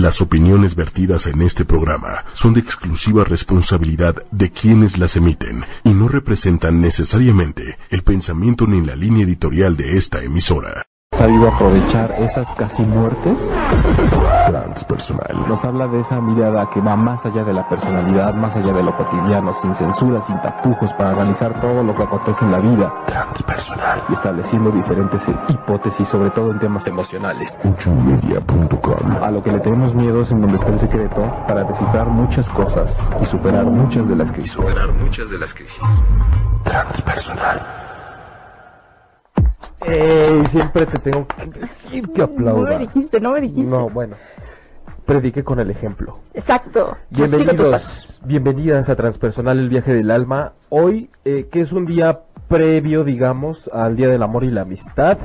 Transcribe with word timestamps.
Las 0.00 0.20
opiniones 0.20 0.74
vertidas 0.74 1.28
en 1.28 1.40
este 1.40 1.64
programa 1.64 2.24
son 2.32 2.52
de 2.52 2.58
exclusiva 2.58 3.22
responsabilidad 3.22 4.16
de 4.32 4.50
quienes 4.50 4.98
las 4.98 5.14
emiten 5.14 5.64
y 5.84 5.90
no 5.90 6.08
representan 6.08 6.80
necesariamente 6.80 7.78
el 7.90 8.02
pensamiento 8.02 8.66
ni 8.66 8.84
la 8.84 8.96
línea 8.96 9.22
editorial 9.22 9.76
de 9.76 9.96
esta 9.96 10.20
emisora. 10.20 10.82
sabido 11.16 11.46
aprovechar 11.46 12.12
esas 12.18 12.48
casi 12.56 12.82
muertes. 12.82 13.36
Transpersonal. 14.46 15.48
Nos 15.48 15.64
habla 15.64 15.88
de 15.88 16.00
esa 16.00 16.20
mirada 16.20 16.68
que 16.70 16.80
va 16.80 16.96
más 16.96 17.24
allá 17.24 17.44
de 17.44 17.52
la 17.52 17.66
personalidad, 17.68 18.34
más 18.34 18.54
allá 18.56 18.72
de 18.72 18.82
lo 18.82 18.96
cotidiano, 18.96 19.54
sin 19.62 19.74
censura, 19.74 20.20
sin 20.22 20.40
tapujos, 20.42 20.92
para 20.94 21.10
analizar 21.10 21.58
todo 21.60 21.82
lo 21.82 21.94
que 21.94 22.02
acontece 22.02 22.44
en 22.44 22.52
la 22.52 22.58
vida 22.58 22.92
Transpersonal. 23.06 24.02
y 24.08 24.12
estableciendo 24.12 24.70
diferentes 24.70 25.22
hipótesis, 25.48 26.06
sobre 26.08 26.30
todo 26.30 26.50
en 26.50 26.58
temas 26.58 26.86
emocionales. 26.86 27.58
A 29.22 29.30
lo 29.30 29.42
que 29.42 29.50
le 29.52 29.60
tenemos 29.60 29.94
miedo 29.94 30.20
es 30.22 30.30
en 30.30 30.40
donde 30.42 30.56
está 30.58 30.68
el 30.68 30.78
secreto 30.80 31.22
para 31.48 31.64
descifrar 31.64 32.06
muchas 32.08 32.48
cosas 32.50 32.98
y 33.22 33.24
superar 33.26 33.64
muchas 33.64 34.06
de 34.08 34.16
las 34.16 34.30
crisis. 34.30 34.52
Superar 34.52 34.92
muchas 34.92 35.30
de 35.30 35.38
las 35.38 35.54
crisis. 35.54 35.82
Transpersonal. 36.64 37.62
Ey, 39.86 40.46
siempre 40.46 40.86
te 40.86 40.98
tengo 40.98 41.26
que 41.26 41.44
decir 41.60 42.10
que 42.12 42.18
No 42.20 42.24
aplaudas. 42.24 42.70
me 42.70 42.78
dijiste, 42.86 43.20
no 43.20 43.32
me 43.32 43.40
dijiste. 43.42 43.70
No, 43.70 43.90
bueno. 43.90 44.16
Predique 45.06 45.44
con 45.44 45.60
el 45.60 45.70
ejemplo. 45.70 46.18
Exacto. 46.32 46.96
Bienvenidos, 47.10 48.20
bienvenidas 48.24 48.88
a 48.88 48.96
Transpersonal, 48.96 49.58
el 49.58 49.68
viaje 49.68 49.92
del 49.92 50.10
alma. 50.10 50.54
Hoy, 50.70 51.10
eh, 51.26 51.48
que 51.52 51.60
es 51.60 51.72
un 51.72 51.84
día 51.84 52.20
previo, 52.48 53.04
digamos, 53.04 53.68
al 53.72 53.96
Día 53.96 54.08
del 54.08 54.22
Amor 54.22 54.44
y 54.44 54.50
la 54.50 54.62
Amistad, 54.62 55.18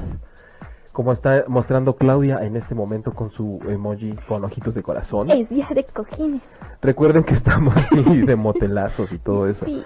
como 1.00 1.14
está 1.14 1.46
mostrando 1.48 1.96
Claudia 1.96 2.44
en 2.44 2.58
este 2.58 2.76
momento 2.76 3.14
con 3.14 3.32
su 3.32 3.62
emoji 3.70 4.16
con 4.28 4.44
ojitos 4.44 4.76
de 4.76 4.84
corazón. 4.84 5.32
Es 5.32 5.48
día 5.48 5.66
de 5.74 5.86
cojines. 5.86 6.42
Recuerden 6.82 7.24
que 7.24 7.36
estamos 7.36 7.74
así 7.78 8.24
de 8.24 8.36
motelazos 8.36 9.14
y 9.14 9.18
todo 9.18 9.48
eso. 9.48 9.64
Sí. 9.64 9.82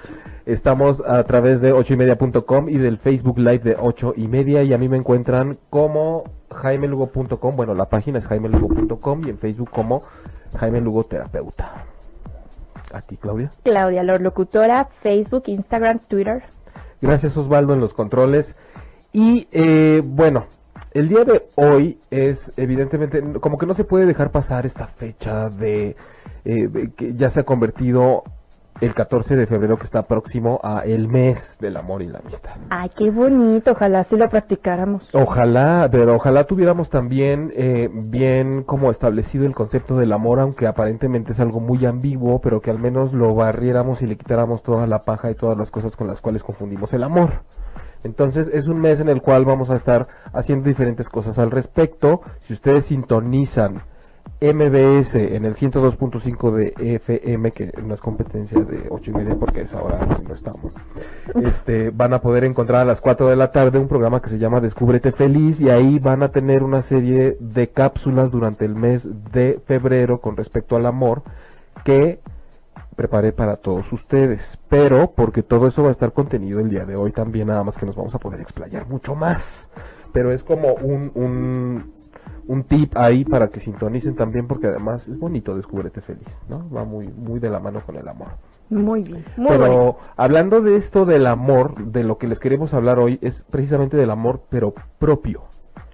Estamos 0.48 1.04
a 1.06 1.24
través 1.26 1.62
de 1.62 1.72
ochoymedia.com 1.72 2.68
y 2.68 2.80
del 2.80 2.98
Facebook 2.98 3.38
Live 3.38 3.60
de 3.60 3.78
ocho 3.80 4.16
y 4.18 4.28
media 4.28 4.64
y 4.64 4.74
a 4.74 4.80
mí 4.80 4.90
me 4.90 4.98
encuentran 4.98 5.60
como 5.70 6.24
jaimelugo.com, 6.52 7.56
bueno 7.56 7.76
la 7.76 7.90
página 7.90 8.18
es 8.18 8.26
jaimelugo.com 8.26 9.28
y 9.28 9.30
en 9.30 9.38
Facebook 9.38 9.70
como 9.70 10.02
Jaime 10.58 10.82
Lugo 10.82 11.04
Terapeuta. 11.04 11.86
A 12.92 13.02
ti 13.02 13.18
Claudia. 13.18 13.52
Claudia, 13.62 14.02
la 14.02 14.18
locutora, 14.18 14.86
Facebook, 14.86 15.44
Instagram, 15.46 16.00
Twitter. 16.00 16.42
Gracias 17.04 17.38
Osvaldo 17.38 17.76
en 17.76 17.82
los 17.82 17.94
controles. 17.94 18.56
Y 19.12 19.48
eh, 19.52 20.02
bueno, 20.04 20.46
el 20.94 21.10
día 21.10 21.24
de 21.24 21.44
hoy 21.56 22.00
es 22.12 22.54
evidentemente 22.58 23.22
como 23.40 23.58
que 23.58 23.66
no 23.66 23.74
se 23.74 23.84
puede 23.84 24.06
dejar 24.06 24.32
pasar 24.32 24.66
esta 24.66 24.88
fecha 24.88 25.50
de 25.50 25.96
eh, 26.46 26.68
de 26.68 26.92
que 26.92 27.14
ya 27.16 27.30
se 27.30 27.40
ha 27.40 27.44
convertido 27.44 28.24
el 28.82 28.94
14 28.94 29.36
de 29.36 29.48
febrero 29.48 29.78
que 29.78 29.86
está 29.86 30.04
próximo 30.04 30.60
a 30.64 30.82
el 30.82 31.08
mes 31.08 31.56
del 31.60 31.78
amor 31.78 32.02
y 32.02 32.08
la 32.08 32.20
amistad. 32.20 32.52
Ay, 32.70 32.90
qué 32.98 33.12
bonito. 33.12 33.72
Ojalá 33.72 34.00
así 34.00 34.18
lo 34.18 34.30
practicáramos. 34.30 35.08
Ojalá, 35.14 35.88
pero 35.92 36.16
ojalá 36.16 36.46
tuviéramos 36.46 36.90
también 36.90 37.54
eh, 37.56 37.90
bien 37.92 38.64
como 38.64 38.92
establecido 38.92 39.46
el 39.46 39.56
concepto 39.56 39.96
del 39.98 40.12
amor, 40.12 40.40
aunque 40.40 40.68
aparentemente 40.68 41.32
es 41.32 41.40
algo 41.40 41.60
muy 41.60 41.86
ambiguo, 41.86 42.40
pero 42.40 42.62
que 42.62 42.72
al 42.72 42.80
menos 42.80 43.14
lo 43.14 43.34
barriéramos 43.34 44.02
y 44.02 44.08
le 44.08 44.18
quitáramos 44.18 44.64
toda 44.64 44.88
la 44.88 45.06
paja 45.06 45.32
y 45.32 45.36
todas 45.36 45.58
las 45.58 45.72
cosas 45.72 45.96
con 45.96 46.08
las 46.08 46.20
cuales 46.20 46.44
confundimos 46.44 46.94
el 46.94 47.04
amor. 47.04 47.44
Entonces 48.04 48.50
es 48.54 48.68
un 48.68 48.80
mes 48.80 49.00
en 49.00 49.10
el 49.10 49.22
cual 49.22 49.46
vamos 49.46 49.70
a 49.70 49.76
estar 49.76 50.08
haciendo 50.34 50.68
diferentes 50.68 51.10
cosas 51.10 51.40
al 51.40 51.52
respecto. 51.52 52.22
Si 52.42 52.54
ustedes 52.54 52.86
sintonizan 52.86 53.82
MBS 54.42 55.16
en 55.16 55.46
el 55.46 55.56
102.5 55.56 56.52
de 56.52 56.96
FM, 56.96 57.52
que 57.52 57.72
no 57.82 57.94
es 57.94 58.02
competencia 58.02 58.60
de 58.60 58.88
8 58.90 59.12
y 59.12 59.14
media 59.14 59.36
porque 59.36 59.62
es 59.62 59.74
ahora 59.74 60.06
no 60.28 60.36
estamos, 60.36 60.74
este, 61.44 61.92
van 61.92 62.14
a 62.14 62.20
poder 62.20 62.44
encontrar 62.44 62.82
a 62.82 62.86
las 62.86 63.00
4 63.00 63.28
de 63.28 63.38
la 63.38 63.54
tarde 63.54 63.80
un 63.80 63.88
programa 63.88 64.22
que 64.22 64.30
se 64.30 64.40
llama 64.40 64.60
Descúbrete 64.60 65.14
Feliz 65.14 65.62
y 65.62 65.70
ahí 65.70 65.98
van 65.98 66.24
a 66.24 66.30
tener 66.30 66.64
una 66.64 66.82
serie 66.82 67.38
de 67.40 67.70
cápsulas 67.70 68.32
durante 68.32 68.66
el 68.66 68.76
mes 68.76 69.08
de 69.32 69.62
febrero 69.66 70.20
con 70.20 70.36
respecto 70.36 70.76
al 70.76 70.88
amor 70.88 71.24
que 71.86 72.20
preparé 72.96 73.32
para 73.32 73.58
todos 73.58 73.92
ustedes, 73.94 74.58
pero 74.70 75.12
porque 75.12 75.44
todo 75.44 75.68
eso 75.68 75.84
va 75.84 75.90
a 75.90 75.92
estar 75.92 76.14
contenido 76.14 76.60
el 76.60 76.70
día 76.70 76.86
de 76.86 76.96
hoy 76.96 77.12
también, 77.12 77.48
nada 77.48 77.64
más 77.64 77.78
que 77.78 77.86
nos 77.86 77.96
vamos 77.96 78.14
a 78.16 78.20
poder 78.20 78.42
explayar 78.42 78.88
mucho 78.88 79.16
más. 79.16 79.70
Pero 80.12 80.32
es 80.32 80.44
como 80.44 80.74
un, 80.76 81.12
un, 81.16 81.94
un 82.48 82.64
tip 82.64 82.96
ahí 82.98 83.26
para 83.26 83.50
que 83.50 83.60
sintonicen 83.60 84.16
también, 84.16 84.48
porque 84.48 84.68
además 84.68 85.08
es 85.08 85.18
bonito 85.18 85.56
descúbrete 85.56 86.02
feliz, 86.02 86.28
¿no? 86.50 86.70
Va 86.70 86.84
muy, 86.86 87.08
muy 87.08 87.40
de 87.40 87.50
la 87.50 87.60
mano 87.60 87.82
con 87.86 87.96
el 87.96 88.08
amor. 88.08 88.30
Muy 88.70 89.04
bien. 89.04 89.26
Muy 89.36 89.58
pero 89.58 89.68
bonito. 89.68 89.98
hablando 90.16 90.62
de 90.62 90.78
esto 90.78 91.06
del 91.06 91.28
amor, 91.28 91.76
de 91.86 92.04
lo 92.04 92.18
que 92.18 92.28
les 92.28 92.40
queremos 92.40 92.74
hablar 92.74 93.00
hoy, 93.00 93.20
es 93.22 93.44
precisamente 93.50 93.98
del 93.98 94.10
amor, 94.12 94.42
pero 94.50 94.74
propio 95.00 95.44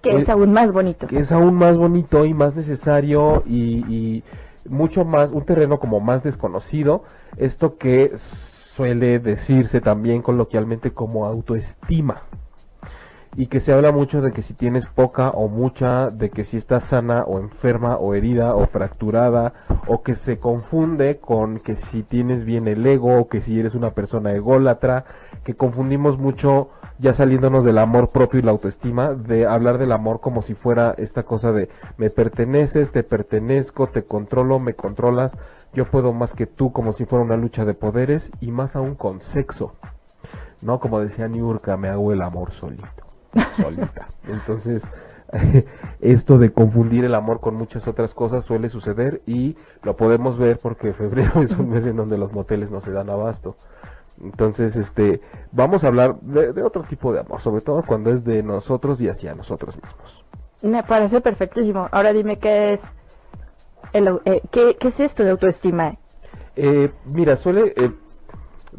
Que 0.01 0.15
es 0.17 0.29
eh, 0.29 0.31
aún 0.31 0.53
más 0.53 0.71
bonito. 0.71 1.07
que 1.07 1.19
es 1.19 1.31
aún 1.31 1.55
más 1.55 1.77
bonito 1.77 2.25
y 2.25 2.33
más 2.33 2.55
necesario 2.55 3.43
y, 3.45 3.83
y 3.93 4.23
mucho 4.69 5.05
más, 5.05 5.31
un 5.31 5.45
terreno 5.45 5.79
como 5.79 5.99
más 5.99 6.23
desconocido, 6.23 7.03
esto 7.37 7.77
que 7.77 8.13
suele 8.75 9.19
decirse 9.19 9.81
también 9.81 10.21
coloquialmente 10.21 10.91
como 10.91 11.25
autoestima. 11.25 12.23
Y 13.39 13.47
que 13.47 13.61
se 13.61 13.71
habla 13.71 13.93
mucho 13.93 14.21
de 14.21 14.33
que 14.33 14.41
si 14.41 14.53
tienes 14.53 14.85
poca 14.85 15.29
o 15.29 15.47
mucha, 15.47 16.09
de 16.09 16.29
que 16.29 16.43
si 16.43 16.57
estás 16.57 16.83
sana 16.83 17.23
o 17.23 17.39
enferma 17.39 17.95
o 17.95 18.13
herida 18.13 18.53
o 18.53 18.67
fracturada, 18.67 19.53
o 19.87 20.03
que 20.03 20.15
se 20.15 20.39
confunde 20.39 21.19
con 21.19 21.61
que 21.61 21.77
si 21.77 22.03
tienes 22.03 22.43
bien 22.43 22.67
el 22.67 22.85
ego 22.85 23.17
o 23.17 23.29
que 23.29 23.39
si 23.39 23.57
eres 23.57 23.75
una 23.75 23.91
persona 23.91 24.33
ególatra, 24.33 25.05
que 25.45 25.53
confundimos 25.53 26.17
mucho 26.19 26.67
ya 26.97 27.13
saliéndonos 27.13 27.63
del 27.63 27.77
amor 27.77 28.09
propio 28.09 28.41
y 28.41 28.43
la 28.43 28.51
autoestima, 28.51 29.13
de 29.13 29.47
hablar 29.47 29.77
del 29.77 29.93
amor 29.93 30.19
como 30.19 30.41
si 30.41 30.53
fuera 30.53 30.93
esta 30.97 31.23
cosa 31.23 31.53
de 31.53 31.69
me 31.95 32.09
perteneces, 32.09 32.91
te 32.91 33.03
pertenezco, 33.03 33.87
te 33.87 34.03
controlo, 34.03 34.59
me 34.59 34.73
controlas, 34.73 35.31
yo 35.73 35.85
puedo 35.85 36.11
más 36.11 36.33
que 36.33 36.45
tú, 36.45 36.73
como 36.73 36.91
si 36.91 37.05
fuera 37.05 37.23
una 37.23 37.37
lucha 37.37 37.63
de 37.63 37.73
poderes 37.73 38.31
y 38.41 38.51
más 38.51 38.75
aún 38.75 38.95
con 38.95 39.21
sexo. 39.21 39.75
No, 40.61 40.81
como 40.81 40.99
decía 40.99 41.29
Niurka, 41.29 41.77
me 41.77 41.87
hago 41.87 42.11
el 42.11 42.21
amor 42.21 42.51
solito, 42.51 43.05
solita. 43.55 44.07
Entonces, 44.27 44.83
esto 46.01 46.37
de 46.37 46.51
confundir 46.51 47.05
el 47.05 47.15
amor 47.15 47.39
con 47.39 47.55
muchas 47.55 47.87
otras 47.87 48.13
cosas 48.13 48.45
suele 48.45 48.69
suceder 48.69 49.21
y 49.25 49.55
lo 49.83 49.95
podemos 49.95 50.37
ver 50.37 50.59
porque 50.59 50.93
febrero 50.93 51.41
es 51.41 51.51
un 51.51 51.69
mes 51.69 51.85
en 51.85 51.95
donde 51.95 52.17
los 52.17 52.31
moteles 52.33 52.71
no 52.71 52.81
se 52.81 52.91
dan 52.91 53.09
abasto. 53.09 53.55
Entonces, 54.21 54.75
este, 54.75 55.21
vamos 55.51 55.83
a 55.83 55.87
hablar 55.87 56.19
de, 56.19 56.51
de 56.51 56.63
otro 56.63 56.83
tipo 56.83 57.13
de 57.13 57.21
amor, 57.21 57.39
sobre 57.39 57.61
todo 57.61 57.83
cuando 57.83 58.11
es 58.11 58.25
de 58.25 58.43
nosotros 58.43 58.99
y 58.99 59.07
hacia 59.07 59.33
nosotros 59.33 59.75
mismos. 59.75 60.25
Me 60.61 60.83
parece 60.83 61.21
perfectísimo. 61.21 61.87
Ahora 61.89 62.11
dime 62.11 62.37
qué 62.37 62.73
es 62.73 62.83
el, 63.93 64.19
eh, 64.25 64.41
¿qué, 64.51 64.75
qué 64.79 64.87
es 64.89 64.99
esto 64.99 65.23
de 65.23 65.31
autoestima. 65.31 65.95
Eh, 66.55 66.91
mira, 67.05 67.35
suele, 67.37 67.73
eh, 67.75 67.91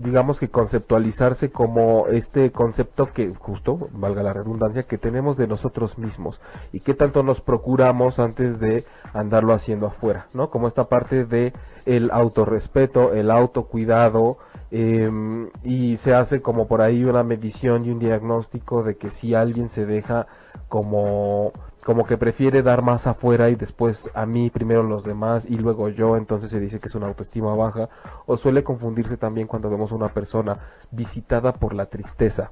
digamos 0.03 0.41
que 0.41 0.49
conceptualizarse 0.49 1.51
como 1.51 2.07
este 2.09 2.51
concepto 2.53 3.13
que, 3.13 3.35
justo, 3.35 3.89
valga 3.93 4.23
la 4.23 4.33
redundancia, 4.33 4.85
que 4.85 4.99
tenemos 4.99 5.37
de 5.37 5.47
nosotros 5.47 5.99
mismos 5.99 6.41
y 6.73 6.81
qué 6.81 6.95
tanto 6.95 7.23
nos 7.23 7.41
procuramos 7.41 8.19
antes 8.19 8.59
de 8.59 8.85
andarlo 9.13 9.53
haciendo 9.53 9.87
afuera, 9.87 10.29
¿no? 10.33 10.51
Como 10.51 10.69
esta 10.69 10.89
parte 10.89 11.25
de 11.25 11.53
el 11.85 12.11
autorrespeto, 12.11 13.13
el 13.13 13.31
autocuidado, 13.31 14.39
em, 14.71 15.51
y 15.63 15.97
se 15.97 16.15
hace 16.15 16.41
como 16.41 16.67
por 16.67 16.81
ahí 16.81 17.05
una 17.05 17.23
medición 17.23 17.85
y 17.85 17.91
un 17.91 17.99
diagnóstico 17.99 18.83
de 18.83 18.97
que 18.97 19.11
si 19.11 19.35
alguien 19.35 19.69
se 19.69 19.85
deja 19.85 20.27
como 20.69 21.53
como 21.85 22.07
que 22.07 22.19
prefiere 22.19 22.63
dar 22.63 22.83
más 22.83 23.07
afuera 23.07 23.49
y 23.49 23.55
después 23.55 24.09
a 24.15 24.27
mí 24.27 24.51
primero 24.51 24.83
los 24.83 25.05
demás 25.05 25.47
y 25.49 25.57
luego 25.57 25.89
yo, 25.89 26.17
entonces 26.17 26.51
se 26.51 26.61
dice 26.61 26.79
que 26.79 26.89
es 26.89 26.95
una 26.95 27.07
autoestima 27.07 27.55
baja 27.55 27.89
o 28.27 28.37
suele 28.37 28.63
confundirse 28.63 29.17
también 29.17 29.47
cuando 29.47 29.71
vemos 29.71 29.93
a 29.93 29.95
una 29.95 30.09
persona 30.09 30.59
visitada 30.91 31.53
por 31.53 31.75
la 31.75 31.87
tristeza, 31.87 32.51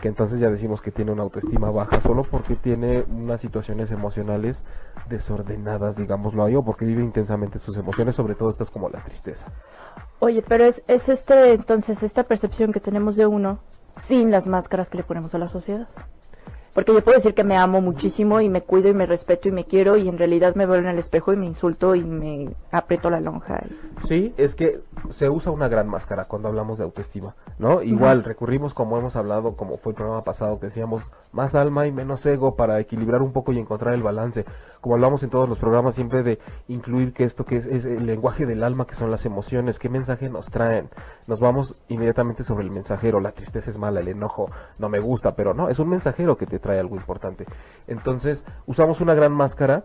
que 0.00 0.08
entonces 0.08 0.40
ya 0.40 0.50
decimos 0.50 0.80
que 0.80 0.90
tiene 0.90 1.12
una 1.12 1.22
autoestima 1.22 1.70
baja 1.70 2.00
solo 2.00 2.22
porque 2.22 2.56
tiene 2.56 3.04
unas 3.08 3.40
situaciones 3.40 3.90
emocionales 3.90 4.64
desordenadas, 5.08 5.96
digámoslo 5.96 6.44
ahí, 6.44 6.54
o 6.56 6.62
porque 6.62 6.84
vive 6.84 7.02
intensamente 7.02 7.58
sus 7.58 7.76
emociones, 7.76 8.14
sobre 8.14 8.34
todo 8.34 8.50
estas 8.50 8.70
como 8.70 8.88
la 8.88 9.00
tristeza. 9.04 9.46
Oye, 10.18 10.42
pero 10.46 10.64
es, 10.64 10.82
es 10.86 11.08
este, 11.08 11.52
entonces, 11.52 12.02
esta 12.02 12.24
percepción 12.24 12.72
que 12.72 12.80
tenemos 12.80 13.16
de 13.16 13.26
uno 13.26 13.58
sin 14.02 14.30
las 14.30 14.46
máscaras 14.46 14.88
que 14.88 14.98
le 14.98 15.04
ponemos 15.04 15.34
a 15.34 15.38
la 15.38 15.48
sociedad. 15.48 15.88
Porque 16.74 16.92
yo 16.94 17.04
puedo 17.04 17.16
decir 17.18 17.34
que 17.34 17.44
me 17.44 17.56
amo 17.56 17.82
muchísimo 17.82 18.40
y 18.40 18.48
me 18.48 18.62
cuido 18.62 18.88
y 18.88 18.94
me 18.94 19.04
respeto 19.04 19.46
y 19.48 19.52
me 19.52 19.64
quiero 19.66 19.96
y 19.98 20.08
en 20.08 20.16
realidad 20.16 20.54
me 20.54 20.64
veo 20.64 20.76
en 20.76 20.86
el 20.86 20.98
espejo 20.98 21.32
y 21.32 21.36
me 21.36 21.44
insulto 21.46 21.94
y 21.94 22.02
me 22.02 22.48
aprieto 22.70 23.10
la 23.10 23.20
lonja. 23.20 23.62
y- 23.68 24.06
Sí, 24.06 24.34
es 24.38 24.54
que 24.54 24.80
se 25.10 25.28
usa 25.28 25.52
una 25.52 25.68
gran 25.68 25.86
máscara 25.88 26.24
cuando 26.24 26.48
hablamos 26.48 26.78
de 26.78 26.84
autoestima, 26.84 27.34
¿no? 27.58 27.82
Igual 27.82 28.24
recurrimos 28.24 28.72
como 28.72 28.96
hemos 28.96 29.16
hablado, 29.16 29.54
como 29.54 29.76
fue 29.76 29.92
el 29.92 29.96
programa 29.96 30.24
pasado, 30.24 30.58
que 30.58 30.66
decíamos 30.66 31.02
más 31.32 31.54
alma 31.54 31.86
y 31.86 31.92
menos 31.92 32.24
ego 32.26 32.54
para 32.56 32.78
equilibrar 32.78 33.22
un 33.22 33.32
poco 33.32 33.52
y 33.52 33.58
encontrar 33.58 33.94
el 33.94 34.02
balance. 34.02 34.44
Como 34.80 34.94
hablamos 34.94 35.22
en 35.22 35.30
todos 35.30 35.48
los 35.48 35.58
programas 35.58 35.94
siempre 35.94 36.22
de 36.22 36.38
incluir 36.68 37.12
que 37.12 37.24
esto 37.24 37.44
que 37.44 37.56
es, 37.56 37.66
es 37.66 37.84
el 37.84 38.06
lenguaje 38.06 38.46
del 38.46 38.62
alma, 38.62 38.86
que 38.86 38.94
son 38.94 39.10
las 39.10 39.24
emociones, 39.24 39.78
qué 39.78 39.88
mensaje 39.88 40.28
nos 40.28 40.50
traen. 40.50 40.90
Nos 41.26 41.40
vamos 41.40 41.74
inmediatamente 41.88 42.44
sobre 42.44 42.64
el 42.64 42.70
mensajero, 42.70 43.20
la 43.20 43.32
tristeza 43.32 43.70
es 43.70 43.78
mala, 43.78 44.00
el 44.00 44.08
enojo 44.08 44.50
no 44.78 44.88
me 44.88 44.98
gusta, 44.98 45.34
pero 45.34 45.54
no, 45.54 45.68
es 45.68 45.78
un 45.78 45.88
mensajero 45.88 46.36
que 46.36 46.46
te 46.46 46.58
trae 46.58 46.78
algo 46.78 46.96
importante. 46.96 47.46
Entonces, 47.86 48.44
usamos 48.66 49.00
una 49.00 49.14
gran 49.14 49.32
máscara 49.32 49.84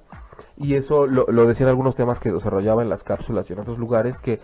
y 0.58 0.76
eso 0.76 1.08
lo, 1.08 1.26
lo 1.28 1.46
decían 1.46 1.70
algunos 1.70 1.96
temas 1.96 2.20
que 2.20 2.32
desarrollaba 2.32 2.82
en 2.82 2.90
las 2.90 3.04
cápsulas 3.04 3.50
y 3.50 3.54
en 3.54 3.60
otros 3.60 3.78
lugares 3.78 4.20
que 4.20 4.40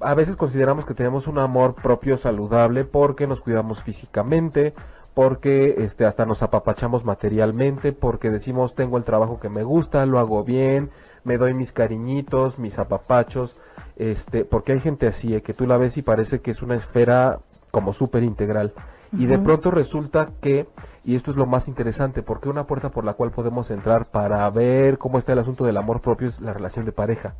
a 0.00 0.14
veces 0.14 0.36
consideramos 0.36 0.84
que 0.84 0.94
tenemos 0.94 1.28
un 1.28 1.38
amor 1.38 1.74
propio 1.74 2.16
saludable 2.16 2.84
porque 2.84 3.26
nos 3.26 3.40
cuidamos 3.40 3.82
físicamente, 3.82 4.74
porque 5.14 5.74
este 5.78 6.06
hasta 6.06 6.24
nos 6.26 6.42
apapachamos 6.42 7.04
materialmente, 7.04 7.92
porque 7.92 8.30
decimos 8.30 8.74
tengo 8.74 8.96
el 8.96 9.04
trabajo 9.04 9.40
que 9.40 9.48
me 9.48 9.62
gusta, 9.62 10.06
lo 10.06 10.18
hago 10.18 10.44
bien, 10.44 10.90
me 11.24 11.38
doy 11.38 11.54
mis 11.54 11.72
cariñitos, 11.72 12.58
mis 12.58 12.78
apapachos, 12.78 13.56
este, 13.96 14.44
porque 14.44 14.72
hay 14.72 14.80
gente 14.80 15.06
así, 15.06 15.34
eh, 15.34 15.42
que 15.42 15.54
tú 15.54 15.66
la 15.66 15.76
ves 15.76 15.96
y 15.96 16.02
parece 16.02 16.40
que 16.40 16.50
es 16.50 16.62
una 16.62 16.76
esfera 16.76 17.40
como 17.70 17.92
súper 17.92 18.22
integral. 18.22 18.72
Y 19.14 19.26
de 19.26 19.38
pronto 19.38 19.70
resulta 19.70 20.30
que, 20.40 20.66
y 21.04 21.16
esto 21.16 21.30
es 21.30 21.36
lo 21.36 21.44
más 21.44 21.68
interesante, 21.68 22.22
porque 22.22 22.48
una 22.48 22.66
puerta 22.66 22.88
por 22.88 23.04
la 23.04 23.12
cual 23.12 23.30
podemos 23.30 23.70
entrar 23.70 24.06
para 24.06 24.48
ver 24.48 24.96
cómo 24.96 25.18
está 25.18 25.34
el 25.34 25.38
asunto 25.38 25.66
del 25.66 25.76
amor 25.76 26.00
propio 26.00 26.28
es 26.28 26.40
la 26.40 26.54
relación 26.54 26.86
de 26.86 26.92
pareja. 26.92 27.34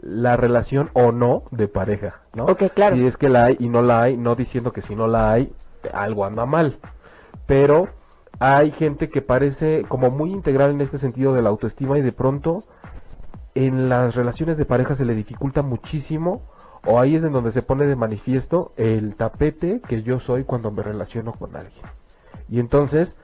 La 0.00 0.36
relación 0.36 0.90
o 0.92 1.10
no 1.10 1.42
de 1.50 1.66
pareja, 1.66 2.20
¿no? 2.34 2.44
Ok, 2.44 2.64
claro. 2.72 2.94
Si 2.94 3.04
es 3.04 3.16
que 3.16 3.28
la 3.28 3.46
hay 3.46 3.56
y 3.58 3.68
no 3.68 3.82
la 3.82 4.02
hay, 4.02 4.16
no 4.16 4.36
diciendo 4.36 4.72
que 4.72 4.80
si 4.80 4.94
no 4.94 5.08
la 5.08 5.32
hay, 5.32 5.52
algo 5.92 6.24
anda 6.24 6.46
mal. 6.46 6.78
Pero 7.48 7.88
hay 8.40 8.72
gente 8.72 9.08
que 9.08 9.22
parece 9.22 9.84
como 9.88 10.10
muy 10.10 10.30
integral 10.32 10.70
en 10.70 10.82
este 10.82 10.98
sentido 10.98 11.32
de 11.32 11.40
la 11.40 11.48
autoestima 11.48 11.98
y 11.98 12.02
de 12.02 12.12
pronto 12.12 12.64
en 13.54 13.88
las 13.88 14.14
relaciones 14.14 14.58
de 14.58 14.66
pareja 14.66 14.94
se 14.94 15.06
le 15.06 15.14
dificulta 15.14 15.62
muchísimo 15.62 16.42
o 16.84 17.00
ahí 17.00 17.16
es 17.16 17.24
en 17.24 17.32
donde 17.32 17.50
se 17.50 17.62
pone 17.62 17.86
de 17.86 17.96
manifiesto 17.96 18.72
el 18.76 19.16
tapete 19.16 19.80
que 19.80 20.02
yo 20.02 20.20
soy 20.20 20.44
cuando 20.44 20.70
me 20.70 20.82
relaciono 20.82 21.32
con 21.32 21.56
alguien. 21.56 21.86
Y 22.50 22.60
entonces 22.60 23.16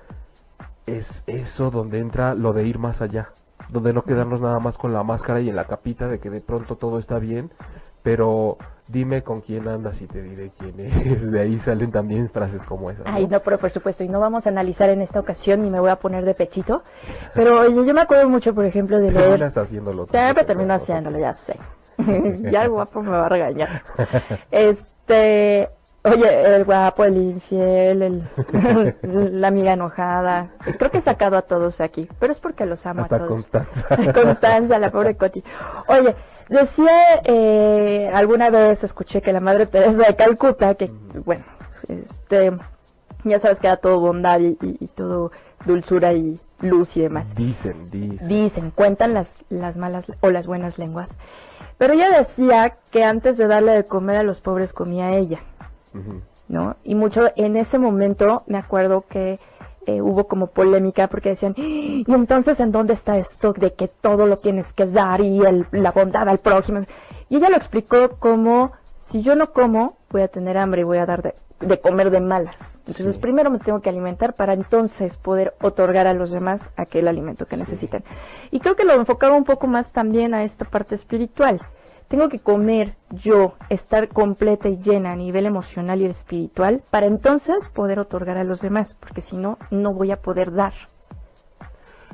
es 0.86 1.22
eso 1.26 1.70
donde 1.70 1.98
entra 1.98 2.34
lo 2.34 2.54
de 2.54 2.64
ir 2.64 2.78
más 2.78 3.02
allá, 3.02 3.34
donde 3.68 3.92
no 3.92 4.04
quedarnos 4.04 4.40
nada 4.40 4.58
más 4.58 4.78
con 4.78 4.94
la 4.94 5.02
máscara 5.02 5.42
y 5.42 5.50
en 5.50 5.56
la 5.56 5.66
capita 5.66 6.08
de 6.08 6.18
que 6.18 6.30
de 6.30 6.40
pronto 6.40 6.76
todo 6.76 6.98
está 6.98 7.18
bien, 7.18 7.50
pero 8.02 8.56
dime 8.86 9.22
con 9.22 9.40
quién 9.40 9.66
andas 9.68 10.00
y 10.02 10.06
te 10.06 10.22
diré 10.22 10.50
quién 10.58 10.78
es. 10.80 11.30
De 11.30 11.40
ahí 11.40 11.58
salen 11.58 11.90
también 11.90 12.28
frases 12.28 12.62
como 12.64 12.90
esas. 12.90 13.04
Ay, 13.06 13.26
no, 13.26 13.40
pero 13.40 13.58
por 13.58 13.70
supuesto, 13.70 14.04
y 14.04 14.08
no 14.08 14.20
vamos 14.20 14.46
a 14.46 14.50
analizar 14.50 14.90
en 14.90 15.02
esta 15.02 15.20
ocasión 15.20 15.62
ni 15.62 15.70
me 15.70 15.80
voy 15.80 15.90
a 15.90 15.96
poner 15.96 16.24
de 16.24 16.34
pechito. 16.34 16.82
Pero 17.34 17.60
oye, 17.60 17.86
yo 17.86 17.94
me 17.94 18.02
acuerdo 18.02 18.28
mucho, 18.28 18.54
por 18.54 18.64
ejemplo, 18.64 18.98
de 18.98 19.10
leer. 19.10 19.28
Terminas 19.28 19.56
haciéndolo. 19.56 20.06
Siempre 20.06 20.44
termino 20.44 20.74
haciéndolo, 20.74 21.18
ya 21.18 21.32
sé. 21.32 21.56
ya 22.50 22.64
el 22.64 22.70
guapo 22.70 23.02
me 23.02 23.10
va 23.10 23.26
a 23.26 23.28
regañar. 23.28 23.82
Este, 24.50 25.70
oye, 26.02 26.56
el 26.56 26.64
guapo, 26.64 27.04
el 27.04 27.16
infiel, 27.16 28.02
el, 28.02 28.28
la 29.40 29.48
amiga 29.48 29.72
enojada. 29.72 30.50
Creo 30.78 30.90
que 30.90 30.98
he 30.98 31.02
sacado 31.02 31.36
a 31.36 31.42
todos 31.42 31.80
aquí, 31.80 32.08
pero 32.18 32.32
es 32.32 32.40
porque 32.40 32.66
los 32.66 32.84
amo 32.86 33.02
Hasta 33.02 33.16
a 33.16 33.18
todos. 33.20 33.30
Constanza. 33.30 34.12
Constanza, 34.12 34.78
la 34.78 34.90
pobre 34.90 35.16
Coti. 35.16 35.42
Oye, 35.86 36.14
decía 36.48 36.90
eh, 37.24 38.10
alguna 38.14 38.50
vez, 38.50 38.84
escuché 38.84 39.22
que 39.22 39.32
la 39.32 39.40
Madre 39.40 39.66
Teresa 39.66 39.98
de 40.06 40.16
Calcuta, 40.16 40.74
que, 40.74 40.90
bueno, 41.24 41.44
este, 41.88 42.52
ya 43.24 43.38
sabes 43.38 43.60
que 43.60 43.66
era 43.66 43.76
todo 43.76 43.98
bondad 44.00 44.40
y, 44.40 44.56
y- 44.60 44.76
y 44.80 44.86
todo 44.88 45.32
dulzura 45.66 46.12
y 46.12 46.40
luz 46.60 46.96
y 46.96 47.02
demás. 47.02 47.34
Dicen, 47.34 47.90
dicen. 47.90 48.28
Dicen, 48.28 48.70
cuentan 48.70 49.14
las, 49.14 49.36
las 49.50 49.76
malas 49.76 50.06
o 50.20 50.30
las 50.30 50.46
buenas 50.46 50.78
lenguas. 50.78 51.10
Pero 51.78 51.94
ella 51.94 52.10
decía 52.16 52.76
que 52.90 53.02
antes 53.04 53.36
de 53.36 53.46
darle 53.48 53.72
de 53.72 53.84
comer 53.86 54.16
a 54.16 54.22
los 54.22 54.40
pobres 54.40 54.72
comía 54.72 55.12
ella. 55.16 55.40
¿no? 56.48 56.76
Y 56.84 56.94
mucho 56.94 57.30
en 57.36 57.56
ese 57.56 57.78
momento 57.78 58.42
me 58.46 58.58
acuerdo 58.58 59.04
que 59.08 59.38
eh, 59.86 60.00
hubo 60.02 60.26
como 60.26 60.48
polémica 60.48 61.08
porque 61.08 61.30
decían, 61.30 61.54
"¡Ah! 61.58 61.62
y 61.62 62.04
entonces 62.08 62.60
en 62.60 62.72
dónde 62.72 62.94
está 62.94 63.18
esto 63.18 63.52
de 63.52 63.72
que 63.74 63.88
todo 63.88 64.26
lo 64.26 64.38
tienes 64.38 64.72
que 64.72 64.86
dar 64.86 65.20
y 65.20 65.40
el- 65.40 65.66
la 65.72 65.92
bondad 65.92 66.28
al 66.28 66.38
prójimo. 66.38 66.82
Y 67.28 67.36
ella 67.36 67.48
lo 67.50 67.56
explicó 67.56 68.10
como, 68.18 68.72
si 68.98 69.22
yo 69.22 69.34
no 69.36 69.52
como, 69.52 69.96
voy 70.10 70.22
a 70.22 70.28
tener 70.28 70.56
hambre 70.56 70.82
y 70.82 70.84
voy 70.84 70.98
a 70.98 71.06
dar 71.06 71.22
de, 71.22 71.34
de 71.60 71.80
comer 71.80 72.10
de 72.10 72.20
malas. 72.20 72.56
Entonces 72.86 73.14
Sí. 73.14 73.20
primero 73.20 73.50
me 73.50 73.58
tengo 73.58 73.80
que 73.80 73.88
alimentar 73.88 74.34
para 74.34 74.52
entonces 74.52 75.16
poder 75.16 75.54
otorgar 75.62 76.06
a 76.06 76.12
los 76.12 76.30
demás 76.30 76.68
aquel 76.76 77.08
alimento 77.08 77.46
que 77.46 77.56
necesitan. 77.56 78.04
Y 78.50 78.60
creo 78.60 78.76
que 78.76 78.84
lo 78.84 78.92
enfocaba 78.92 79.36
un 79.36 79.44
poco 79.44 79.66
más 79.66 79.90
también 79.90 80.34
a 80.34 80.44
esta 80.44 80.64
parte 80.66 80.94
espiritual. 80.94 81.60
Tengo 82.14 82.28
que 82.28 82.38
comer 82.38 82.94
yo, 83.10 83.54
estar 83.70 84.06
completa 84.06 84.68
y 84.68 84.78
llena 84.78 85.10
a 85.10 85.16
nivel 85.16 85.46
emocional 85.46 86.00
y 86.00 86.04
espiritual 86.06 86.80
para 86.88 87.06
entonces 87.06 87.66
poder 87.66 87.98
otorgar 87.98 88.36
a 88.36 88.44
los 88.44 88.60
demás, 88.60 88.96
porque 89.00 89.20
si 89.20 89.36
no, 89.36 89.58
no 89.72 89.92
voy 89.92 90.12
a 90.12 90.22
poder 90.22 90.52
dar. 90.52 90.74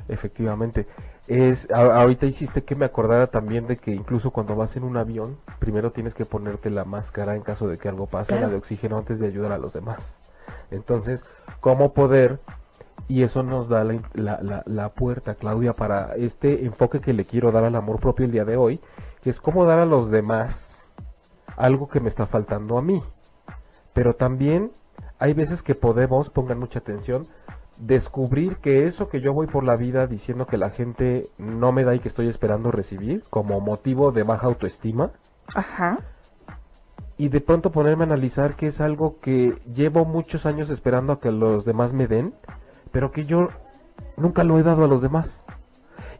Efectivamente. 0.07 0.87
Es, 1.27 1.69
a- 1.69 2.01
ahorita 2.01 2.25
hiciste 2.25 2.63
que 2.63 2.73
me 2.75 2.85
acordara 2.85 3.27
también 3.27 3.67
de 3.67 3.77
que 3.77 3.91
incluso 3.93 4.31
cuando 4.31 4.55
vas 4.55 4.75
en 4.75 4.85
un 4.85 4.97
avión, 4.97 5.37
primero 5.59 5.91
tienes 5.91 6.15
que 6.15 6.25
ponerte 6.25 6.71
la 6.71 6.83
máscara 6.83 7.35
en 7.35 7.43
caso 7.43 7.67
de 7.67 7.77
que 7.77 7.87
algo 7.87 8.07
pase, 8.07 8.29
Claro. 8.29 8.47
la 8.47 8.49
de 8.53 8.55
oxígeno 8.57 8.97
antes 8.97 9.19
de 9.19 9.27
ayudar 9.27 9.51
a 9.51 9.59
los 9.59 9.71
demás. 9.71 10.15
Entonces, 10.71 11.23
¿cómo 11.59 11.93
poder? 11.93 12.39
Y 13.07 13.21
eso 13.21 13.43
nos 13.43 13.69
da 13.69 13.83
la, 13.83 13.99
la, 14.13 14.39
la- 14.41 14.63
la 14.65 14.89
puerta, 14.89 15.35
Claudia, 15.35 15.73
para 15.73 16.15
este 16.15 16.65
enfoque 16.65 17.01
que 17.01 17.13
le 17.13 17.25
quiero 17.25 17.51
dar 17.51 17.65
al 17.65 17.75
amor 17.75 17.99
propio 17.99 18.25
el 18.25 18.31
día 18.31 18.45
de 18.45 18.57
hoy, 18.57 18.79
que 19.21 19.29
es 19.29 19.39
cómo 19.39 19.65
dar 19.65 19.79
a 19.79 19.85
los 19.85 20.09
demás 20.09 20.89
algo 21.57 21.87
que 21.87 21.99
me 21.99 22.09
está 22.09 22.25
faltando 22.25 22.77
a 22.77 22.81
mí. 22.81 23.03
Pero 23.93 24.15
también 24.15 24.71
hay 25.19 25.33
veces 25.33 25.61
que 25.61 25.75
podemos, 25.75 26.29
pongan 26.29 26.59
mucha 26.59 26.79
atención, 26.79 27.27
descubrir 27.77 28.57
que 28.57 28.87
eso 28.87 29.09
que 29.09 29.21
yo 29.21 29.33
voy 29.33 29.47
por 29.47 29.63
la 29.63 29.75
vida 29.75 30.07
diciendo 30.07 30.45
que 30.45 30.57
la 30.57 30.69
gente 30.69 31.29
no 31.37 31.71
me 31.71 31.83
da 31.83 31.95
y 31.95 31.99
que 31.99 32.07
estoy 32.07 32.27
esperando 32.27 32.71
recibir 32.71 33.23
como 33.29 33.59
motivo 33.59 34.11
de 34.11 34.23
baja 34.23 34.47
autoestima 34.47 35.11
Ajá. 35.55 35.97
y 37.17 37.29
de 37.29 37.41
pronto 37.41 37.71
ponerme 37.71 38.03
a 38.03 38.07
analizar 38.07 38.55
que 38.55 38.67
es 38.67 38.81
algo 38.81 39.19
que 39.19 39.59
llevo 39.73 40.05
muchos 40.05 40.45
años 40.45 40.69
esperando 40.69 41.13
a 41.13 41.19
que 41.19 41.31
los 41.31 41.65
demás 41.65 41.91
me 41.91 42.07
den, 42.07 42.35
pero 42.91 43.11
que 43.11 43.25
yo 43.25 43.49
nunca 44.15 44.43
lo 44.43 44.59
he 44.59 44.63
dado 44.63 44.83
a 44.85 44.87
los 44.87 45.01
demás. 45.01 45.40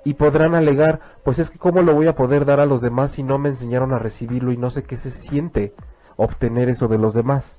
Y 0.03 0.15
podrán 0.15 0.55
alegar, 0.55 0.99
pues 1.23 1.39
es 1.39 1.49
que 1.49 1.59
cómo 1.59 1.81
lo 1.81 1.93
voy 1.93 2.07
a 2.07 2.15
poder 2.15 2.45
dar 2.45 2.59
a 2.59 2.65
los 2.65 2.81
demás 2.81 3.11
si 3.11 3.23
no 3.23 3.37
me 3.37 3.49
enseñaron 3.49 3.93
a 3.93 3.99
recibirlo 3.99 4.51
y 4.51 4.57
no 4.57 4.69
sé 4.69 4.83
qué 4.83 4.97
se 4.97 5.11
siente 5.11 5.73
obtener 6.15 6.69
eso 6.69 6.87
de 6.87 6.97
los 6.97 7.13
demás. 7.13 7.57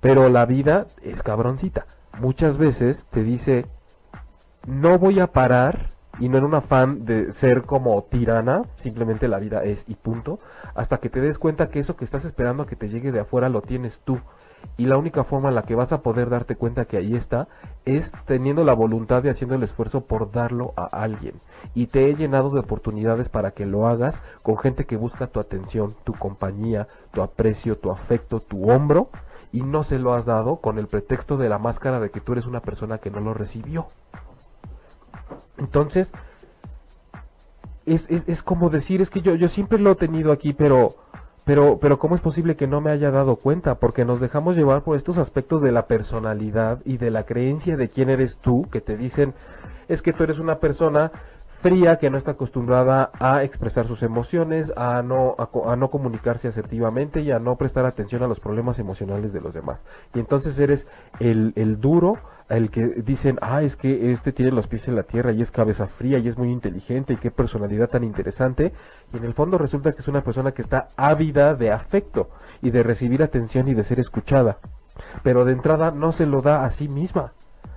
Pero 0.00 0.28
la 0.28 0.46
vida 0.46 0.86
es 1.02 1.22
cabroncita. 1.22 1.86
Muchas 2.18 2.58
veces 2.58 3.06
te 3.10 3.22
dice, 3.22 3.66
no 4.66 4.98
voy 4.98 5.20
a 5.20 5.28
parar, 5.28 5.96
y 6.18 6.28
no 6.28 6.38
en 6.38 6.44
un 6.44 6.54
afán 6.54 7.04
de 7.04 7.32
ser 7.32 7.62
como 7.62 8.02
tirana, 8.04 8.62
simplemente 8.76 9.28
la 9.28 9.38
vida 9.38 9.64
es 9.64 9.84
y 9.88 9.94
punto, 9.94 10.40
hasta 10.74 10.98
que 10.98 11.10
te 11.10 11.20
des 11.20 11.38
cuenta 11.38 11.68
que 11.68 11.78
eso 11.78 11.96
que 11.96 12.04
estás 12.04 12.24
esperando 12.24 12.62
a 12.62 12.66
que 12.66 12.76
te 12.76 12.88
llegue 12.88 13.12
de 13.12 13.20
afuera 13.20 13.48
lo 13.48 13.62
tienes 13.62 14.00
tú. 14.00 14.18
Y 14.76 14.86
la 14.86 14.96
única 14.96 15.24
forma 15.24 15.48
en 15.48 15.54
la 15.54 15.62
que 15.62 15.74
vas 15.74 15.92
a 15.92 16.02
poder 16.02 16.28
darte 16.28 16.56
cuenta 16.56 16.84
que 16.84 16.96
ahí 16.96 17.14
está 17.14 17.48
es 17.84 18.12
teniendo 18.26 18.64
la 18.64 18.74
voluntad 18.74 19.22
de 19.22 19.30
haciendo 19.30 19.54
el 19.54 19.62
esfuerzo 19.62 20.02
por 20.02 20.32
darlo 20.32 20.74
a 20.76 20.84
alguien. 20.84 21.40
Y 21.74 21.86
te 21.86 22.08
he 22.08 22.14
llenado 22.14 22.50
de 22.50 22.60
oportunidades 22.60 23.28
para 23.28 23.52
que 23.52 23.66
lo 23.66 23.86
hagas 23.86 24.20
con 24.42 24.58
gente 24.58 24.84
que 24.84 24.96
busca 24.96 25.28
tu 25.28 25.40
atención, 25.40 25.94
tu 26.04 26.12
compañía, 26.12 26.88
tu 27.12 27.22
aprecio, 27.22 27.78
tu 27.78 27.90
afecto, 27.90 28.40
tu 28.40 28.70
hombro, 28.70 29.08
y 29.52 29.62
no 29.62 29.84
se 29.84 29.98
lo 29.98 30.14
has 30.14 30.26
dado 30.26 30.56
con 30.56 30.78
el 30.78 30.86
pretexto 30.86 31.36
de 31.36 31.48
la 31.48 31.58
máscara 31.58 32.00
de 32.00 32.10
que 32.10 32.20
tú 32.20 32.32
eres 32.32 32.46
una 32.46 32.60
persona 32.60 32.98
que 32.98 33.10
no 33.10 33.20
lo 33.20 33.32
recibió. 33.32 33.86
Entonces, 35.58 36.10
es, 37.86 38.10
es, 38.10 38.24
es 38.26 38.42
como 38.42 38.68
decir, 38.68 39.00
es 39.00 39.10
que 39.10 39.22
yo, 39.22 39.34
yo 39.34 39.48
siempre 39.48 39.78
lo 39.78 39.92
he 39.92 39.96
tenido 39.96 40.32
aquí, 40.32 40.52
pero, 40.52 40.96
pero, 41.46 41.78
pero 41.78 42.00
¿cómo 42.00 42.16
es 42.16 42.20
posible 42.20 42.56
que 42.56 42.66
no 42.66 42.80
me 42.80 42.90
haya 42.90 43.12
dado 43.12 43.36
cuenta? 43.36 43.76
Porque 43.76 44.04
nos 44.04 44.20
dejamos 44.20 44.56
llevar 44.56 44.82
por 44.82 44.96
estos 44.96 45.16
aspectos 45.16 45.62
de 45.62 45.70
la 45.70 45.86
personalidad 45.86 46.80
y 46.84 46.96
de 46.96 47.12
la 47.12 47.22
creencia 47.22 47.76
de 47.76 47.88
quién 47.88 48.10
eres 48.10 48.38
tú, 48.38 48.66
que 48.72 48.80
te 48.80 48.96
dicen, 48.96 49.32
es 49.86 50.02
que 50.02 50.12
tú 50.12 50.24
eres 50.24 50.40
una 50.40 50.58
persona 50.58 51.12
fría 51.62 51.98
que 51.98 52.10
no 52.10 52.18
está 52.18 52.32
acostumbrada 52.32 53.12
a 53.20 53.44
expresar 53.44 53.86
sus 53.86 54.02
emociones, 54.02 54.72
a 54.76 55.02
no, 55.02 55.36
a, 55.38 55.76
no 55.76 55.88
comunicarse 55.88 56.48
asertivamente 56.48 57.20
y 57.20 57.30
a 57.30 57.38
no 57.38 57.54
prestar 57.54 57.86
atención 57.86 58.24
a 58.24 58.26
los 58.26 58.40
problemas 58.40 58.80
emocionales 58.80 59.32
de 59.32 59.40
los 59.40 59.54
demás. 59.54 59.84
Y 60.14 60.18
entonces 60.18 60.58
eres 60.58 60.88
el, 61.20 61.52
el 61.54 61.80
duro, 61.80 62.18
el 62.48 62.70
que 62.70 62.86
dicen, 62.86 63.38
ah, 63.40 63.62
es 63.62 63.76
que 63.76 64.12
este 64.12 64.32
tiene 64.32 64.52
los 64.52 64.68
pies 64.68 64.86
en 64.86 64.94
la 64.94 65.02
tierra 65.02 65.32
y 65.32 65.42
es 65.42 65.50
cabeza 65.50 65.88
fría 65.88 66.18
y 66.18 66.28
es 66.28 66.38
muy 66.38 66.50
inteligente 66.52 67.14
y 67.14 67.16
qué 67.16 67.30
personalidad 67.30 67.88
tan 67.88 68.04
interesante. 68.04 68.72
Y 69.12 69.16
en 69.16 69.24
el 69.24 69.34
fondo 69.34 69.58
resulta 69.58 69.92
que 69.92 70.00
es 70.00 70.08
una 70.08 70.22
persona 70.22 70.52
que 70.52 70.62
está 70.62 70.88
ávida 70.96 71.54
de 71.54 71.72
afecto 71.72 72.28
y 72.62 72.70
de 72.70 72.82
recibir 72.82 73.22
atención 73.22 73.68
y 73.68 73.74
de 73.74 73.82
ser 73.82 73.98
escuchada. 73.98 74.58
Pero 75.22 75.44
de 75.44 75.52
entrada 75.52 75.90
no 75.90 76.12
se 76.12 76.26
lo 76.26 76.40
da 76.40 76.64
a 76.64 76.70
sí 76.70 76.88
misma. 76.88 77.32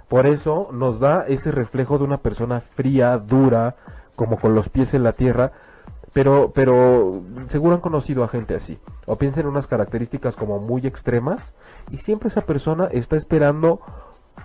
Por 0.07 0.25
eso 0.25 0.69
nos 0.71 0.99
da 0.99 1.25
ese 1.27 1.51
reflejo 1.51 1.97
de 1.97 2.03
una 2.03 2.17
persona 2.17 2.61
fría, 2.61 3.17
dura, 3.17 3.75
como 4.15 4.39
con 4.39 4.55
los 4.55 4.69
pies 4.69 4.93
en 4.93 5.03
la 5.03 5.13
tierra, 5.13 5.51
pero, 6.13 6.51
pero 6.53 7.21
seguro 7.47 7.75
han 7.75 7.81
conocido 7.81 8.23
a 8.23 8.27
gente 8.27 8.55
así. 8.55 8.79
O 9.05 9.17
piensen 9.17 9.43
en 9.43 9.49
unas 9.49 9.67
características 9.67 10.35
como 10.35 10.59
muy 10.59 10.85
extremas 10.85 11.53
y 11.91 11.97
siempre 11.97 12.29
esa 12.29 12.41
persona 12.41 12.89
está 12.91 13.15
esperando 13.15 13.81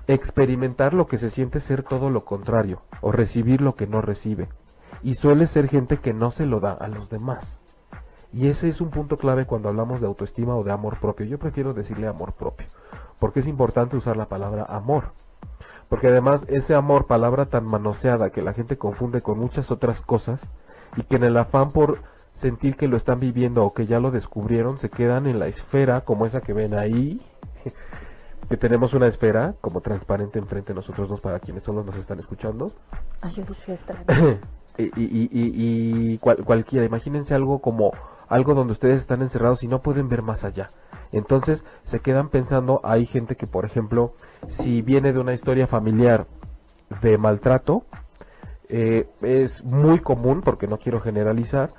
experimentar 0.06 0.94
lo 0.94 1.06
que 1.06 1.18
se 1.18 1.30
siente 1.30 1.60
ser 1.60 1.82
todo 1.82 2.10
lo 2.10 2.24
contrario 2.24 2.82
o 3.00 3.12
recibir 3.12 3.60
lo 3.60 3.74
que 3.74 3.86
no 3.86 4.00
recibe. 4.00 4.48
Y 5.02 5.14
suele 5.14 5.46
ser 5.46 5.68
gente 5.68 5.98
que 5.98 6.12
no 6.12 6.30
se 6.30 6.46
lo 6.46 6.60
da 6.60 6.72
a 6.72 6.88
los 6.88 7.10
demás. 7.10 7.60
Y 8.32 8.48
ese 8.48 8.68
es 8.68 8.80
un 8.80 8.90
punto 8.90 9.16
clave 9.16 9.46
cuando 9.46 9.68
hablamos 9.68 10.00
de 10.00 10.06
autoestima 10.06 10.56
o 10.56 10.64
de 10.64 10.72
amor 10.72 10.98
propio. 10.98 11.26
Yo 11.26 11.38
prefiero 11.38 11.74
decirle 11.74 12.08
amor 12.08 12.32
propio, 12.32 12.66
porque 13.18 13.40
es 13.40 13.46
importante 13.46 13.96
usar 13.96 14.16
la 14.16 14.28
palabra 14.28 14.64
amor 14.64 15.12
porque 15.88 16.08
además 16.08 16.44
ese 16.48 16.74
amor, 16.74 17.06
palabra 17.06 17.46
tan 17.46 17.64
manoseada 17.64 18.30
que 18.30 18.42
la 18.42 18.52
gente 18.52 18.76
confunde 18.76 19.22
con 19.22 19.38
muchas 19.38 19.70
otras 19.70 20.00
cosas 20.02 20.40
y 20.96 21.02
que 21.02 21.16
en 21.16 21.24
el 21.24 21.36
afán 21.36 21.72
por 21.72 22.00
sentir 22.32 22.76
que 22.76 22.88
lo 22.88 22.96
están 22.96 23.20
viviendo 23.20 23.64
o 23.64 23.74
que 23.74 23.86
ya 23.86 24.00
lo 24.00 24.10
descubrieron, 24.10 24.78
se 24.78 24.90
quedan 24.90 25.26
en 25.26 25.38
la 25.38 25.46
esfera 25.46 26.00
como 26.00 26.26
esa 26.26 26.40
que 26.40 26.52
ven 26.52 26.74
ahí, 26.74 27.20
que 28.48 28.56
tenemos 28.56 28.94
una 28.94 29.06
esfera 29.06 29.54
como 29.60 29.80
transparente 29.80 30.38
enfrente 30.38 30.72
de 30.72 30.76
nosotros 30.76 31.08
dos 31.08 31.20
para 31.20 31.40
quienes 31.40 31.62
solo 31.64 31.82
nos 31.82 31.96
están 31.96 32.18
escuchando. 32.18 32.72
y, 34.78 34.84
y, 34.84 35.28
y, 35.32 36.18
cualquiera, 36.18 36.84
imagínense 36.84 37.34
algo 37.34 37.60
como 37.60 37.92
algo 38.28 38.54
donde 38.54 38.72
ustedes 38.72 39.00
están 39.00 39.22
encerrados 39.22 39.62
y 39.62 39.68
no 39.68 39.82
pueden 39.82 40.08
ver 40.08 40.22
más 40.22 40.44
allá. 40.44 40.70
Entonces 41.12 41.64
se 41.84 42.00
quedan 42.00 42.28
pensando, 42.28 42.80
hay 42.82 43.06
gente 43.06 43.36
que 43.36 43.46
por 43.46 43.64
ejemplo 43.64 44.14
si 44.48 44.82
viene 44.82 45.12
de 45.12 45.18
una 45.18 45.34
historia 45.34 45.66
familiar 45.66 46.26
de 47.02 47.18
maltrato, 47.18 47.84
eh, 48.68 49.08
es 49.22 49.62
muy 49.64 50.00
común, 50.00 50.42
porque 50.42 50.66
no 50.66 50.78
quiero 50.78 51.00
generalizar, 51.00 51.70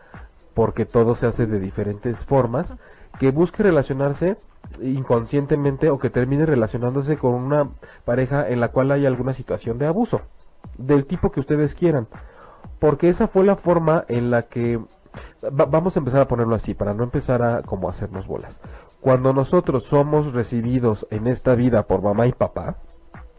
porque 0.53 0.86
todo 0.86 1.15
se 1.15 1.27
hace 1.27 1.45
de 1.45 1.60
diferentes 1.60 2.24
formas, 2.25 2.75
que 3.19 3.31
busque 3.31 3.63
relacionarse 3.63 4.38
inconscientemente 4.81 5.89
o 5.89 6.00
que 6.00 6.10
termine 6.10 6.45
relacionándose 6.45 7.17
con 7.17 7.34
una 7.34 7.69
pareja 8.03 8.48
en 8.48 8.60
la 8.60 8.69
cual 8.69 8.91
hay 8.91 9.05
alguna 9.05 9.34
situación 9.34 9.77
de 9.77 9.88
abuso, 9.88 10.22
del 10.77 11.05
tipo 11.05 11.31
que 11.31 11.39
ustedes 11.39 11.75
quieran, 11.75 12.07
porque 12.79 13.10
esa 13.10 13.27
fue 13.27 13.43
la 13.45 13.55
forma 13.55 14.05
en 14.07 14.31
la 14.31 14.43
que 14.43 14.79
vamos 15.51 15.95
a 15.95 16.00
empezar 16.00 16.22
a 16.22 16.27
ponerlo 16.27 16.55
así 16.55 16.74
para 16.74 16.93
no 16.93 17.03
empezar 17.03 17.41
a 17.41 17.62
como 17.62 17.89
hacernos 17.89 18.27
bolas. 18.27 18.60
Cuando 19.01 19.34
nosotros 19.34 19.84
somos 19.84 20.34
recibidos 20.34 21.07
en 21.12 21.27
esta 21.27 21.55
vida 21.55 21.84
por 21.84 22.01
mamá 22.01 22.27
y 22.27 22.34
papá, 22.34 22.77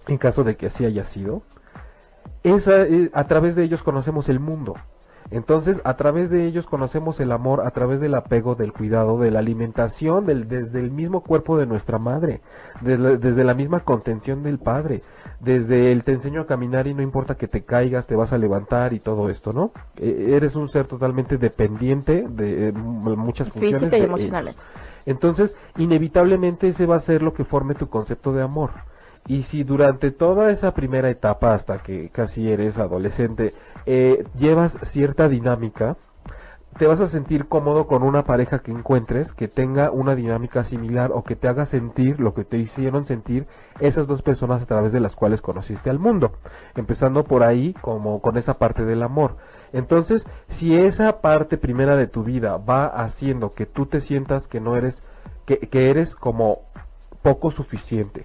en 0.06 0.18
caso 0.18 0.44
de 0.44 0.56
que 0.56 0.66
así 0.66 0.84
haya 0.84 1.04
sido, 1.04 1.42
eh, 2.44 3.10
a 3.12 3.26
través 3.26 3.56
de 3.56 3.64
ellos 3.64 3.82
conocemos 3.82 4.28
el 4.28 4.38
mundo. 4.38 4.74
Entonces, 5.30 5.80
a 5.84 5.96
través 5.96 6.30
de 6.30 6.46
ellos 6.46 6.66
conocemos 6.66 7.18
el 7.18 7.32
amor, 7.32 7.66
a 7.66 7.70
través 7.72 8.00
del 8.00 8.14
apego, 8.14 8.54
del 8.54 8.72
cuidado, 8.72 9.18
de 9.18 9.30
la 9.30 9.40
alimentación, 9.40 10.24
del, 10.24 10.48
desde 10.48 10.78
el 10.78 10.90
mismo 10.90 11.22
cuerpo 11.22 11.58
de 11.58 11.66
nuestra 11.66 11.98
madre, 11.98 12.40
desde, 12.80 13.44
la 13.44 13.54
misma 13.54 13.80
contención 13.80 14.42
del 14.42 14.58
padre, 14.58 15.02
desde 15.40 15.90
el 15.90 16.04
te 16.04 16.12
enseño 16.12 16.42
a 16.42 16.46
caminar 16.46 16.86
y 16.86 16.94
no 16.94 17.02
importa 17.02 17.36
que 17.36 17.48
te 17.48 17.62
caigas, 17.62 18.06
te 18.06 18.14
vas 18.14 18.32
a 18.32 18.38
levantar 18.38 18.92
y 18.92 19.00
todo 19.00 19.28
esto, 19.28 19.52
¿no? 19.52 19.72
E, 19.96 20.34
eres 20.36 20.54
un 20.54 20.68
ser 20.68 20.86
totalmente 20.86 21.38
dependiente 21.38 22.26
de 22.28 22.68
eh, 22.68 22.72
muchas 22.72 23.48
funciones. 23.48 23.80
Física 23.80 23.98
y 23.98 24.02
emocional. 24.02 24.54
Entonces, 25.06 25.56
inevitablemente 25.76 26.68
ese 26.68 26.86
va 26.86 26.96
a 26.96 27.00
ser 27.00 27.22
lo 27.22 27.32
que 27.32 27.44
forme 27.44 27.74
tu 27.74 27.88
concepto 27.88 28.32
de 28.32 28.42
amor. 28.42 28.70
Y 29.28 29.42
si 29.42 29.64
durante 29.64 30.12
toda 30.12 30.52
esa 30.52 30.72
primera 30.72 31.10
etapa, 31.10 31.54
hasta 31.54 31.78
que 31.78 32.10
casi 32.10 32.48
eres 32.48 32.78
adolescente, 32.78 33.54
eh, 33.86 34.24
llevas 34.36 34.76
cierta 34.82 35.28
dinámica, 35.28 35.96
te 36.78 36.86
vas 36.86 37.00
a 37.00 37.06
sentir 37.06 37.46
cómodo 37.46 37.86
con 37.86 38.02
una 38.02 38.24
pareja 38.24 38.58
que 38.58 38.70
encuentres 38.70 39.32
que 39.32 39.48
tenga 39.48 39.90
una 39.90 40.14
dinámica 40.14 40.62
similar 40.62 41.10
o 41.14 41.22
que 41.22 41.34
te 41.34 41.48
haga 41.48 41.64
sentir 41.64 42.20
lo 42.20 42.34
que 42.34 42.44
te 42.44 42.58
hicieron 42.58 43.06
sentir 43.06 43.46
esas 43.80 44.06
dos 44.06 44.20
personas 44.20 44.62
a 44.62 44.66
través 44.66 44.92
de 44.92 45.00
las 45.00 45.16
cuales 45.16 45.40
conociste 45.40 45.88
al 45.88 45.98
mundo. 45.98 46.32
Empezando 46.74 47.24
por 47.24 47.44
ahí 47.44 47.72
como 47.80 48.20
con 48.20 48.36
esa 48.36 48.58
parte 48.58 48.84
del 48.84 49.02
amor. 49.02 49.36
Entonces, 49.72 50.26
si 50.48 50.76
esa 50.76 51.20
parte 51.22 51.56
primera 51.56 51.96
de 51.96 52.08
tu 52.08 52.24
vida 52.24 52.58
va 52.58 52.86
haciendo 52.86 53.54
que 53.54 53.64
tú 53.64 53.86
te 53.86 54.00
sientas 54.00 54.46
que 54.46 54.60
no 54.60 54.76
eres, 54.76 55.02
que, 55.46 55.58
que 55.58 55.88
eres 55.88 56.14
como 56.14 56.60
poco 57.22 57.50
suficiente, 57.50 58.24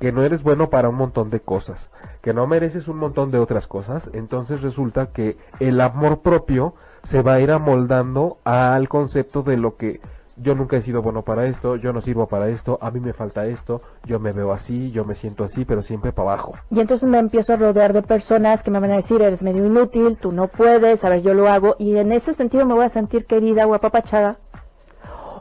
que 0.00 0.12
no 0.12 0.22
eres 0.22 0.42
bueno 0.42 0.70
para 0.70 0.88
un 0.88 0.96
montón 0.96 1.30
de 1.30 1.40
cosas, 1.40 1.90
que 2.22 2.34
no 2.34 2.46
mereces 2.46 2.88
un 2.88 2.98
montón 2.98 3.30
de 3.30 3.38
otras 3.38 3.66
cosas, 3.66 4.10
entonces 4.12 4.60
resulta 4.60 5.06
que 5.06 5.36
el 5.60 5.80
amor 5.80 6.20
propio 6.20 6.74
se 7.04 7.22
va 7.22 7.34
a 7.34 7.40
ir 7.40 7.50
amoldando 7.50 8.38
al 8.44 8.88
concepto 8.88 9.42
de 9.42 9.56
lo 9.56 9.76
que 9.76 10.00
yo 10.36 10.54
nunca 10.54 10.76
he 10.76 10.82
sido 10.82 11.00
bueno 11.00 11.22
para 11.22 11.46
esto, 11.46 11.76
yo 11.76 11.92
no 11.92 12.00
sirvo 12.00 12.26
para 12.26 12.48
esto, 12.48 12.78
a 12.80 12.90
mí 12.90 12.98
me 13.00 13.12
falta 13.12 13.46
esto, 13.46 13.82
yo 14.04 14.18
me 14.18 14.32
veo 14.32 14.52
así, 14.52 14.90
yo 14.90 15.04
me 15.04 15.14
siento 15.14 15.44
así, 15.44 15.64
pero 15.64 15.82
siempre 15.82 16.12
para 16.12 16.32
abajo. 16.32 16.54
Y 16.70 16.80
entonces 16.80 17.08
me 17.08 17.18
empiezo 17.18 17.52
a 17.52 17.56
rodear 17.56 17.92
de 17.92 18.02
personas 18.02 18.62
que 18.62 18.70
me 18.70 18.80
van 18.80 18.90
a 18.90 18.96
decir, 18.96 19.22
eres 19.22 19.42
medio 19.42 19.64
inútil, 19.64 20.16
tú 20.16 20.32
no 20.32 20.48
puedes, 20.48 21.04
a 21.04 21.08
ver, 21.08 21.22
yo 21.22 21.34
lo 21.34 21.48
hago, 21.48 21.76
y 21.78 21.96
en 21.96 22.12
ese 22.12 22.34
sentido 22.34 22.66
me 22.66 22.74
voy 22.74 22.84
a 22.84 22.88
sentir 22.88 23.26
querida 23.26 23.66
o 23.66 23.78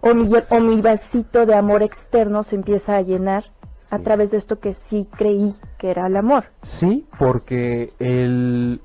o 0.05 0.13
mi, 0.13 0.29
o 0.49 0.59
mi 0.59 0.81
vasito 0.81 1.45
de 1.45 1.55
amor 1.55 1.81
externo 1.81 2.43
se 2.43 2.55
empieza 2.55 2.97
a 2.97 3.01
llenar 3.01 3.52
a 3.93 3.99
través 3.99 4.31
de 4.31 4.37
esto 4.37 4.59
que 4.59 4.73
sí 4.73 5.07
creí 5.15 5.55
que 5.77 5.91
era 5.91 6.07
el 6.07 6.17
amor. 6.17 6.45
Sí, 6.63 7.05
porque 7.19 7.93
el 7.99 8.81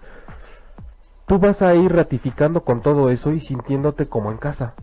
tú 1.26 1.38
vas 1.38 1.62
a 1.62 1.74
ir 1.74 1.94
ratificando 1.94 2.62
con 2.62 2.82
todo 2.82 3.08
eso 3.08 3.32
y 3.32 3.40
sintiéndote 3.40 4.06
como 4.06 4.30
en 4.30 4.36
casa. 4.36 4.74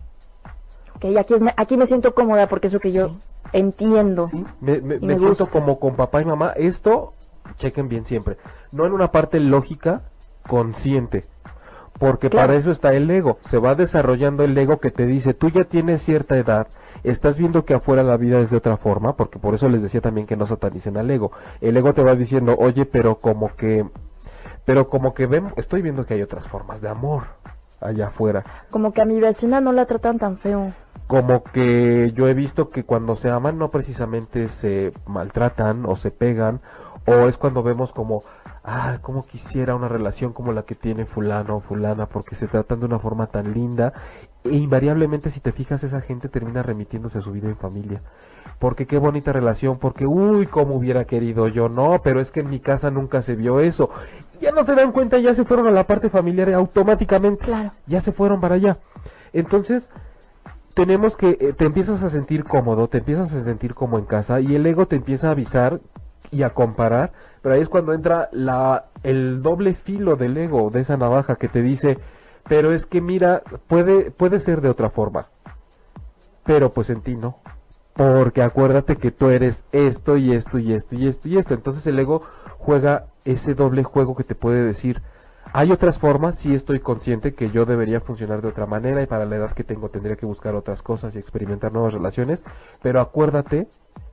Ok, 0.95 1.05
aquí, 1.19 1.35
aquí 1.57 1.77
me 1.77 1.85
siento 1.85 2.15
cómoda 2.15 2.47
porque 2.47 2.67
es 2.67 2.73
lo 2.73 2.79
que 2.79 2.91
yo 2.91 3.17
entiendo. 3.53 4.31
me, 4.61 4.79
me, 4.79 5.17
siento 5.19 5.47
como 5.47 5.79
con 5.79 5.95
papá 5.95 6.21
y 6.21 6.25
mamá. 6.25 6.53
Esto, 6.55 7.13
chequen 7.57 7.87
bien 7.87 8.05
siempre, 8.05 8.37
no 8.71 8.87
en 8.87 8.93
una 8.93 9.11
parte 9.11 9.39
lógica, 9.39 10.01
consciente. 10.47 11.25
Porque 11.99 12.29
para 12.29 12.55
eso 12.55 12.71
está 12.71 12.93
el 12.93 13.09
ego. 13.09 13.37
Se 13.49 13.57
va 13.57 13.75
desarrollando 13.75 14.43
el 14.43 14.57
ego 14.57 14.79
que 14.79 14.91
te 14.91 15.05
dice, 15.05 15.33
tú 15.33 15.49
ya 15.49 15.63
tienes 15.63 16.03
cierta 16.03 16.37
edad, 16.37 16.67
estás 17.03 17.37
viendo 17.37 17.65
que 17.65 17.73
afuera 17.73 18.03
la 18.03 18.17
vida 18.17 18.39
es 18.39 18.49
de 18.49 18.57
otra 18.57 18.77
forma, 18.77 19.15
porque 19.15 19.39
por 19.39 19.53
eso 19.53 19.69
les 19.69 19.81
decía 19.81 20.01
también 20.01 20.27
que 20.27 20.35
no 20.35 20.45
satanicen 20.45 20.97
al 20.97 21.09
ego. 21.09 21.31
El 21.61 21.77
ego 21.77 21.93
te 21.93 22.03
va 22.03 22.15
diciendo, 22.15 22.55
oye, 22.57 22.85
pero 22.85 23.15
como 23.15 23.55
que 23.55 23.85
pero 24.65 24.89
como 24.89 25.13
que 25.13 25.27
ven, 25.27 25.53
estoy 25.57 25.83
viendo 25.83 26.05
que 26.05 26.15
hay 26.15 26.23
otras 26.23 26.47
formas 26.47 26.81
de 26.81 26.89
amor 26.89 27.23
allá 27.79 28.07
afuera. 28.07 28.43
Como 28.71 28.91
que 28.91 29.01
a 29.01 29.05
mi 29.05 29.19
vecina 29.19 29.61
no 29.61 29.71
la 29.71 29.85
tratan 29.85 30.17
tan 30.17 30.37
feo. 30.37 30.73
Como 31.07 31.43
que 31.43 32.11
yo 32.15 32.27
he 32.27 32.33
visto 32.33 32.71
que 32.71 32.83
cuando 32.83 33.15
se 33.15 33.29
aman 33.29 33.59
no 33.59 33.69
precisamente 33.69 34.47
se 34.47 34.91
maltratan 35.05 35.85
o 35.85 35.95
se 35.95 36.09
pegan, 36.09 36.61
o 37.05 37.27
es 37.27 37.37
cuando 37.37 37.61
vemos 37.61 37.93
como, 37.93 38.23
ah, 38.65 38.99
como 39.01 39.25
quisiera 39.25 39.75
una 39.75 39.87
relación 39.87 40.33
como 40.33 40.51
la 40.51 40.63
que 40.63 40.75
tiene 40.75 41.05
fulano 41.05 41.57
o 41.57 41.61
fulana, 41.61 42.07
porque 42.07 42.35
se 42.35 42.47
tratan 42.47 42.79
de 42.79 42.85
una 42.87 42.99
forma 42.99 43.27
tan 43.27 43.53
linda, 43.53 43.93
e 44.43 44.55
invariablemente 44.55 45.29
si 45.29 45.39
te 45.39 45.51
fijas 45.51 45.83
esa 45.83 46.01
gente 46.01 46.29
termina 46.29 46.63
remitiéndose 46.63 47.19
a 47.19 47.21
su 47.21 47.31
vida 47.31 47.47
en 47.47 47.57
familia 47.57 48.01
porque 48.59 48.85
qué 48.85 48.97
bonita 48.97 49.33
relación, 49.33 49.77
porque 49.79 50.05
uy, 50.05 50.47
cómo 50.47 50.75
hubiera 50.75 51.05
querido 51.05 51.47
yo, 51.47 51.69
no, 51.69 52.01
pero 52.03 52.19
es 52.19 52.31
que 52.31 52.39
en 52.39 52.49
mi 52.49 52.59
casa 52.59 52.91
nunca 52.91 53.21
se 53.21 53.35
vio 53.35 53.59
eso. 53.59 53.89
Ya 54.41 54.51
no 54.51 54.63
se 54.65 54.75
dan 54.75 54.91
cuenta, 54.91 55.17
ya 55.17 55.33
se 55.33 55.45
fueron 55.45 55.67
a 55.67 55.71
la 55.71 55.85
parte 55.85 56.09
familiar 56.09 56.53
automáticamente. 56.53 57.45
Claro. 57.45 57.71
Ya 57.87 58.01
se 58.01 58.11
fueron 58.11 58.41
para 58.41 58.55
allá. 58.55 58.77
Entonces, 59.33 59.89
tenemos 60.73 61.15
que, 61.15 61.37
eh, 61.39 61.53
te 61.53 61.65
empiezas 61.65 62.03
a 62.03 62.09
sentir 62.09 62.43
cómodo, 62.43 62.87
te 62.87 62.99
empiezas 62.99 63.33
a 63.33 63.43
sentir 63.43 63.73
como 63.73 63.97
en 63.97 64.05
casa 64.05 64.39
y 64.41 64.55
el 64.55 64.65
ego 64.65 64.87
te 64.87 64.95
empieza 64.97 65.29
a 65.29 65.31
avisar 65.31 65.79
y 66.31 66.43
a 66.43 66.51
comparar, 66.51 67.11
pero 67.41 67.55
ahí 67.55 67.61
es 67.61 67.69
cuando 67.69 67.93
entra 67.93 68.29
la, 68.31 68.85
el 69.03 69.41
doble 69.41 69.73
filo 69.73 70.15
del 70.15 70.37
ego, 70.37 70.69
de 70.69 70.81
esa 70.81 70.97
navaja 70.97 71.35
que 71.35 71.47
te 71.47 71.61
dice, 71.61 71.97
pero 72.47 72.71
es 72.71 72.85
que 72.85 73.01
mira, 73.01 73.41
puede, 73.67 74.11
puede 74.11 74.39
ser 74.39 74.61
de 74.61 74.69
otra 74.69 74.89
forma, 74.89 75.27
pero 76.43 76.71
pues 76.73 76.89
en 76.89 77.01
ti 77.01 77.15
no 77.15 77.37
porque 77.95 78.41
acuérdate 78.41 78.97
que 78.97 79.11
tú 79.11 79.29
eres 79.29 79.63
esto 79.71 80.17
y 80.17 80.33
esto 80.33 80.59
y 80.59 80.73
esto 80.73 80.95
y 80.95 81.07
esto 81.07 81.29
y 81.29 81.37
esto. 81.37 81.53
Entonces 81.53 81.87
el 81.87 81.97
ego 81.97 82.23
juega 82.57 83.05
ese 83.23 83.53
doble 83.55 83.83
juego 83.83 84.15
que 84.15 84.23
te 84.23 84.35
puede 84.35 84.63
decir, 84.63 85.01
Hay 85.53 85.71
otras 85.71 85.99
formas, 85.99 86.37
sí 86.37 86.53
estoy 86.53 86.81
consciente 86.81 87.33
que 87.33 87.49
yo 87.49 87.65
debería 87.65 88.01
funcionar 88.01 88.41
de 88.41 88.49
otra 88.49 88.65
manera 88.65 89.01
y 89.01 89.05
para 89.05 89.25
la 89.25 89.37
edad 89.37 89.51
que 89.53 89.63
tengo 89.63 89.87
tendría 89.87 90.17
que 90.17 90.25
buscar 90.25 90.53
otras 90.53 90.81
cosas 90.81 91.15
y 91.15 91.19
experimentar 91.19 91.71
nuevas 91.71 91.93
relaciones, 91.93 92.43
pero 92.81 92.99
acuérdate 92.99 93.67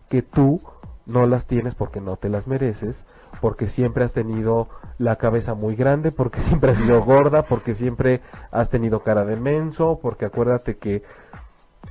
que 0.08 0.22
tú 0.22 0.60
no 1.06 1.26
las 1.26 1.46
tienes 1.46 1.74
porque 1.74 2.00
no 2.00 2.16
te 2.16 2.28
las 2.28 2.46
mereces, 2.46 2.96
porque 3.40 3.66
siempre 3.66 4.04
has 4.04 4.12
tenido 4.12 4.68
la 4.98 5.16
cabeza 5.16 5.54
muy 5.54 5.74
grande, 5.76 6.12
porque 6.12 6.40
siempre 6.42 6.72
has 6.72 6.78
sido 6.78 7.02
gorda, 7.04 7.42
porque 7.42 7.74
siempre 7.74 8.20
has 8.50 8.68
tenido 8.70 9.00
cara 9.02 9.24
de 9.24 9.36
menso, 9.36 9.98
porque 10.00 10.24
acuérdate 10.26 10.76
que 10.76 11.02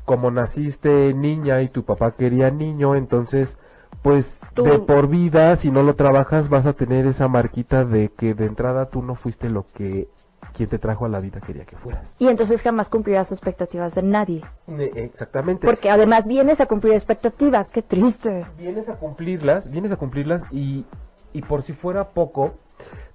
como 0.05 0.31
naciste 0.31 1.13
niña 1.13 1.61
y 1.61 1.69
tu 1.69 1.83
papá 1.83 2.11
quería 2.11 2.49
niño, 2.49 2.95
entonces 2.95 3.57
pues 4.01 4.39
Tú- 4.53 4.63
de 4.63 4.79
por 4.79 5.07
vida, 5.07 5.55
si 5.57 5.69
no 5.69 5.83
lo 5.83 5.95
trabajas, 5.95 6.49
vas 6.49 6.65
a 6.65 6.73
tener 6.73 7.05
esa 7.05 7.27
marquita 7.27 7.85
de 7.85 8.09
que 8.09 8.33
de 8.33 8.45
entrada 8.45 8.87
tú 8.87 9.03
no 9.03 9.15
fuiste 9.15 9.49
lo 9.49 9.65
que 9.73 10.07
quien 10.51 10.70
te 10.70 10.79
trajo 10.79 11.05
a 11.05 11.10
la 11.10 11.20
vida 11.20 11.39
quería 11.41 11.65
que 11.65 11.75
fueras. 11.75 12.15
Y 12.20 12.27
entonces 12.27 12.62
jamás 12.62 12.89
cumplirás 12.89 13.31
expectativas 13.31 13.96
de 13.96 14.03
nadie. 14.03 14.41
Exactamente. 14.67 15.65
Porque 15.65 15.89
además 15.89 16.27
vienes 16.27 16.62
a 16.62 16.65
cumplir 16.65 16.93
expectativas. 16.93 17.70
Qué 17.70 17.81
triste. 17.81 18.46
vienes 18.58 18.88
a 18.89 18.96
cumplirlas, 18.96 19.70
vienes 19.70 19.91
a 19.91 19.98
cumplirlas 19.98 20.43
y, 20.51 20.86
y 21.34 21.41
por 21.41 21.63
si 21.63 21.74
fuera 21.74 22.10
poco, 22.10 22.53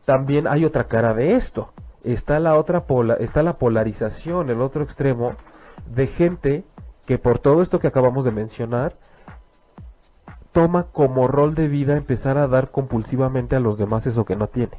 también 0.05 0.47
hay 0.47 0.64
otra 0.64 0.85
cara 0.85 1.14
de 1.14 1.37
esto. 1.37 1.73
Está 2.05 2.38
la 2.38 2.57
otra 2.57 2.85
pola, 2.85 3.14
está 3.14 3.43
la 3.43 3.55
polarización, 3.55 4.50
el 4.50 4.61
otro 4.61 4.85
extremo 4.85 5.33
de 5.93 6.07
gente 6.07 6.64
que 7.05 7.19
por 7.19 7.38
todo 7.38 7.62
esto 7.62 7.78
que 7.78 7.88
acabamos 7.88 8.25
de 8.25 8.31
mencionar 8.31 8.95
toma 10.52 10.85
como 10.85 11.28
rol 11.28 11.55
de 11.55 11.69
vida 11.69 11.97
empezar 11.97 12.38
a 12.38 12.49
dar 12.49 12.71
compulsivamente 12.71 13.57
a 13.57 13.61
los 13.61 13.76
demás 13.76 14.07
eso 14.07 14.25
que 14.25 14.37
no 14.37 14.47
tiene. 14.47 14.73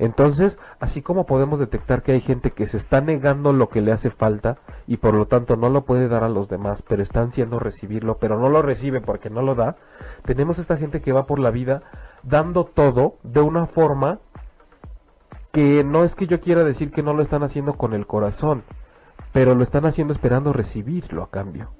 Entonces, 0.00 0.58
así 0.78 1.02
como 1.02 1.26
podemos 1.26 1.58
detectar 1.58 2.02
que 2.02 2.12
hay 2.12 2.22
gente 2.22 2.52
que 2.52 2.64
se 2.64 2.78
está 2.78 3.02
negando 3.02 3.52
lo 3.52 3.68
que 3.68 3.82
le 3.82 3.92
hace 3.92 4.08
falta 4.08 4.56
y 4.86 4.96
por 4.96 5.12
lo 5.12 5.26
tanto 5.26 5.56
no 5.56 5.68
lo 5.68 5.84
puede 5.84 6.08
dar 6.08 6.24
a 6.24 6.30
los 6.30 6.48
demás, 6.48 6.80
pero 6.80 7.02
está 7.02 7.20
ansiando 7.20 7.58
recibirlo, 7.58 8.16
pero 8.16 8.40
no 8.40 8.48
lo 8.48 8.62
recibe 8.62 9.02
porque 9.02 9.28
no 9.28 9.42
lo 9.42 9.54
da, 9.54 9.76
tenemos 10.24 10.58
esta 10.58 10.78
gente 10.78 11.02
que 11.02 11.12
va 11.12 11.26
por 11.26 11.38
la 11.38 11.50
vida 11.50 11.82
dando 12.22 12.64
todo 12.64 13.16
de 13.24 13.42
una 13.42 13.66
forma 13.66 14.20
que 15.52 15.84
no 15.84 16.02
es 16.02 16.14
que 16.14 16.26
yo 16.26 16.40
quiera 16.40 16.64
decir 16.64 16.92
que 16.92 17.02
no 17.02 17.12
lo 17.12 17.20
están 17.20 17.42
haciendo 17.42 17.74
con 17.74 17.92
el 17.92 18.06
corazón, 18.06 18.62
pero 19.32 19.54
lo 19.54 19.62
están 19.62 19.84
haciendo 19.84 20.14
esperando 20.14 20.54
recibirlo 20.54 21.24
a 21.24 21.30
cambio. 21.30 21.72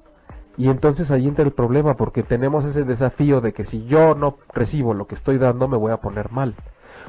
Y 0.58 0.68
entonces 0.68 1.10
ahí 1.10 1.26
entra 1.26 1.46
el 1.46 1.52
problema 1.52 1.96
porque 1.96 2.22
tenemos 2.22 2.66
ese 2.66 2.84
desafío 2.84 3.40
de 3.40 3.54
que 3.54 3.64
si 3.64 3.86
yo 3.86 4.14
no 4.14 4.36
recibo 4.52 4.92
lo 4.92 5.06
que 5.06 5.14
estoy 5.14 5.38
dando 5.38 5.68
me 5.68 5.78
voy 5.78 5.92
a 5.92 6.02
poner 6.02 6.30
mal. 6.30 6.54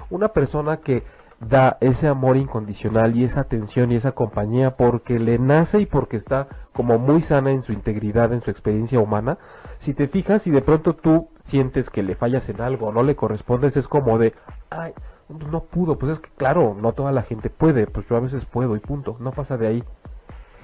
Una 0.10 0.29
persona 0.29 0.77
que 0.77 1.03
da 1.41 1.77
ese 1.81 2.07
amor 2.07 2.38
incondicional 2.38 3.17
y 3.17 3.24
esa 3.24 3.41
atención 3.41 3.91
y 3.91 3.95
esa 3.95 4.12
compañía 4.12 4.77
porque 4.77 5.17
le 5.17 5.39
nace 5.39 5.81
y 5.81 5.86
porque 5.88 6.15
está 6.15 6.48
como 6.71 7.00
muy 7.00 7.24
sana 7.24 7.51
en 7.51 7.63
su 7.63 7.74
integridad, 7.74 8.31
en 8.31 8.41
su 8.41 8.51
experiencia 8.51 9.00
humana, 9.00 9.39
si 9.79 9.95
te 9.95 10.07
fijas 10.07 10.45
y 10.45 10.51
de 10.51 10.62
pronto 10.62 10.93
tú 10.95 11.29
sientes 11.39 11.89
que 11.89 12.03
le 12.03 12.15
fallas 12.15 12.48
en 12.50 12.62
algo 12.62 12.91
no 12.91 13.01
le 13.01 13.15
correspondes, 13.15 13.75
es 13.75 13.88
como 13.88 14.19
de, 14.19 14.36
ay, 14.69 14.93
pues 15.27 15.48
no 15.51 15.63
pudo, 15.63 15.98
pues 15.98 16.13
es 16.13 16.19
que 16.19 16.29
claro, 16.38 16.77
no 16.79 16.93
toda 16.93 17.12
la 17.12 17.24
gente 17.24 17.50
puede, 17.50 17.88
pues 17.88 18.07
yo 18.07 18.15
a 18.15 18.19
veces 18.19 18.45
puedo 18.45 18.75
y 18.75 18.79
punto, 18.79 19.17
no 19.19 19.31
pasa 19.31 19.57
de 19.57 19.67
ahí. 19.67 19.83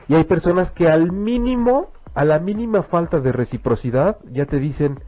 Y 0.07 0.15
hay 0.15 0.23
personas 0.25 0.71
que 0.71 0.87
al 0.87 1.11
mínimo, 1.11 1.89
a 2.13 2.23
la 2.23 2.39
mínima 2.39 2.83
falta 2.83 3.19
de 3.19 3.31
reciprocidad, 3.31 4.17
ya 4.31 4.45
te 4.45 4.59
dicen, 4.59 4.99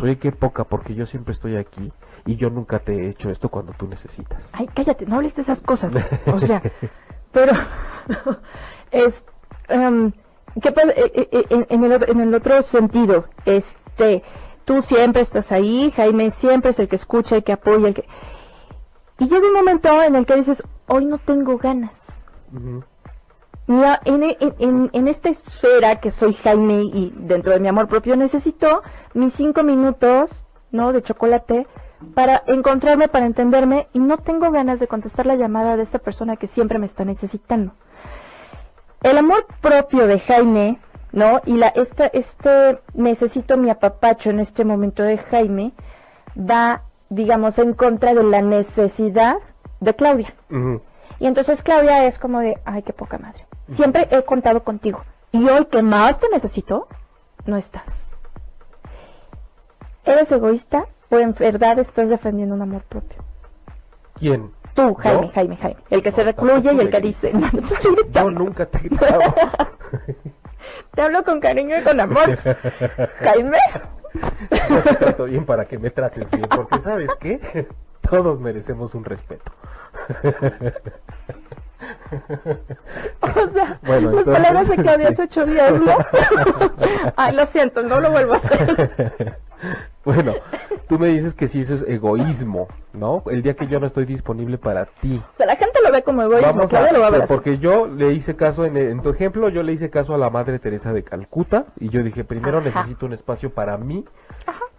oye, 0.00 0.18
qué 0.18 0.30
poca, 0.30 0.64
porque 0.64 0.94
yo 0.94 1.06
siempre 1.06 1.32
estoy 1.32 1.56
aquí 1.56 1.90
y 2.26 2.36
yo 2.36 2.50
nunca 2.50 2.78
te 2.80 2.92
he 2.94 3.08
hecho 3.08 3.30
esto 3.30 3.48
cuando 3.48 3.72
tú 3.72 3.86
necesitas. 3.86 4.42
Ay, 4.52 4.68
cállate, 4.74 5.06
no 5.06 5.16
hables 5.16 5.34
de 5.36 5.42
esas 5.42 5.60
cosas. 5.60 5.92
O 6.32 6.40
sea, 6.40 6.60
pero 7.32 7.52
es 8.90 9.24
¿qué 10.62 10.72
pasa? 10.72 10.92
Eh, 10.96 11.46
en, 11.50 11.66
en 11.70 11.84
el, 11.84 11.92
otro- 11.92 12.12
en 12.12 12.20
el 12.20 12.34
otro 12.34 12.62
sentido, 12.62 13.24
este, 13.44 14.22
tú 14.64 14.82
siempre 14.82 15.22
estás 15.22 15.52
ahí, 15.52 15.92
Jaime 15.94 16.30
siempre 16.30 16.70
es 16.70 16.78
el 16.78 16.88
que 16.88 16.96
escucha, 16.96 17.36
el 17.36 17.44
que 17.44 17.52
apoya, 17.52 17.88
el 17.88 17.94
que 17.94 18.04
y 19.18 19.28
llega 19.28 19.46
un 19.46 19.54
momento 19.54 20.02
en 20.02 20.14
el 20.14 20.26
que 20.26 20.36
dices, 20.36 20.62
hoy 20.88 21.06
no 21.06 21.16
tengo 21.18 21.56
ganas. 21.58 22.02
En, 23.68 24.22
en, 24.22 24.36
en- 24.58 24.90
en 24.92 25.08
esta 25.08 25.28
esfera 25.28 25.96
que 26.00 26.10
soy 26.12 26.34
Jaime 26.34 26.82
y 26.84 27.12
dentro 27.16 27.52
de 27.52 27.60
mi 27.60 27.66
amor 27.68 27.88
propio 27.88 28.14
necesito 28.16 28.82
mis 29.14 29.32
cinco 29.32 29.62
minutos, 29.64 30.30
¿no? 30.70 30.92
De 30.92 31.02
chocolate 31.02 31.66
para 32.14 32.42
encontrarme, 32.46 33.08
para 33.08 33.26
entenderme 33.26 33.88
y 33.92 33.98
no 33.98 34.18
tengo 34.18 34.50
ganas 34.50 34.80
de 34.80 34.88
contestar 34.88 35.26
la 35.26 35.36
llamada 35.36 35.76
de 35.76 35.82
esta 35.82 35.98
persona 35.98 36.36
que 36.36 36.46
siempre 36.46 36.78
me 36.78 36.86
está 36.86 37.04
necesitando. 37.04 37.72
El 39.02 39.18
amor 39.18 39.46
propio 39.60 40.06
de 40.06 40.18
Jaime, 40.18 40.80
¿no? 41.12 41.40
Y 41.44 41.56
la, 41.56 41.68
esta, 41.68 42.06
este 42.06 42.80
necesito 42.94 43.56
mi 43.56 43.70
apapacho 43.70 44.30
en 44.30 44.40
este 44.40 44.64
momento 44.64 45.02
de 45.02 45.18
Jaime 45.18 45.72
va, 46.36 46.82
digamos, 47.08 47.58
en 47.58 47.74
contra 47.74 48.14
de 48.14 48.22
la 48.22 48.42
necesidad 48.42 49.36
de 49.80 49.94
Claudia. 49.94 50.34
Y 51.18 51.26
entonces 51.26 51.62
Claudia 51.62 52.06
es 52.06 52.18
como 52.18 52.40
de, 52.40 52.58
ay, 52.64 52.82
qué 52.82 52.92
poca 52.92 53.18
madre. 53.18 53.46
Siempre 53.64 54.08
he 54.10 54.22
contado 54.24 54.62
contigo. 54.64 55.02
Y 55.32 55.48
hoy 55.48 55.66
que 55.66 55.82
más 55.82 56.18
te 56.18 56.28
necesito, 56.28 56.88
no 57.46 57.56
estás. 57.56 58.06
¿Eres 60.04 60.30
egoísta 60.30 60.86
o 61.10 61.18
en 61.18 61.34
verdad 61.34 61.78
estás 61.78 62.08
defendiendo 62.08 62.54
un 62.54 62.62
amor 62.62 62.82
propio? 62.82 63.22
¿Quién? 64.14 64.50
Tú, 64.74 64.94
Jaime, 64.94 65.26
¿Yo? 65.28 65.32
Jaime, 65.32 65.56
Jaime. 65.56 65.80
El 65.90 66.02
que 66.02 66.10
se 66.10 66.24
recluye 66.24 66.72
y 66.72 66.80
el 66.80 66.90
que 66.90 67.00
dice, 67.00 67.32
no, 67.32 67.50
Yo 68.12 68.30
nunca 68.30 68.66
te 68.66 68.78
he 68.78 68.82
gritado. 68.82 69.20
Te 70.94 71.02
hablo 71.02 71.22
con 71.24 71.40
cariño 71.40 71.78
y 71.78 71.82
con 71.82 72.00
amor. 72.00 72.36
Jaime. 73.20 73.58
Yo 74.68 74.82
te 74.82 74.94
trato 74.94 75.24
bien 75.26 75.44
para 75.44 75.66
que 75.66 75.78
me 75.78 75.90
trates 75.90 76.28
bien, 76.30 76.46
porque 76.48 76.78
¿sabes 76.80 77.10
qué? 77.20 77.68
Todos 78.00 78.40
merecemos 78.40 78.94
un 78.94 79.04
respeto. 79.04 79.52
O 83.20 83.48
sea, 83.50 83.78
Bueno, 83.82 84.10
las 84.10 84.26
entonces, 84.26 84.34
palabras 84.34 84.68
de 84.68 84.76
Claudia 84.76 85.08
hace 85.08 85.16
sí. 85.16 85.22
ocho 85.22 85.46
días, 85.46 85.72
¿no? 85.80 85.96
ay, 87.16 87.34
lo 87.34 87.46
siento, 87.46 87.82
no 87.82 88.00
lo 88.00 88.10
vuelvo 88.10 88.34
a 88.34 88.36
hacer. 88.36 89.38
Bueno, 90.04 90.34
tú 90.88 90.98
me 90.98 91.08
dices 91.08 91.34
que 91.34 91.48
si 91.48 91.60
eso 91.60 91.74
es 91.74 91.84
egoísmo, 91.86 92.68
¿no? 92.92 93.22
El 93.26 93.42
día 93.42 93.54
que 93.54 93.66
yo 93.66 93.80
no 93.80 93.86
estoy 93.86 94.04
disponible 94.04 94.58
para 94.58 94.86
ti. 94.86 95.20
O 95.34 95.36
sea, 95.36 95.46
la 95.46 95.56
gente 95.56 95.80
lo 95.84 95.90
ve 95.92 96.02
como 96.02 96.22
egoísmo. 96.22 96.52
Vamos 96.52 96.72
a, 96.72 96.92
lo 96.92 97.00
va 97.00 97.06
a 97.08 97.10
ver 97.10 97.22
así. 97.22 97.32
porque 97.32 97.58
yo 97.58 97.86
le 97.86 98.12
hice 98.12 98.36
caso 98.36 98.64
en, 98.64 98.76
en 98.76 99.02
tu 99.02 99.10
ejemplo, 99.10 99.48
yo 99.48 99.62
le 99.62 99.72
hice 99.72 99.90
caso 99.90 100.14
a 100.14 100.18
la 100.18 100.30
Madre 100.30 100.58
Teresa 100.58 100.92
de 100.92 101.02
Calcuta 101.02 101.66
y 101.80 101.88
yo 101.88 102.02
dije, 102.02 102.24
primero 102.24 102.58
Ajá. 102.58 102.66
necesito 102.68 103.06
un 103.06 103.12
espacio 103.12 103.50
para 103.50 103.76
mí, 103.76 104.04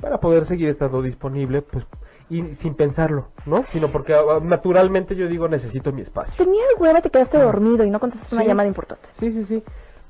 para 0.02 0.20
poder 0.20 0.46
seguir 0.46 0.70
estando 0.70 1.02
disponible, 1.02 1.62
pues, 1.62 1.86
y 2.30 2.54
sin 2.56 2.74
pensarlo, 2.76 3.28
¿no? 3.46 3.64
Sino 3.70 3.90
porque 3.92 4.14
ah, 4.14 4.40
naturalmente 4.42 5.16
yo 5.16 5.28
digo, 5.28 5.48
necesito 5.48 5.92
mi 5.94 6.02
espacio. 6.02 6.36
Tenía 6.44 6.62
el 6.76 6.82
huevo, 6.82 7.02
te 7.02 7.10
quedaste 7.10 7.38
dormido 7.38 7.84
y 7.86 7.90
no 7.90 8.00
contestaste 8.00 8.36
una 8.36 8.44
Sí. 8.44 8.48
llamada 8.50 8.68
importante. 8.68 9.08
Sí, 9.20 9.32
sí, 9.32 9.44
sí. 9.46 9.64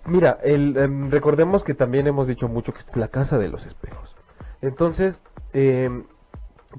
Mira, 0.06 0.40
el, 0.42 0.78
em, 0.78 1.12
recordemos 1.12 1.64
que 1.64 1.74
también 1.74 2.08
hemos 2.08 2.28
dicho 2.28 2.48
mucho 2.48 2.72
que 2.74 2.80
esta 2.80 2.92
es 2.92 2.98
la 2.98 3.10
casa 3.10 3.38
de 3.38 3.50
los 3.50 3.66
espejos. 3.66 4.16
Entonces, 4.62 5.22
em, 5.54 6.04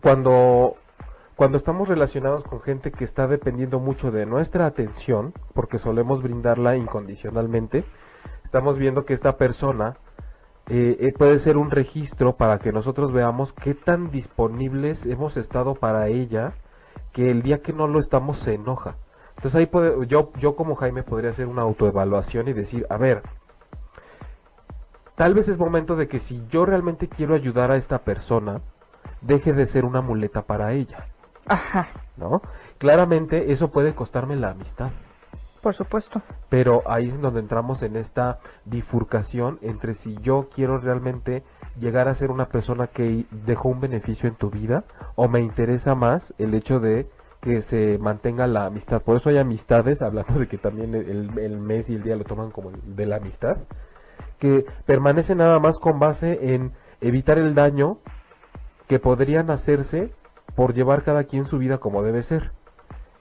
cuando, 0.03 0.77
cuando 1.37 1.57
estamos 1.57 1.89
relacionados 1.89 2.45
con 2.45 2.61
gente 2.61 2.91
que 2.93 3.05
está 3.05 3.27
dependiendo 3.27 3.81
mucho 3.81 4.11
de 4.11 4.27
nuestra 4.27 4.67
atención, 4.67 5.33
porque 5.55 5.79
solemos 5.79 6.23
brindarla 6.23 6.77
incondicionalmente, 6.77 7.85
estamos 8.45 8.79
viendo 8.79 9.05
que 9.05 9.15
esta 9.15 9.37
persona 9.37 9.97
eh, 10.71 10.99
eh, 11.01 11.13
puede 11.17 11.39
ser 11.39 11.57
un 11.57 11.71
registro 11.71 12.37
para 12.37 12.59
que 12.59 12.73
nosotros 12.73 13.13
veamos 13.13 13.55
qué 13.55 13.75
tan 13.75 14.11
disponibles 14.11 15.07
hemos 15.07 15.37
estado 15.39 15.75
para 15.75 16.09
ella, 16.09 16.53
que 17.13 17.31
el 17.31 17.43
día 17.43 17.63
que 17.63 17.73
no 17.73 17.87
lo 17.87 17.99
estamos 17.99 18.39
se 18.39 18.55
enoja. 18.55 18.97
Entonces 19.37 19.55
ahí 19.55 19.67
puede, 19.67 20.07
yo, 20.07 20.33
yo 20.39 20.57
como 20.57 20.75
Jaime 20.75 21.03
podría 21.05 21.31
hacer 21.31 21.47
una 21.47 21.63
autoevaluación 21.63 22.49
y 22.49 22.53
decir, 22.53 22.87
a 22.91 22.97
ver, 22.99 23.23
tal 25.19 25.35
vez 25.35 25.49
es 25.49 25.59
momento 25.59 25.97
de 25.97 26.07
que 26.09 26.21
si 26.21 26.47
yo 26.49 26.65
realmente 26.65 27.09
quiero 27.09 27.35
ayudar 27.35 27.73
a 27.73 27.77
esta 27.77 27.99
persona, 27.99 28.61
deje 29.21 29.53
de 29.53 29.67
ser 29.67 29.85
una 29.85 30.01
muleta 30.01 30.43
para 30.43 30.73
ella, 30.73 31.07
Ajá, 31.47 31.89
¿no? 32.17 32.41
Claramente 32.79 33.51
eso 33.53 33.69
puede 33.73 33.95
costarme 33.95 34.37
la 34.37 34.51
amistad. 34.51 34.91
por 35.61 35.75
supuesto. 35.75 36.23
Pero 36.49 36.85
ahí 36.87 37.09
es 37.09 37.21
donde 37.21 37.41
entramos 37.41 37.83
en 37.83 37.97
esta 37.97 38.39
bifurcación 38.65 39.59
entre 39.61 39.95
si 39.95 40.17
yo 40.23 40.49
quiero 40.55 40.79
realmente 40.79 41.43
llegar 41.81 42.07
a 42.07 42.15
ser 42.15 42.31
una 42.31 42.47
persona 42.47 42.87
que 42.87 43.25
dejó 43.45 43.71
un 43.71 43.81
beneficio 43.81 44.29
en 44.29 44.37
tu 44.37 44.51
vida 44.51 44.85
o 45.17 45.27
me 45.27 45.41
interesa 45.41 45.97
más 45.97 46.33
el 46.39 46.55
hecho 46.55 46.79
de 46.79 47.09
que 47.41 47.63
se 47.63 47.99
mantenga 47.99 48.47
la 48.47 48.67
amistad. 48.67 49.03
Por 49.03 49.17
eso 49.17 49.31
hay 49.31 49.39
amistades, 49.39 50.01
hablando 50.03 50.39
de 50.39 50.47
que 50.47 50.59
también 50.59 50.95
el, 50.95 51.37
el 51.37 51.59
mes 51.59 51.91
y 51.91 51.97
el 51.97 52.05
día 52.05 52.15
lo 52.15 52.25
toman 52.25 52.53
como 52.53 52.71
de 52.71 53.07
la 53.07 53.17
amistad, 53.17 53.57
que 54.39 54.67
permanecen 54.87 55.39
nada 55.39 55.59
más 55.61 55.79
con 55.79 55.99
base 55.99 56.55
en 56.55 56.73
evitar 57.01 57.39
el 57.39 57.55
daño 57.55 57.99
que 58.87 58.99
podrían 58.99 59.51
hacerse 59.51 60.13
por 60.55 60.75
llevar 60.75 61.03
cada 61.03 61.25
quien 61.25 61.45
su 61.47 61.59
vida 61.59 61.79
como 61.79 62.03
debe 62.03 62.23
ser. 62.23 62.53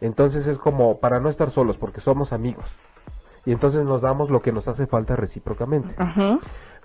Entonces 0.01 0.47
es 0.47 0.57
como 0.57 0.99
para 0.99 1.19
no 1.19 1.29
estar 1.29 1.49
solos, 1.51 1.77
porque 1.77 2.01
somos 2.01 2.31
amigos. 2.33 2.65
Y 3.45 3.51
entonces 3.51 3.83
nos 3.85 4.01
damos 4.01 4.29
lo 4.29 4.41
que 4.41 4.51
nos 4.51 4.67
hace 4.67 4.85
falta 4.87 5.15
recíprocamente. 5.15 5.95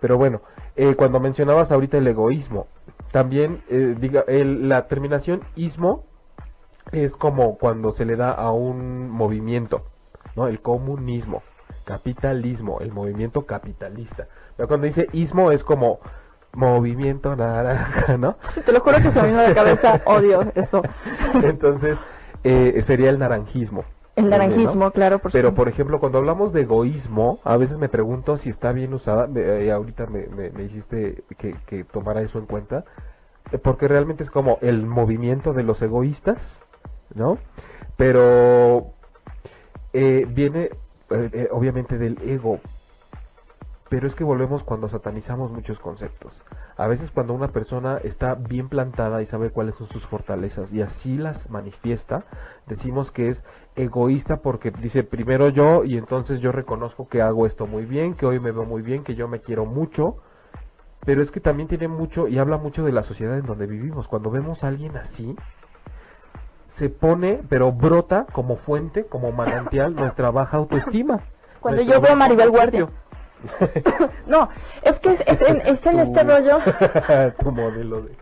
Pero 0.01 0.17
bueno, 0.19 0.41
eh, 0.77 0.95
cuando 0.97 1.21
mencionabas 1.21 1.71
ahorita 1.73 1.99
el 1.99 2.07
egoísmo, 2.07 2.67
también 3.13 3.63
eh, 3.69 3.95
diga, 3.99 4.25
el- 4.27 4.69
la 4.69 4.89
terminación 4.89 5.43
ismo 5.55 6.05
es 6.91 7.17
como 7.17 7.57
cuando 7.59 7.93
se 7.93 8.05
le 8.05 8.17
da 8.17 8.33
a 8.33 8.51
un 8.53 9.09
movimiento, 9.11 9.85
¿no? 10.35 10.49
El 10.49 10.61
comunismo, 10.61 11.43
capitalismo, 11.85 12.81
el 12.81 12.93
movimiento 12.93 13.47
capitalista. 13.47 14.27
Pero 14.57 14.69
cuando 14.69 14.87
dice 14.87 15.09
ismo 15.13 15.51
es 15.51 15.65
como 15.65 16.01
movimiento 16.53 17.35
naranja, 17.35 18.17
¿no? 18.19 18.37
Sí, 18.43 18.61
te 18.61 18.73
lo 18.73 18.81
juro 18.81 19.01
que 19.03 19.11
se 19.11 19.21
me 19.23 19.29
vino 19.29 19.43
la 19.43 19.55
cabeza, 19.55 20.01
odio 20.05 20.45
eso. 20.55 20.83
Entonces 21.43 21.97
eh, 22.45 22.81
sería 22.83 23.11
el 23.11 23.19
naranjismo. 23.19 23.85
El 24.15 24.25
¿entiendes, 24.25 24.57
naranjismo, 24.57 24.85
no? 24.87 24.91
claro, 24.91 25.19
por 25.19 25.33
Pero, 25.33 25.55
por 25.55 25.69
ejemplo, 25.69 25.99
cuando 25.99 26.19
hablamos 26.19 26.53
de 26.53 26.63
egoísmo, 26.63 27.39
a 27.45 27.57
veces 27.57 27.79
me 27.79 27.89
pregunto 27.89 28.37
si 28.37 28.51
está 28.51 28.73
bien 28.73 28.93
usada. 28.93 29.27
me- 29.27 29.41
eh, 29.41 29.73
ahorita 29.73 30.07
me, 30.07 30.27
me- 30.27 30.51
me 30.51 30.65
hiciste 30.65 31.25
que, 31.39 31.55
que 31.67 31.85
tomara 31.85 32.21
eso 32.21 32.39
en 32.39 32.45
cuenta. 32.47 32.85
eh, 33.53 33.59
Porque 33.59 33.89
realmente 33.89 34.23
es 34.23 34.31
como 34.31 34.59
el 34.61 34.85
movimiento 34.87 35.55
de 35.55 35.63
los 35.63 35.81
egoístas, 35.81 36.61
¿no? 37.15 37.39
Pero 37.97 38.93
eh, 39.93 40.27
viene, 40.29 40.71
eh, 41.15 41.31
eh, 41.33 41.49
obviamente, 41.51 41.99
del 41.99 42.19
ego. 42.23 42.61
Pero 43.89 44.09
es 44.09 44.15
que 44.15 44.25
volvemos 44.25 44.65
cuando 44.65 44.89
satanizamos 44.89 45.53
muchos 45.53 45.79
conceptos. 45.79 46.43
A 46.79 46.87
veces 46.87 47.11
cuando 47.11 47.35
una 47.35 47.49
persona 47.49 47.99
está 48.03 48.35
bien 48.35 48.71
plantada 48.71 49.21
y 49.21 49.27
sabe 49.27 49.51
cuáles 49.51 49.75
son 49.75 49.89
sus 49.89 50.07
fortalezas 50.07 50.73
y 50.73 50.81
así 50.81 51.19
las 51.19 51.51
manifiesta, 51.51 52.25
decimos 52.67 53.11
que 53.11 53.29
es 53.29 53.45
egoísta 53.77 54.39
porque 54.39 54.71
dice 54.71 55.05
primero 55.05 55.51
yo 55.51 55.85
y 55.85 55.99
entonces 55.99 56.41
yo 56.41 56.53
reconozco 56.53 57.09
que 57.09 57.21
hago 57.21 57.47
esto 57.47 57.67
muy 57.67 57.85
bien, 57.85 58.15
que 58.15 58.25
hoy 58.25 58.41
me 58.41 58.53
veo 58.53 58.65
muy 58.65 58.81
bien, 58.81 59.05
que 59.05 59.15
yo 59.15 59.29
me 59.29 59.41
quiero 59.41 59.67
mucho. 59.67 60.17
Pero 61.05 61.21
es 61.21 61.31
que 61.31 61.41
también 61.41 61.69
tiene 61.69 61.89
mucho 61.89 62.29
y 62.29 62.39
habla 62.39 62.57
mucho 62.57 62.85
de 62.85 62.93
la 62.93 63.03
sociedad 63.03 63.37
en 63.37 63.45
donde 63.45 63.67
vivimos. 63.67 64.09
Cuando 64.09 64.31
vemos 64.31 64.65
a 64.65 64.69
alguien 64.69 64.97
así, 64.97 65.37
se 66.83 66.89
pone, 66.91 67.41
pero 67.49 67.71
brota 67.71 68.27
como 68.33 68.57
fuente, 68.57 69.07
como 69.07 69.31
manantial, 69.31 69.95
nuestra 69.95 70.33
baja 70.33 70.57
autoestima. 70.57 71.21
Cuando 71.61 71.81
yo 71.83 72.01
veo 72.01 72.15
a 72.15 72.17
Maribel 72.17 72.51
Guardia. 72.51 72.89
No, 74.27 74.49
es 74.83 74.99
que 74.99 75.11
es, 75.11 75.23
es 75.27 75.43
en, 75.43 75.61
es 75.65 75.87
en 75.87 76.01
este 76.01 76.25
rollo. 76.25 76.59
tu 77.41 77.53
modelo 77.53 78.03
de... 78.03 78.17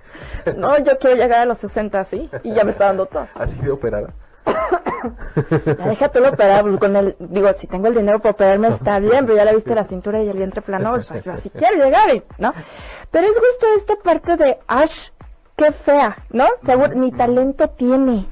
No, 0.56 0.78
yo 0.78 0.98
quiero 0.98 1.16
llegar 1.16 1.40
a 1.40 1.44
los 1.46 1.56
60 1.58 2.00
así 2.00 2.30
y 2.42 2.52
ya 2.52 2.64
me 2.64 2.70
está 2.70 2.86
dando 2.86 3.06
tos. 3.06 3.30
Así 3.34 3.58
de 3.62 3.70
operada. 3.70 4.10
Ya 4.46 5.86
déjate 5.86 6.20
operar 6.20 6.78
con 6.78 6.96
el, 6.96 7.16
digo, 7.18 7.50
si 7.54 7.66
tengo 7.66 7.86
el 7.88 7.94
dinero 7.94 8.18
para 8.18 8.32
operarme 8.32 8.68
está 8.68 8.98
bien, 8.98 9.24
pero 9.24 9.36
ya 9.36 9.44
le 9.46 9.54
viste 9.54 9.74
la 9.74 9.84
cintura 9.84 10.22
y 10.22 10.28
el 10.28 10.36
vientre 10.36 10.60
plano, 10.60 10.92
o 10.92 11.02
sea, 11.02 11.18
yo 11.22 11.32
así 11.32 11.48
quiero 11.48 11.82
llegar, 11.82 12.14
y- 12.14 12.22
¿no? 12.38 12.52
Pero 13.10 13.26
es 13.26 13.34
justo 13.38 13.66
esta 13.76 13.96
parte 13.96 14.36
de, 14.36 14.58
Ash, 14.66 15.08
qué 15.62 15.72
fea, 15.72 16.16
¿no? 16.30 16.46
Seguro, 16.62 16.94
ni 16.94 17.12
talento 17.12 17.68
tiene, 17.68 18.26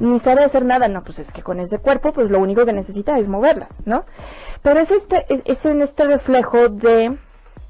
ni 0.00 0.18
sabe 0.18 0.44
hacer 0.44 0.64
nada, 0.66 0.86
no, 0.88 1.02
pues 1.02 1.18
es 1.18 1.32
que 1.32 1.42
con 1.42 1.58
ese 1.58 1.78
cuerpo, 1.78 2.12
pues 2.12 2.30
lo 2.30 2.38
único 2.40 2.66
que 2.66 2.72
necesita 2.74 3.18
es 3.18 3.26
moverlas, 3.26 3.70
¿no? 3.86 4.04
Pero 4.62 4.80
es 4.80 4.90
este, 4.90 5.24
es, 5.32 5.40
es 5.46 5.64
en 5.64 5.80
este 5.80 6.04
reflejo 6.04 6.68
de, 6.68 7.16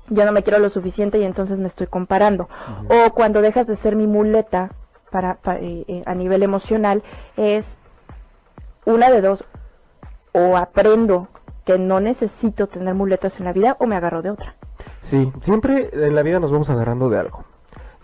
yo 0.09 0.25
no 0.25 0.33
me 0.33 0.43
quiero 0.43 0.59
lo 0.59 0.69
suficiente 0.69 1.19
y 1.19 1.23
entonces 1.25 1.61
me 1.61 1.69
estoy 1.69 1.87
comparando. 1.87 2.49
O 2.89 3.13
cuando 3.15 3.41
dejas 3.41 3.69
de 3.69 3.77
ser 3.77 3.95
mi 3.95 4.07
muleta 4.09 4.71
para, 5.13 5.37
pa- 5.37 5.59
eh, 5.59 5.85
eh, 5.87 6.03
a 6.07 6.15
nivel 6.17 6.43
emocional, 6.43 7.05
es 7.37 7.79
una 8.85 9.11
de 9.11 9.21
dos, 9.21 9.45
o 10.33 10.57
aprendo 10.57 11.29
que 11.65 11.79
no 11.79 12.01
necesito 12.01 12.67
tener 12.67 12.95
muletas 12.95 13.39
en 13.39 13.45
la 13.47 13.53
vida 13.53 13.77
o 13.79 13.87
me 13.87 13.95
agarro 13.97 14.23
de 14.23 14.31
otra. 14.31 14.57
Sí, 15.01 15.33
siempre 15.41 15.91
en 15.93 16.15
la 16.17 16.23
vida 16.23 16.41
nos 16.41 16.51
vamos 16.51 16.69
agarrando 16.69 17.09
de 17.09 17.19
algo. 17.21 17.45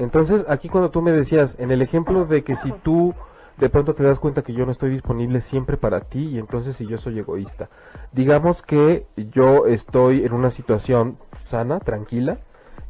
Entonces, 0.01 0.47
aquí 0.49 0.71
cuando 0.71 0.91
tú 0.91 1.03
me 1.03 1.13
decías, 1.13 1.57
en 1.59 1.71
el 1.71 1.83
ejemplo 1.83 2.25
de 2.25 2.43
que 2.43 2.57
si 2.57 2.73
tú 2.73 3.15
de 3.59 3.69
pronto 3.69 3.95
te 3.95 4.03
das 4.03 4.19
cuenta 4.19 4.41
que 4.41 4.55
yo 4.55 4.65
no 4.65 4.73
estoy 4.73 4.89
disponible 4.89 5.43
siempre 5.43 5.77
para 5.77 6.01
ti 6.01 6.21
y 6.21 6.39
entonces 6.39 6.77
si 6.77 6.87
yo 6.87 6.97
soy 6.97 7.19
egoísta. 7.19 7.69
Digamos 8.13 8.63
que 8.63 9.07
yo 9.17 9.67
estoy 9.67 10.25
en 10.25 10.33
una 10.33 10.51
situación 10.51 11.19
sana, 11.45 11.81
tranquila, 11.81 12.39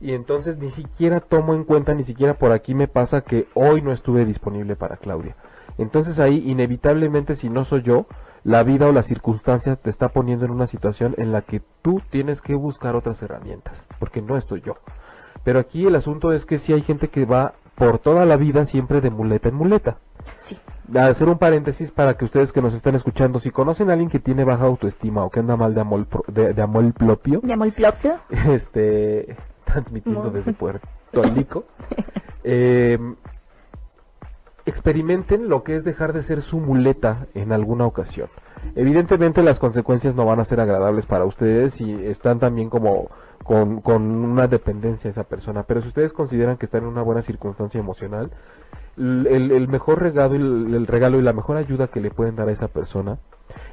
y 0.00 0.12
entonces 0.12 0.58
ni 0.58 0.70
siquiera 0.70 1.18
tomo 1.18 1.54
en 1.54 1.64
cuenta, 1.64 1.94
ni 1.94 2.04
siquiera 2.04 2.34
por 2.34 2.52
aquí 2.52 2.76
me 2.76 2.86
pasa 2.86 3.22
que 3.22 3.48
hoy 3.54 3.82
no 3.82 3.90
estuve 3.90 4.24
disponible 4.24 4.76
para 4.76 4.96
Claudia. 4.96 5.34
Entonces 5.78 6.20
ahí 6.20 6.48
inevitablemente 6.48 7.34
si 7.34 7.50
no 7.50 7.64
soy 7.64 7.82
yo, 7.82 8.06
la 8.44 8.62
vida 8.62 8.86
o 8.86 8.92
las 8.92 9.06
circunstancias 9.06 9.80
te 9.80 9.90
está 9.90 10.10
poniendo 10.10 10.44
en 10.44 10.52
una 10.52 10.68
situación 10.68 11.16
en 11.18 11.32
la 11.32 11.42
que 11.42 11.60
tú 11.82 12.00
tienes 12.10 12.40
que 12.40 12.54
buscar 12.54 12.94
otras 12.94 13.20
herramientas, 13.22 13.84
porque 13.98 14.22
no 14.22 14.36
estoy 14.36 14.60
yo. 14.60 14.76
Pero 15.44 15.58
aquí 15.58 15.86
el 15.86 15.94
asunto 15.96 16.32
es 16.32 16.44
que 16.46 16.58
si 16.58 16.72
hay 16.72 16.82
gente 16.82 17.08
que 17.08 17.24
va 17.24 17.54
por 17.74 17.98
toda 17.98 18.26
la 18.26 18.36
vida 18.36 18.64
siempre 18.66 19.00
de 19.00 19.10
muleta 19.10 19.48
en 19.48 19.54
muleta. 19.54 19.96
Sí. 20.40 20.58
A 20.94 21.06
hacer 21.06 21.28
un 21.28 21.38
paréntesis 21.38 21.90
para 21.90 22.14
que 22.14 22.24
ustedes 22.24 22.52
que 22.52 22.60
nos 22.60 22.74
están 22.74 22.94
escuchando, 22.94 23.38
si 23.40 23.50
conocen 23.50 23.88
a 23.88 23.92
alguien 23.92 24.10
que 24.10 24.18
tiene 24.18 24.44
baja 24.44 24.64
autoestima 24.66 25.24
o 25.24 25.30
que 25.30 25.40
anda 25.40 25.56
mal 25.56 25.74
de 25.74 25.80
amor, 25.80 26.06
de, 26.26 26.52
de 26.52 26.62
amor 26.62 26.92
propio, 26.92 27.40
Llamo 27.42 27.64
el 27.64 27.72
plopio. 27.72 28.18
este, 28.48 29.36
transmitiendo 29.64 30.24
No. 30.24 30.30
desde 30.30 30.52
Puerto 30.52 30.86
Rico, 31.34 31.64
eh, 32.44 32.98
experimenten 34.66 35.48
lo 35.48 35.62
que 35.62 35.76
es 35.76 35.84
dejar 35.84 36.12
de 36.12 36.22
ser 36.22 36.42
su 36.42 36.58
muleta 36.60 37.26
en 37.34 37.52
alguna 37.52 37.86
ocasión. 37.86 38.28
Evidentemente 38.74 39.42
las 39.42 39.58
consecuencias 39.58 40.14
no 40.14 40.26
van 40.26 40.38
a 40.40 40.44
ser 40.44 40.60
agradables 40.60 41.06
para 41.06 41.24
ustedes 41.24 41.80
y 41.80 41.92
están 42.04 42.38
también 42.40 42.68
como 42.68 43.08
con, 43.44 43.80
con 43.80 44.02
una 44.02 44.46
dependencia 44.46 45.08
a 45.08 45.12
esa 45.12 45.24
persona, 45.24 45.62
pero 45.64 45.80
si 45.80 45.88
ustedes 45.88 46.12
consideran 46.12 46.56
que 46.56 46.66
están 46.66 46.82
en 46.82 46.88
una 46.88 47.02
buena 47.02 47.22
circunstancia 47.22 47.80
emocional, 47.80 48.30
el, 48.96 49.68
mejor 49.68 50.02
regalo 50.02 50.34
el, 50.34 50.74
el 50.74 50.86
regalo 50.86 51.18
y 51.18 51.22
la 51.22 51.32
mejor 51.32 51.56
ayuda 51.56 51.88
que 51.88 52.00
le 52.00 52.10
pueden 52.10 52.36
dar 52.36 52.48
a 52.48 52.52
esa 52.52 52.68
persona 52.68 53.18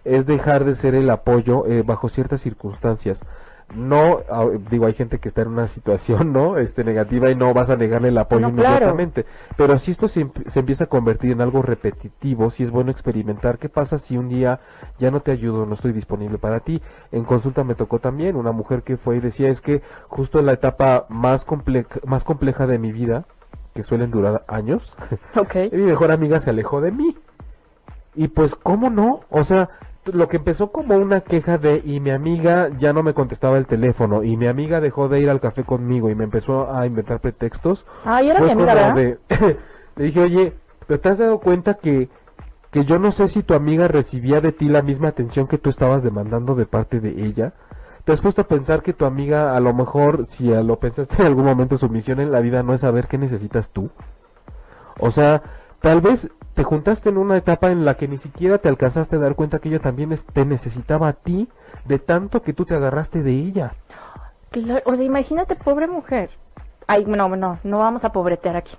es 0.06 0.26
dejar 0.26 0.66
de 0.66 0.76
ser 0.76 0.96
el 0.96 1.10
apoyo 1.10 1.66
eh, 1.68 1.84
bajo 1.84 2.10
ciertas 2.10 2.42
circunstancias. 2.42 3.22
No, 3.76 4.22
digo, 4.72 4.86
hay 4.86 4.94
gente 4.94 5.20
que 5.20 5.28
está 5.28 5.42
en 5.42 5.50
una 5.50 5.68
situación, 5.68 6.32
¿no? 6.32 6.58
Este, 6.58 6.86
negativa 6.86 7.30
y 7.30 7.36
no 7.36 7.54
vas 7.54 7.70
a 7.70 7.76
negarle 7.76 8.08
el 8.08 8.18
apoyo 8.18 8.48
No, 8.48 8.56
claro. 8.56 8.70
inmediatamente. 8.70 9.26
Pero 9.58 9.78
si 9.78 9.92
esto 9.92 10.08
se, 10.08 10.22
em- 10.22 10.32
se 10.48 10.62
empieza 10.62 10.86
a 10.86 10.88
convertir 10.88 11.32
en 11.32 11.42
algo 11.42 11.62
repetitivo, 11.62 12.50
si 12.50 12.64
es 12.64 12.72
bueno 12.72 12.92
experimentar, 12.92 13.58
¿qué 13.58 13.68
pasa 13.68 14.00
si 14.00 14.18
un 14.18 14.30
día 14.30 14.62
ya 15.00 15.12
no 15.12 15.20
te 15.20 15.32
ayudo, 15.32 15.66
no 15.66 15.74
estoy 15.74 15.92
disponible 15.92 16.38
para 16.38 16.62
ti? 16.62 16.82
En 17.12 17.26
consulta 17.26 17.66
me 17.66 17.76
tocó 17.76 18.00
también 18.00 18.38
una 18.38 18.54
mujer 18.54 18.84
que 18.84 18.96
fue 18.96 19.18
y 19.18 19.20
decía, 19.20 19.50
es 19.50 19.60
que 19.60 19.82
justo 20.08 20.40
en 20.40 20.46
la 20.46 20.54
etapa 20.54 21.06
más, 21.10 21.44
compleja 21.44 22.00
más 22.06 22.24
compleja 22.24 22.68
de 22.68 22.80
mi 22.80 22.94
vida, 22.94 23.26
que 23.76 23.84
suelen 23.84 24.12
durar 24.12 24.46
años, 24.48 24.96
mi 25.72 25.82
mejor 25.84 26.12
amiga 26.12 26.40
se 26.40 26.50
alejó 26.52 26.80
de 26.80 26.92
mí. 26.92 27.18
Y 28.16 28.30
pues, 28.30 28.56
¿cómo 28.56 28.90
no? 28.90 29.22
O 29.30 29.44
sea, 29.44 29.70
lo 30.14 30.28
que 30.28 30.38
empezó 30.38 30.72
como 30.72 30.96
una 30.98 31.22
queja 31.22 31.58
de 31.58 31.82
y 31.86 32.00
mi 32.00 32.10
amiga 32.12 32.70
ya 32.78 32.94
no 32.94 33.04
me 33.04 33.14
contestaba 33.14 33.58
el 33.58 33.66
teléfono 33.66 34.24
y 34.24 34.38
mi 34.38 34.48
amiga 34.48 34.80
dejó 34.82 35.08
de 35.10 35.20
ir 35.20 35.30
al 35.30 35.40
café 35.40 35.64
conmigo 35.64 36.10
y 36.10 36.16
me 36.16 36.24
empezó 36.24 36.74
a 36.74 36.86
inventar 36.86 37.20
pretextos. 37.20 37.86
Ay, 38.06 38.30
era 38.30 38.40
fue 38.40 38.48
mi 38.48 38.52
amiga, 38.54 38.74
¿verdad? 38.74 38.96
de- 38.96 39.58
le 39.96 40.04
dije, 40.06 40.22
oye, 40.22 40.54
¿pero 40.88 41.00
te 41.00 41.10
has 41.10 41.18
dado 41.18 41.40
cuenta 41.40 41.76
que, 41.76 42.10
que 42.72 42.86
yo 42.86 43.00
no 43.00 43.12
sé 43.12 43.28
si 43.28 43.44
tu 43.44 43.54
amiga 43.54 43.88
recibía 43.88 44.42
de 44.42 44.52
ti 44.52 44.68
la 44.70 44.82
misma 44.82 45.10
atención 45.10 45.48
que 45.48 45.58
tú 45.58 45.70
estabas 45.70 46.04
demandando 46.04 46.56
de 46.56 46.66
parte 46.66 47.00
de 47.00 47.10
ella? 47.26 47.54
¿Te 48.04 48.14
has 48.14 48.22
puesto 48.22 48.42
a 48.42 48.48
pensar 48.48 48.84
que 48.84 48.94
tu 48.94 49.04
amiga, 49.06 49.56
a 49.56 49.60
lo 49.60 49.74
mejor, 49.74 50.28
si 50.28 50.54
a 50.54 50.64
lo 50.64 50.80
pensaste 50.80 51.16
en 51.20 51.26
algún 51.28 51.44
momento, 51.46 51.78
su 51.78 51.90
misión 51.90 52.20
en 52.22 52.32
la 52.32 52.40
vida 52.40 52.64
no 52.64 52.74
es 52.74 52.80
saber 52.82 53.08
qué 53.08 53.18
necesitas 53.18 53.70
tú? 53.70 53.90
O 55.00 55.12
sea, 55.12 55.42
tal 55.82 56.00
vez 56.02 56.30
te 56.58 56.64
juntaste 56.64 57.10
en 57.10 57.20
una 57.20 57.38
etapa 57.38 57.70
en 57.70 57.86
la 57.86 57.98
que 57.98 58.08
ni 58.08 58.18
siquiera 58.18 58.58
te 58.58 58.68
alcanzaste 58.68 59.16
a 59.16 59.20
dar 59.20 59.36
cuenta 59.36 59.60
que 59.60 59.70
ella 59.70 59.78
también 59.78 60.18
te 60.34 60.44
necesitaba 60.44 61.08
a 61.08 61.14
ti, 61.14 61.48
de 61.86 62.00
tanto 62.00 62.42
que 62.42 62.52
tú 62.52 62.66
te 62.66 62.74
agarraste 62.74 63.22
de 63.22 63.32
ella. 63.32 63.76
O 64.86 64.96
sea, 64.96 65.06
imagínate, 65.06 65.56
pobre 65.56 65.86
mujer. 65.86 66.32
Ay, 66.88 67.06
no, 67.06 67.30
no, 67.30 67.60
no 67.64 67.78
vamos 67.78 68.06
a 68.06 68.12
pobretear 68.12 68.56
aquí. 68.56 68.76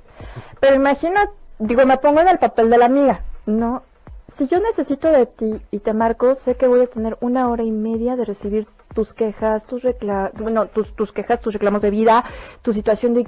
Pero 0.58 0.74
imagina, 0.74 1.30
digo, 1.60 1.86
me 1.86 1.98
pongo 1.98 2.18
en 2.18 2.26
el 2.26 2.40
papel 2.40 2.68
de 2.68 2.78
la 2.78 2.86
amiga. 2.86 3.20
No, 3.46 3.84
si 4.26 4.48
yo 4.48 4.58
necesito 4.58 5.12
de 5.12 5.26
ti 5.26 5.60
y 5.70 5.78
te 5.78 5.94
marco, 5.94 6.34
sé 6.34 6.56
que 6.56 6.66
voy 6.66 6.80
a 6.80 6.88
tener 6.88 7.16
una 7.20 7.48
hora 7.48 7.62
y 7.62 7.70
media 7.70 8.16
de 8.16 8.24
recibir 8.24 8.66
tus 8.92 9.14
quejas, 9.14 9.64
tus 9.66 9.86
bueno, 10.34 10.66
tus, 10.66 10.96
tus 10.96 11.12
quejas, 11.12 11.40
tus 11.40 11.52
reclamos 11.52 11.82
de 11.82 11.90
vida, 11.90 12.24
tu 12.62 12.72
situación 12.72 13.14
de... 13.14 13.24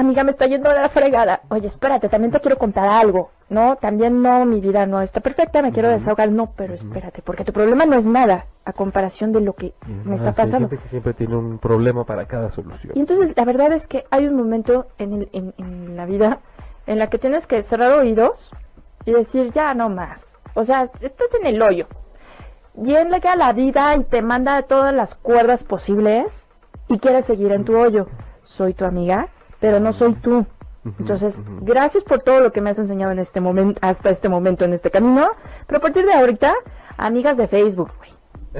Amiga, 0.00 0.24
me 0.24 0.30
está 0.30 0.46
yendo 0.46 0.70
de 0.70 0.76
la 0.80 0.88
fregada. 0.88 1.42
Oye, 1.50 1.66
espérate, 1.66 2.08
también 2.08 2.30
te 2.32 2.40
quiero 2.40 2.56
contar 2.56 2.88
algo. 2.88 3.30
No, 3.50 3.76
también 3.76 4.22
no, 4.22 4.46
mi 4.46 4.60
vida 4.60 4.86
no 4.86 5.02
está 5.02 5.20
perfecta, 5.20 5.60
me 5.60 5.72
quiero 5.72 5.90
desahogar. 5.90 6.30
No, 6.30 6.52
pero 6.56 6.72
espérate, 6.74 7.20
porque 7.20 7.44
tu 7.44 7.52
problema 7.52 7.84
no 7.84 7.96
es 7.96 8.06
nada 8.06 8.46
a 8.64 8.72
comparación 8.72 9.32
de 9.32 9.40
lo 9.42 9.52
que 9.54 9.74
me 10.04 10.14
está 10.16 10.30
Ah, 10.30 10.32
sí, 10.32 10.40
hay 10.40 10.46
pasando. 10.46 10.68
gente 10.70 10.82
que 10.82 10.88
siempre 10.88 11.12
tiene 11.14 11.36
un 11.36 11.58
problema 11.58 12.04
para 12.04 12.24
cada 12.26 12.50
solución. 12.50 12.92
Y 12.96 13.00
entonces 13.00 13.34
la 13.36 13.44
verdad 13.44 13.72
es 13.72 13.86
que 13.86 14.04
hay 14.10 14.26
un 14.26 14.36
momento 14.36 14.86
en, 14.98 15.12
el- 15.12 15.28
en, 15.32 15.54
en 15.58 15.96
la 15.96 16.06
vida 16.06 16.38
en 16.86 16.98
la 16.98 17.08
que 17.10 17.18
tienes 17.18 17.46
que 17.46 17.62
cerrar 17.62 17.92
oídos 17.92 18.50
y 19.04 19.12
decir 19.12 19.52
ya 19.52 19.74
no 19.74 19.90
más. 19.90 20.32
O 20.54 20.64
sea, 20.64 20.84
estás 21.00 21.34
en 21.38 21.46
el 21.46 21.60
hoyo. 21.60 21.88
Bien 22.74 23.10
le 23.10 23.20
queda 23.20 23.36
la 23.36 23.52
vida 23.52 23.94
y 23.96 24.04
te 24.04 24.22
manda 24.22 24.62
todas 24.62 24.94
las 24.94 25.14
cuerdas 25.14 25.62
posibles 25.64 26.46
y 26.88 26.98
quieres 26.98 27.26
seguir 27.26 27.52
en 27.52 27.64
tu 27.64 27.76
hoyo. 27.76 28.06
Soy 28.44 28.72
tu 28.74 28.84
amiga, 28.84 29.28
pero 29.60 29.80
no 29.80 29.92
soy 29.92 30.14
tú. 30.14 30.46
Entonces, 30.98 31.42
gracias 31.60 32.04
por 32.04 32.20
todo 32.20 32.40
lo 32.40 32.52
que 32.52 32.62
me 32.62 32.70
has 32.70 32.78
enseñado 32.78 33.12
en 33.12 33.18
este 33.18 33.40
momento, 33.40 33.78
hasta 33.82 34.08
este 34.10 34.28
momento 34.30 34.64
en 34.64 34.72
este 34.72 34.90
camino. 34.90 35.28
Pero 35.66 35.78
a 35.78 35.82
partir 35.82 36.06
de 36.06 36.14
ahorita, 36.14 36.54
amigas 36.96 37.36
de 37.36 37.48
Facebook, 37.48 37.90
güey. 37.98 38.10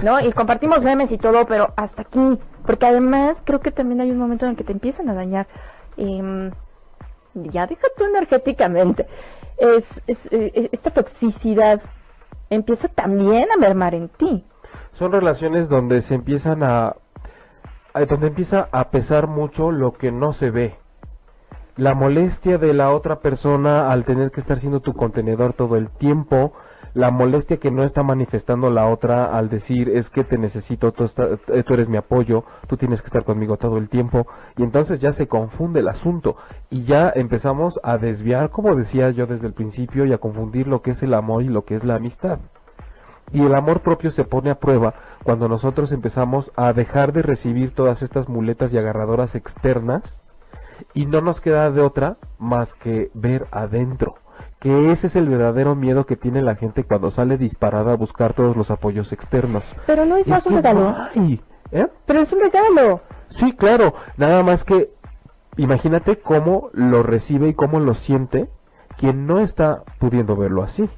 ¿No? 0.04 0.20
Y 0.20 0.30
compartimos 0.32 0.84
memes 0.84 1.10
y 1.12 1.18
todo, 1.18 1.46
pero 1.46 1.72
hasta 1.76 2.02
aquí. 2.02 2.38
Porque 2.66 2.86
además 2.86 3.40
creo 3.44 3.60
que 3.60 3.70
también 3.72 4.00
hay 4.02 4.10
un 4.10 4.18
momento 4.18 4.44
en 4.44 4.52
el 4.52 4.56
que 4.56 4.64
te 4.64 4.72
empiezan 4.72 5.08
a 5.08 5.14
dañar. 5.14 5.48
Em, 5.96 6.50
ya 7.34 7.66
deja 7.66 7.88
tú 7.96 8.04
energéticamente. 8.04 9.06
Es, 9.56 10.02
es, 10.06 10.28
eh, 10.30 10.68
esta 10.72 10.90
toxicidad 10.90 11.80
empieza 12.50 12.88
también 12.88 13.48
a 13.50 13.56
mermar 13.56 13.94
en 13.94 14.08
ti. 14.10 14.44
Son 14.92 15.10
relaciones 15.10 15.68
donde 15.68 16.02
se 16.02 16.14
empiezan 16.14 16.62
a, 16.62 16.96
a- 17.94 18.04
donde 18.04 18.28
empieza 18.28 18.68
a 18.72 18.90
pesar 18.90 19.26
mucho 19.26 19.70
lo 19.72 19.92
que 19.94 20.12
no 20.12 20.32
se 20.32 20.50
ve. 20.50 20.76
La 21.76 21.94
molestia 21.94 22.58
de 22.58 22.74
la 22.74 22.92
otra 22.92 23.20
persona 23.20 23.90
al 23.90 24.04
tener 24.04 24.30
que 24.30 24.40
estar 24.40 24.58
siendo 24.58 24.80
tu 24.80 24.92
contenedor 24.92 25.52
todo 25.54 25.76
el 25.76 25.88
tiempo, 25.88 26.52
la 26.92 27.10
molestia 27.12 27.58
que 27.58 27.70
no 27.70 27.84
está 27.84 28.02
manifestando 28.02 28.70
la 28.70 28.86
otra 28.86 29.36
al 29.38 29.48
decir 29.48 29.88
es 29.88 30.10
que 30.10 30.24
te 30.24 30.36
necesito, 30.36 30.90
tú, 30.92 31.04
está- 31.04 31.36
tú 31.36 31.74
eres 31.74 31.88
mi 31.88 31.96
apoyo, 31.96 32.44
tú 32.66 32.76
tienes 32.76 33.00
que 33.00 33.06
estar 33.06 33.24
conmigo 33.24 33.56
todo 33.56 33.78
el 33.78 33.88
tiempo, 33.88 34.26
y 34.56 34.64
entonces 34.64 35.00
ya 35.00 35.12
se 35.12 35.28
confunde 35.28 35.80
el 35.80 35.88
asunto 35.88 36.36
y 36.68 36.82
ya 36.82 37.12
empezamos 37.14 37.78
a 37.84 37.96
desviar, 37.96 38.50
como 38.50 38.74
decía 38.74 39.10
yo 39.10 39.26
desde 39.26 39.46
el 39.46 39.52
principio, 39.54 40.04
y 40.04 40.12
a 40.12 40.18
confundir 40.18 40.66
lo 40.66 40.82
que 40.82 40.90
es 40.90 41.02
el 41.04 41.14
amor 41.14 41.44
y 41.44 41.48
lo 41.48 41.64
que 41.64 41.76
es 41.76 41.84
la 41.84 41.94
amistad. 41.94 42.40
Y 43.32 43.42
el 43.44 43.54
amor 43.54 43.80
propio 43.80 44.10
se 44.10 44.24
pone 44.24 44.50
a 44.50 44.58
prueba 44.58 44.94
cuando 45.22 45.48
nosotros 45.48 45.92
empezamos 45.92 46.50
a 46.56 46.72
dejar 46.72 47.12
de 47.12 47.22
recibir 47.22 47.72
todas 47.72 48.02
estas 48.02 48.28
muletas 48.28 48.72
y 48.72 48.78
agarradoras 48.78 49.36
externas 49.36 50.20
y 50.94 51.06
no 51.06 51.20
nos 51.20 51.40
queda 51.40 51.70
de 51.70 51.80
otra 51.80 52.16
más 52.38 52.74
que 52.74 53.10
ver 53.14 53.46
adentro. 53.50 54.16
Que 54.58 54.92
ese 54.92 55.06
es 55.06 55.16
el 55.16 55.28
verdadero 55.28 55.74
miedo 55.74 56.04
que 56.04 56.16
tiene 56.16 56.42
la 56.42 56.54
gente 56.54 56.84
cuando 56.84 57.10
sale 57.10 57.38
disparada 57.38 57.92
a 57.92 57.96
buscar 57.96 58.34
todos 58.34 58.56
los 58.56 58.70
apoyos 58.70 59.12
externos. 59.12 59.64
Pero 59.86 60.04
no 60.04 60.16
es 60.16 60.26
más 60.28 60.44
un 60.44 60.56
que 60.56 60.62
regalo. 60.62 60.96
hay, 61.14 61.40
¿eh? 61.72 61.86
Pero 62.04 62.20
es 62.20 62.32
un 62.32 62.40
regalo. 62.40 63.00
Sí, 63.28 63.52
claro. 63.54 63.94
Nada 64.16 64.42
más 64.42 64.64
que 64.64 64.90
imagínate 65.56 66.18
cómo 66.18 66.70
lo 66.72 67.02
recibe 67.02 67.48
y 67.48 67.54
cómo 67.54 67.80
lo 67.80 67.94
siente 67.94 68.48
quien 68.98 69.26
no 69.26 69.40
está 69.40 69.82
pudiendo 69.98 70.36
verlo 70.36 70.62
así. 70.62 70.88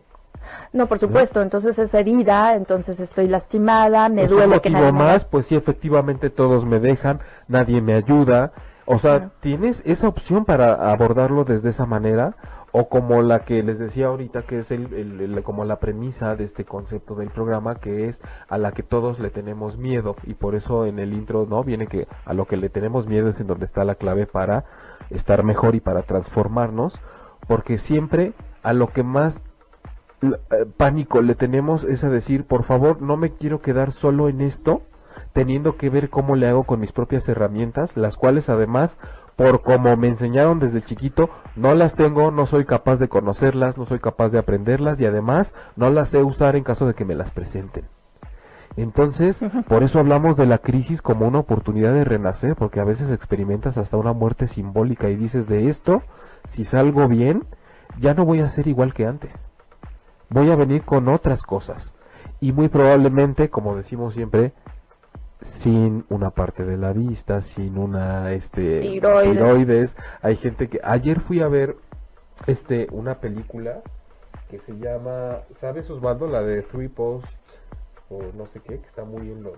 No, 0.73 0.87
por 0.87 0.99
supuesto. 0.99 1.43
Entonces 1.43 1.79
es 1.79 1.95
herida, 1.95 2.55
entonces 2.55 2.99
estoy 2.99 3.29
lastimada, 3.29 4.09
me 4.09 4.25
es 4.25 4.31
un 4.31 4.39
duele 4.39 4.61
que 4.61 4.71
motivo 4.71 4.93
nadie 4.93 4.93
me 4.93 4.99
más, 4.99 5.25
pues 5.25 5.47
sí, 5.47 5.55
efectivamente 5.55 6.31
todos 6.31 6.65
me 6.65 6.81
dejan, 6.81 7.21
nadie 7.49 7.81
me 7.81 7.95
ayuda. 7.95 8.53
O 8.95 8.99
sea, 8.99 9.19
Claro. 9.19 9.31
tienes 9.41 9.83
esa 9.87 10.09
opción 10.09 10.45
para 10.45 10.91
abordarlo 10.93 11.45
desde 11.45 11.71
esa 11.71 11.87
manera 11.87 12.35
o 12.73 12.89
como 12.89 13.21
la 13.23 13.41
que 13.41 13.63
les 13.63 13.79
decía 13.79 14.07
ahorita, 14.07 14.43
que 14.43 14.59
es 14.61 14.71
el, 14.71 14.93
el- 14.95 15.21
el- 15.21 15.43
como 15.43 15.65
la 15.65 15.77
premisa 15.79 16.37
de 16.37 16.45
este 16.45 16.65
concepto 16.65 17.15
del 17.15 17.29
programa, 17.31 17.75
que 17.77 18.09
es 18.09 18.21
a 18.49 18.57
la 18.59 18.73
que 18.73 18.83
todos 18.83 19.19
le 19.19 19.31
tenemos 19.31 19.77
miedo 19.77 20.17
y 20.25 20.35
por 20.35 20.55
eso 20.55 20.87
en 20.87 20.99
el 20.99 21.13
intro 21.13 21.47
no 21.49 21.63
viene 21.65 21.87
que 21.87 22.07
a 22.25 22.33
lo 22.35 22.47
que 22.47 22.57
le 22.57 22.71
tenemos 22.71 23.07
miedo 23.07 23.29
es 23.29 23.41
en 23.41 23.47
donde 23.47 23.67
está 23.67 23.85
la 23.85 23.95
clave 23.97 24.27
para 24.27 24.65
estar 25.11 25.43
mejor 25.45 25.75
y 25.75 25.81
para 25.81 26.03
transformarnos, 26.03 26.99
porque 27.47 27.77
siempre 27.77 28.33
a 28.63 28.73
lo 28.73 28.87
que 28.89 29.03
más 29.03 29.43
eh, 30.23 30.65
pánico 30.77 31.21
le 31.21 31.35
tenemos 31.35 31.85
es 31.85 32.05
a 32.05 32.09
decir, 32.09 32.45
por 32.47 32.63
favor, 32.63 33.03
no 33.03 33.17
me 33.19 33.33
quiero 33.33 33.61
quedar 33.61 33.93
solo 33.93 34.29
en 34.31 34.41
esto, 34.41 34.83
teniendo 35.33 35.77
que 35.77 35.91
ver 35.91 36.11
cómo 36.11 36.37
le 36.37 36.49
hago 36.49 36.65
con 36.65 36.81
mis 36.81 36.93
propias 36.93 37.29
herramientas, 37.29 37.97
las 37.97 38.17
cuales 38.17 38.49
además, 38.49 38.99
por 39.37 39.63
como 39.63 39.97
me 39.97 40.09
enseñaron 40.09 40.59
desde 40.59 40.83
chiquito, 40.83 41.31
no 41.57 41.75
las 41.75 41.95
tengo, 41.95 42.31
no 42.31 42.47
soy 42.47 42.65
capaz 42.65 42.97
de 42.97 43.09
conocerlas, 43.09 43.79
no 43.79 43.87
soy 43.87 43.99
capaz 43.99 44.29
de 44.29 44.39
aprenderlas 44.39 45.01
y 45.01 45.07
además 45.07 45.55
no 45.77 45.91
las 45.91 46.11
sé 46.11 46.23
usar 46.23 46.57
en 46.57 46.65
caso 46.65 46.87
de 46.87 46.95
que 46.95 47.05
me 47.05 47.15
las 47.15 47.31
presenten. 47.31 47.87
Entonces, 48.77 49.41
por 49.69 49.83
eso 49.83 49.99
hablamos 49.99 50.37
de 50.37 50.47
la 50.47 50.59
crisis 50.59 51.03
como 51.03 51.27
una 51.27 51.41
oportunidad 51.41 51.93
de 51.93 52.05
renacer, 52.05 52.57
porque 52.57 52.81
a 52.81 52.85
veces 52.85 53.11
experimentas 53.11 53.77
hasta 53.77 53.99
una 53.99 54.15
muerte 54.15 54.47
simbólica 54.47 55.11
y 55.11 55.17
dices 55.17 55.47
de 55.47 55.69
esto, 55.69 56.03
si 56.49 56.65
salgo 56.65 57.07
bien, 57.07 57.45
ya 58.01 58.15
no 58.15 58.25
voy 58.25 58.41
a 58.41 58.49
ser 58.49 58.69
igual 58.69 58.95
que 58.95 59.07
antes. 59.07 59.33
Voy 60.31 60.51
a 60.51 60.57
venir 60.57 60.83
con 60.83 61.09
otras 61.09 61.43
cosas. 61.43 61.93
Y 62.41 62.53
muy 62.53 62.69
probablemente, 62.69 63.51
como 63.51 63.77
decimos 63.77 64.15
siempre, 64.15 64.55
sin 65.43 66.05
una 66.09 66.31
parte 66.31 66.65
de 66.65 66.77
la 66.77 66.93
vista, 66.93 67.41
sin 67.41 67.79
una 67.79 68.33
este 68.33 68.81
Tiroides. 68.81 69.33
tiroides. 69.33 69.97
Hay 70.23 70.37
gente 70.37 70.69
que 70.69 70.81
ayer 70.83 71.21
fui 71.21 71.41
a 71.41 71.49
ver 71.49 71.77
este 72.47 72.89
una 72.93 73.17
película 73.21 73.81
que 74.51 74.59
se 74.61 74.73
llama, 74.79 75.39
¿sabes 75.61 75.89
Osvaldo? 75.91 76.27
La 76.27 76.43
de 76.43 76.63
Three 76.63 76.89
Posts 76.89 77.29
o 78.11 78.21
no 78.37 78.47
sé 78.47 78.61
qué, 78.61 78.79
que 78.81 78.87
está 78.87 79.05
muy 79.05 79.31
en 79.31 79.43
los 79.43 79.55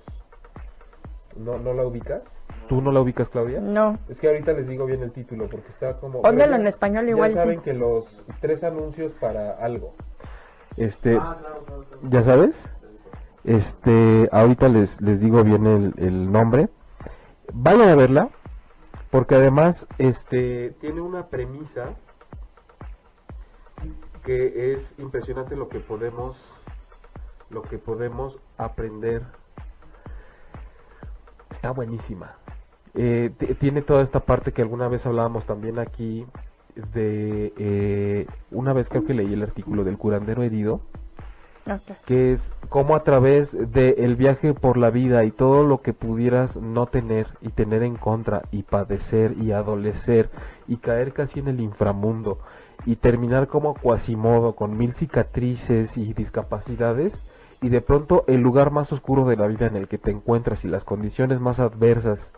¿No 1.36 1.58
no 1.58 1.72
la 1.72 1.84
ubicas? 1.84 2.22
¿Tú 2.68 2.80
no 2.80 2.92
la 2.92 3.00
ubicas, 3.00 3.28
Claudia? 3.28 3.60
No. 3.60 3.98
Es 4.08 4.18
que 4.20 4.28
ahorita 4.28 4.52
les 4.52 4.68
digo 4.68 4.86
bien 4.86 5.02
el 5.02 5.10
título 5.10 5.48
porque 5.50 5.68
está 5.68 5.94
como 5.98 6.22
Póngalo 6.22 6.54
en 6.54 6.62
ya- 6.62 6.68
español 6.68 7.04
ya 7.06 7.10
igual, 7.10 7.34
saben 7.34 7.58
sí. 7.58 7.64
que 7.64 7.74
los 7.74 8.04
tres 8.40 8.62
anuncios 8.62 9.12
para 9.20 9.52
algo. 9.52 9.94
Este, 10.76 11.20
¿ya 12.08 12.22
sabes? 12.22 12.68
Este, 13.44 14.28
ahorita 14.32 14.68
les, 14.68 15.00
les 15.00 15.20
digo 15.20 15.44
bien 15.44 15.66
el, 15.66 15.94
el 15.98 16.32
nombre. 16.32 16.68
Vayan 17.52 17.88
a 17.90 17.94
verla, 17.94 18.30
porque 19.10 19.34
además, 19.34 19.86
este, 19.98 20.70
tiene 20.80 21.00
una 21.00 21.28
premisa 21.28 21.94
que 24.24 24.72
es 24.72 24.94
impresionante 24.98 25.54
lo 25.54 25.68
que 25.68 25.80
podemos, 25.80 26.36
lo 27.50 27.62
que 27.62 27.78
podemos 27.78 28.38
aprender. 28.56 29.22
Está 31.50 31.70
buenísima. 31.70 32.36
Eh, 32.94 33.30
tiene 33.60 33.82
toda 33.82 34.02
esta 34.02 34.20
parte 34.20 34.52
que 34.52 34.62
alguna 34.62 34.88
vez 34.88 35.04
hablábamos 35.04 35.44
también 35.44 35.78
aquí 35.78 36.26
de 36.92 37.52
eh, 37.56 38.26
una 38.50 38.72
vez 38.72 38.88
creo 38.88 39.04
que 39.04 39.14
leí 39.14 39.32
el 39.32 39.42
artículo 39.42 39.84
del 39.84 39.98
curandero 39.98 40.42
herido 40.42 40.80
Que 42.04 42.32
es 42.34 42.52
cómo 42.68 42.94
a 42.94 43.04
través 43.04 43.56
del 43.72 44.16
viaje 44.16 44.52
por 44.52 44.76
la 44.76 44.90
vida 44.90 45.24
y 45.24 45.30
todo 45.30 45.64
lo 45.64 45.80
que 45.80 45.94
pudieras 45.94 46.56
no 46.56 46.86
tener 46.86 47.28
y 47.40 47.48
tener 47.50 47.82
en 47.82 47.96
contra 47.96 48.42
y 48.50 48.64
padecer 48.64 49.34
y 49.40 49.52
adolecer 49.52 50.28
y 50.68 50.76
caer 50.76 51.12
casi 51.12 51.40
en 51.40 51.48
el 51.48 51.60
inframundo 51.60 52.38
y 52.84 52.96
terminar 52.96 53.48
como 53.48 53.74
Quasimodo 53.74 54.54
con 54.54 54.76
mil 54.76 54.92
cicatrices 54.94 55.96
y 55.96 56.12
discapacidades 56.12 57.18
y 57.62 57.70
de 57.70 57.80
pronto 57.80 58.24
el 58.26 58.42
lugar 58.42 58.70
más 58.70 58.92
oscuro 58.92 59.24
de 59.24 59.36
la 59.36 59.46
vida 59.46 59.66
en 59.66 59.76
el 59.76 59.88
que 59.88 59.96
te 59.96 60.10
encuentras 60.10 60.64
y 60.64 60.68
las 60.68 60.84
condiciones 60.84 61.40
más 61.40 61.60
adversas 61.60 62.30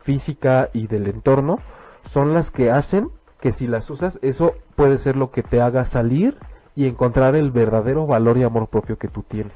física 0.00 0.70
y 0.72 0.88
del 0.88 1.06
entorno 1.06 1.60
son 2.10 2.34
las 2.34 2.50
que 2.50 2.72
hacen 2.72 3.10
que 3.40 3.52
si 3.52 3.68
las 3.68 3.88
usas 3.90 4.18
eso 4.22 4.54
puede 4.74 4.98
ser 4.98 5.16
lo 5.16 5.30
que 5.30 5.44
te 5.44 5.60
haga 5.60 5.84
salir 5.84 6.36
y 6.74 6.86
encontrar 6.86 7.34
el 7.34 7.50
verdadero 7.50 8.06
valor 8.06 8.38
y 8.38 8.42
amor 8.42 8.68
propio 8.68 8.98
que 8.98 9.08
tú 9.08 9.22
tienes. 9.22 9.52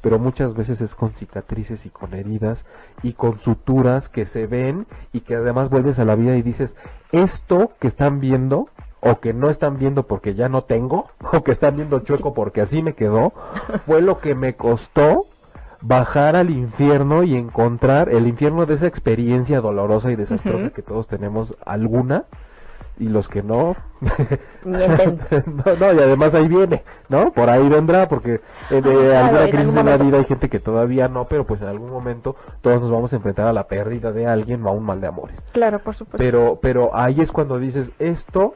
Pero 0.00 0.18
muchas 0.18 0.54
veces 0.54 0.80
es 0.80 0.94
con 0.94 1.14
cicatrices 1.14 1.86
y 1.86 1.90
con 1.90 2.14
heridas 2.14 2.64
y 3.02 3.12
con 3.12 3.38
suturas 3.38 4.08
que 4.08 4.26
se 4.26 4.46
ven 4.46 4.86
y 5.12 5.20
que 5.20 5.36
además 5.36 5.70
vuelves 5.70 5.98
a 5.98 6.04
la 6.04 6.16
vida 6.16 6.36
y 6.36 6.42
dices, 6.42 6.74
esto 7.12 7.72
que 7.78 7.86
están 7.86 8.20
viendo 8.20 8.68
o 9.00 9.20
que 9.20 9.32
no 9.32 9.48
están 9.48 9.78
viendo 9.78 10.06
porque 10.06 10.34
ya 10.34 10.48
no 10.48 10.64
tengo 10.64 11.08
o 11.32 11.42
que 11.42 11.52
están 11.52 11.76
viendo 11.76 12.00
chueco 12.00 12.34
porque 12.34 12.60
así 12.60 12.82
me 12.82 12.94
quedó, 12.94 13.32
fue 13.86 14.02
lo 14.02 14.18
que 14.18 14.34
me 14.34 14.56
costó 14.56 15.26
bajar 15.80 16.36
al 16.36 16.50
infierno 16.50 17.24
y 17.24 17.34
encontrar 17.34 18.08
el 18.08 18.26
infierno 18.26 18.66
de 18.66 18.74
esa 18.74 18.86
experiencia 18.86 19.60
dolorosa 19.60 20.10
y 20.12 20.16
desastrosa 20.16 20.70
que 20.70 20.82
todos 20.82 21.08
tenemos 21.08 21.56
alguna 21.66 22.24
y 22.98 23.08
los 23.08 23.28
que 23.28 23.42
no 23.42 23.76
no, 24.64 25.76
no, 25.78 25.92
y 25.92 25.98
además 25.98 26.34
ahí 26.34 26.48
viene, 26.48 26.82
¿no? 27.08 27.32
Por 27.32 27.48
ahí 27.48 27.68
vendrá, 27.68 28.08
porque 28.08 28.40
eh, 28.70 28.74
de 28.74 28.80
claro, 28.80 29.16
alguna 29.26 29.44
en 29.44 29.50
crisis 29.50 29.76
en 29.76 29.86
la 29.86 29.96
vida 29.96 30.18
hay 30.18 30.24
gente 30.24 30.48
que 30.48 30.60
todavía 30.60 31.08
no, 31.08 31.26
pero 31.26 31.46
pues 31.46 31.62
en 31.62 31.68
algún 31.68 31.90
momento 31.90 32.36
todos 32.60 32.80
nos 32.80 32.90
vamos 32.90 33.12
a 33.12 33.16
enfrentar 33.16 33.46
a 33.46 33.52
la 33.52 33.66
pérdida 33.66 34.12
de 34.12 34.26
alguien 34.26 34.64
o 34.66 34.68
a 34.68 34.72
un 34.72 34.84
mal 34.84 35.00
de 35.00 35.06
amores. 35.06 35.40
Claro, 35.52 35.78
por 35.78 35.94
supuesto. 35.94 36.18
Pero, 36.18 36.58
pero 36.60 36.94
ahí 36.94 37.20
es 37.20 37.32
cuando 37.32 37.58
dices, 37.58 37.90
esto 37.98 38.54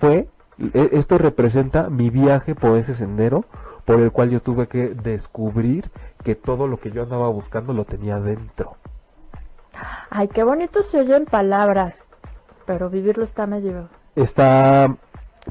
fue, 0.00 0.28
e- 0.58 0.90
esto 0.92 1.18
representa 1.18 1.88
mi 1.90 2.10
viaje 2.10 2.54
por 2.54 2.76
ese 2.76 2.94
sendero 2.94 3.44
por 3.84 4.00
el 4.00 4.12
cual 4.12 4.30
yo 4.30 4.40
tuve 4.40 4.68
que 4.68 4.90
descubrir 4.90 5.90
que 6.22 6.34
todo 6.34 6.68
lo 6.68 6.78
que 6.78 6.92
yo 6.92 7.02
andaba 7.02 7.28
buscando 7.28 7.72
lo 7.72 7.84
tenía 7.84 8.20
dentro. 8.20 8.76
Ay, 10.10 10.28
qué 10.28 10.44
bonito 10.44 10.82
se 10.82 11.00
oye 11.00 11.16
en 11.16 11.24
palabras. 11.24 12.04
Pero 12.66 12.90
vivirlo 12.90 13.24
está 13.24 13.46
medio. 13.46 13.88
Está 14.14 14.96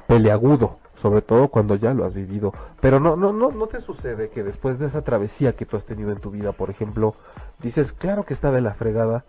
peleagudo, 0.07 0.77
sobre 0.95 1.21
todo 1.21 1.49
cuando 1.49 1.75
ya 1.75 1.93
lo 1.93 2.05
has 2.05 2.13
vivido. 2.13 2.53
Pero 2.79 2.99
no, 2.99 3.15
no, 3.15 3.33
no, 3.33 3.51
no 3.51 3.67
te 3.67 3.81
sucede 3.81 4.29
que 4.29 4.43
después 4.43 4.79
de 4.79 4.87
esa 4.87 5.01
travesía 5.01 5.53
que 5.53 5.65
tú 5.65 5.77
has 5.77 5.85
tenido 5.85 6.11
en 6.11 6.19
tu 6.19 6.31
vida, 6.31 6.51
por 6.51 6.69
ejemplo, 6.69 7.15
dices, 7.59 7.93
claro 7.93 8.25
que 8.25 8.33
está 8.33 8.51
de 8.51 8.61
la 8.61 8.73
fregada, 8.73 9.25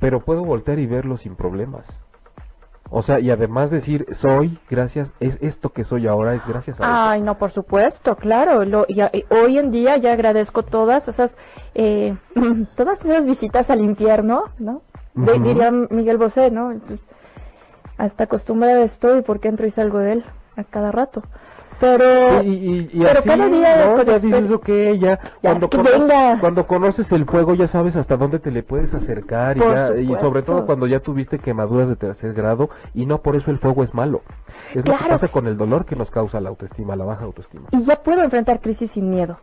pero 0.00 0.20
puedo 0.20 0.44
voltear 0.44 0.78
y 0.78 0.86
verlo 0.86 1.16
sin 1.16 1.34
problemas. 1.34 2.00
O 2.90 3.02
sea, 3.02 3.20
y 3.20 3.30
además 3.30 3.70
decir, 3.70 4.06
soy, 4.12 4.58
gracias, 4.70 5.14
es 5.20 5.36
esto 5.42 5.70
que 5.70 5.84
soy 5.84 6.06
ahora 6.06 6.34
es 6.34 6.46
gracias 6.46 6.80
a 6.80 6.84
eso. 6.84 6.92
Ay, 6.92 7.20
no, 7.20 7.36
por 7.36 7.50
supuesto, 7.50 8.16
claro. 8.16 8.64
Lo, 8.64 8.86
ya, 8.86 9.10
eh, 9.12 9.26
hoy 9.28 9.58
en 9.58 9.70
día 9.70 9.98
ya 9.98 10.12
agradezco 10.14 10.62
todas 10.62 11.06
esas, 11.06 11.36
eh, 11.74 12.16
todas 12.76 13.04
esas 13.04 13.26
visitas 13.26 13.68
al 13.68 13.82
infierno, 13.82 14.44
¿no? 14.58 14.82
De-. 15.14 15.38
Diría 15.38 15.70
Miguel 15.70 16.16
Bosé, 16.16 16.50
¿no? 16.50 16.72
Hasta 17.98 18.24
acostumbrada 18.24 18.80
estoy 18.82 19.22
porque 19.22 19.48
entro 19.48 19.66
y 19.66 19.70
salgo 19.70 19.98
de 19.98 20.12
él 20.12 20.24
a 20.56 20.64
cada 20.64 20.92
rato. 20.92 21.22
Pero, 21.80 22.42
Y, 22.42 22.48
y- 22.48 22.90
y 22.92 23.04
pero 23.04 23.20
así, 23.20 23.28
cada 23.28 23.46
día 23.48 23.76
ya 23.76 23.94
exper- 23.94 24.20
dices, 24.20 24.50
ok, 24.50 24.68
ya, 24.98 25.20
cuando, 25.40 25.70
que 25.70 25.76
conoces, 25.76 26.40
cuando 26.40 26.66
conoces 26.66 27.12
el 27.12 27.24
fuego 27.24 27.54
ya 27.54 27.68
sabes 27.68 27.94
hasta 27.94 28.16
dónde 28.16 28.40
te 28.40 28.50
le 28.50 28.64
puedes 28.64 28.94
acercar 28.94 29.56
y, 29.56 29.60
ya- 29.60 29.96
y 29.96 30.12
sobre 30.16 30.42
todo 30.42 30.66
cuando 30.66 30.88
ya 30.88 30.98
tuviste 30.98 31.38
quemaduras 31.38 31.88
de 31.88 31.94
tercer 31.94 32.32
grado 32.34 32.68
y 32.94 33.06
no 33.06 33.22
por 33.22 33.36
eso 33.36 33.52
el 33.52 33.58
fuego 33.58 33.84
es 33.84 33.94
malo. 33.94 34.22
Es 34.74 34.84
lo 34.88 34.96
que 34.98 35.04
pasa 35.08 35.28
con 35.28 35.46
el 35.46 35.56
dolor 35.56 35.84
que 35.84 35.94
nos 35.94 36.10
causa 36.10 36.40
la 36.40 36.48
autoestima, 36.48 36.96
la 36.96 37.04
baja 37.04 37.24
autoestima. 37.24 37.68
y 37.70 37.84
ya 37.84 38.02
puedo 38.02 38.22
enfrentar 38.24 38.60
crisis 38.60 38.90
sin 38.92 39.08
miedo. 39.10 39.38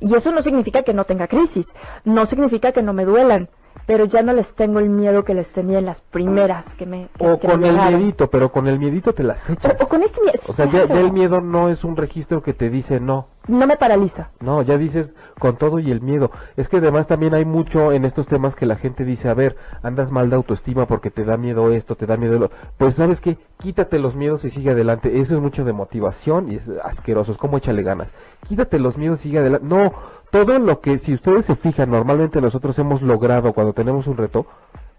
Y 0.00 0.14
eso 0.14 0.30
no 0.30 0.42
significa 0.42 0.84
que 0.84 0.94
no 0.94 1.02
tenga 1.04 1.26
crisis, 1.26 1.66
no 2.04 2.24
significa 2.26 2.70
que 2.70 2.82
no 2.84 2.92
me 2.92 3.04
duelan, 3.04 3.48
pero 3.86 4.04
ya 4.04 4.22
no 4.22 4.32
les 4.32 4.54
tengo 4.54 4.78
el 4.80 4.88
miedo 4.88 5.24
que 5.24 5.34
les 5.34 5.48
tenía 5.50 5.78
en 5.78 5.86
las 5.86 6.00
primeras 6.00 6.74
que 6.74 6.86
me 6.86 7.08
que- 7.18 7.26
O 7.26 7.38
que 7.38 7.48
me 7.48 7.54
con 7.54 7.64
el 7.64 7.76
miedito, 7.76 8.30
pero 8.30 8.50
con 8.52 8.66
el 8.68 8.78
miedito 8.78 9.12
te 9.14 9.22
las 9.22 9.48
echas. 9.48 9.76
O, 9.80 9.84
o 9.84 9.88
con 9.88 10.02
este 10.02 10.20
miedo. 10.20 10.38
O 10.48 10.52
sea, 10.52 10.66
ya, 10.70 10.86
ya 10.86 11.00
el 11.00 11.12
miedo 11.12 11.40
no 11.40 11.68
es 11.68 11.84
un 11.84 11.96
registro 11.96 12.42
que 12.42 12.52
te 12.52 12.70
dice 12.70 13.00
no. 13.00 13.26
No 13.46 13.66
me 13.66 13.78
paraliza. 13.78 14.28
No, 14.40 14.60
ya 14.60 14.76
dices 14.76 15.14
con 15.38 15.56
todo 15.56 15.78
y 15.78 15.90
el 15.90 16.02
miedo. 16.02 16.30
Es 16.58 16.68
que 16.68 16.76
además 16.78 17.06
también 17.06 17.32
hay 17.32 17.46
mucho 17.46 17.92
en 17.92 18.04
estos 18.04 18.26
temas 18.26 18.54
que 18.54 18.66
la 18.66 18.76
gente 18.76 19.06
dice, 19.06 19.30
a 19.30 19.34
ver, 19.34 19.56
andas 19.82 20.12
mal 20.12 20.28
de 20.28 20.36
autoestima 20.36 20.84
porque 20.84 21.10
te 21.10 21.24
da 21.24 21.38
miedo 21.38 21.72
esto, 21.72 21.96
te 21.96 22.04
da 22.04 22.18
miedo 22.18 22.38
lo... 22.38 22.50
Pues 22.76 22.96
sabes 22.96 23.22
qué, 23.22 23.38
quítate 23.58 23.98
los 24.00 24.14
miedos 24.14 24.44
y 24.44 24.50
sigue 24.50 24.72
adelante. 24.72 25.18
Eso 25.18 25.34
es 25.34 25.40
mucho 25.40 25.64
de 25.64 25.72
motivación 25.72 26.52
y 26.52 26.56
es 26.56 26.68
asqueroso, 26.84 27.32
es 27.32 27.38
como 27.38 27.56
échale 27.56 27.82
ganas. 27.82 28.12
Quítate 28.46 28.78
los 28.78 28.98
miedos 28.98 29.20
y 29.20 29.22
sigue 29.24 29.38
adelante. 29.38 29.66
No, 29.66 29.94
todo 30.30 30.58
lo 30.58 30.80
que, 30.80 30.98
si 30.98 31.14
ustedes 31.14 31.46
se 31.46 31.56
fijan, 31.56 31.90
normalmente 31.90 32.40
nosotros 32.40 32.78
hemos 32.78 33.02
logrado 33.02 33.52
cuando 33.52 33.72
tenemos 33.72 34.06
un 34.06 34.16
reto, 34.16 34.46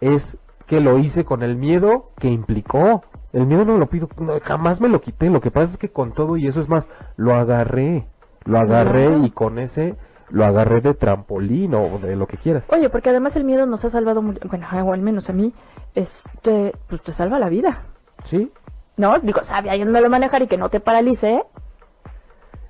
es 0.02 0.38
que 0.66 0.80
lo 0.80 0.98
hice 0.98 1.26
con 1.26 1.44
el 1.44 1.56
miedo 1.56 2.12
que 2.18 2.28
implicó. 2.28 3.04
El 3.34 3.46
miedo 3.46 3.66
no 3.66 3.78
lo 3.78 3.88
pido, 3.88 4.10
no, 4.18 4.40
jamás 4.40 4.82
me 4.82 4.90
lo 4.90 5.02
quité. 5.02 5.30
Lo 5.30 5.42
que 5.42 5.52
pasa 5.52 5.74
es 5.74 5.78
que 5.78 5.90
con 5.90 6.14
todo 6.14 6.38
y 6.38 6.48
eso 6.48 6.62
es 6.62 6.70
más, 6.70 6.88
lo 7.18 7.36
agarré. 7.36 8.08
Lo 8.46 8.58
agarré 8.60 9.18
y 9.20 9.32
con 9.32 9.60
ese 9.60 9.96
lo 10.30 10.46
agarré 10.46 10.82
de 10.82 10.94
trampolín 10.94 11.74
o 11.74 12.00
de 12.00 12.16
lo 12.16 12.28
que 12.28 12.38
quieras. 12.38 12.64
Oye, 12.70 12.90
porque 12.90 13.10
además 13.10 13.36
el 13.36 13.44
miedo 13.44 13.66
nos 13.66 13.84
ha 13.86 13.90
salvado, 13.90 14.22
bueno, 14.22 14.40
o 14.86 14.94
al 14.94 15.02
menos 15.02 15.30
a 15.30 15.34
mí, 15.34 15.54
este, 15.96 16.74
pues 16.88 17.02
te 17.02 17.14
salva 17.14 17.40
la 17.40 17.50
vida. 17.50 17.84
¿Sí? 18.26 18.52
¿No? 18.98 19.18
Digo, 19.20 19.44
sabe 19.44 19.70
ayúdalo 19.70 20.10
manejar 20.10 20.42
y 20.44 20.48
que 20.48 20.58
no 20.58 20.70
te 20.70 20.80
paralice, 20.80 21.36
¿eh? 21.36 21.44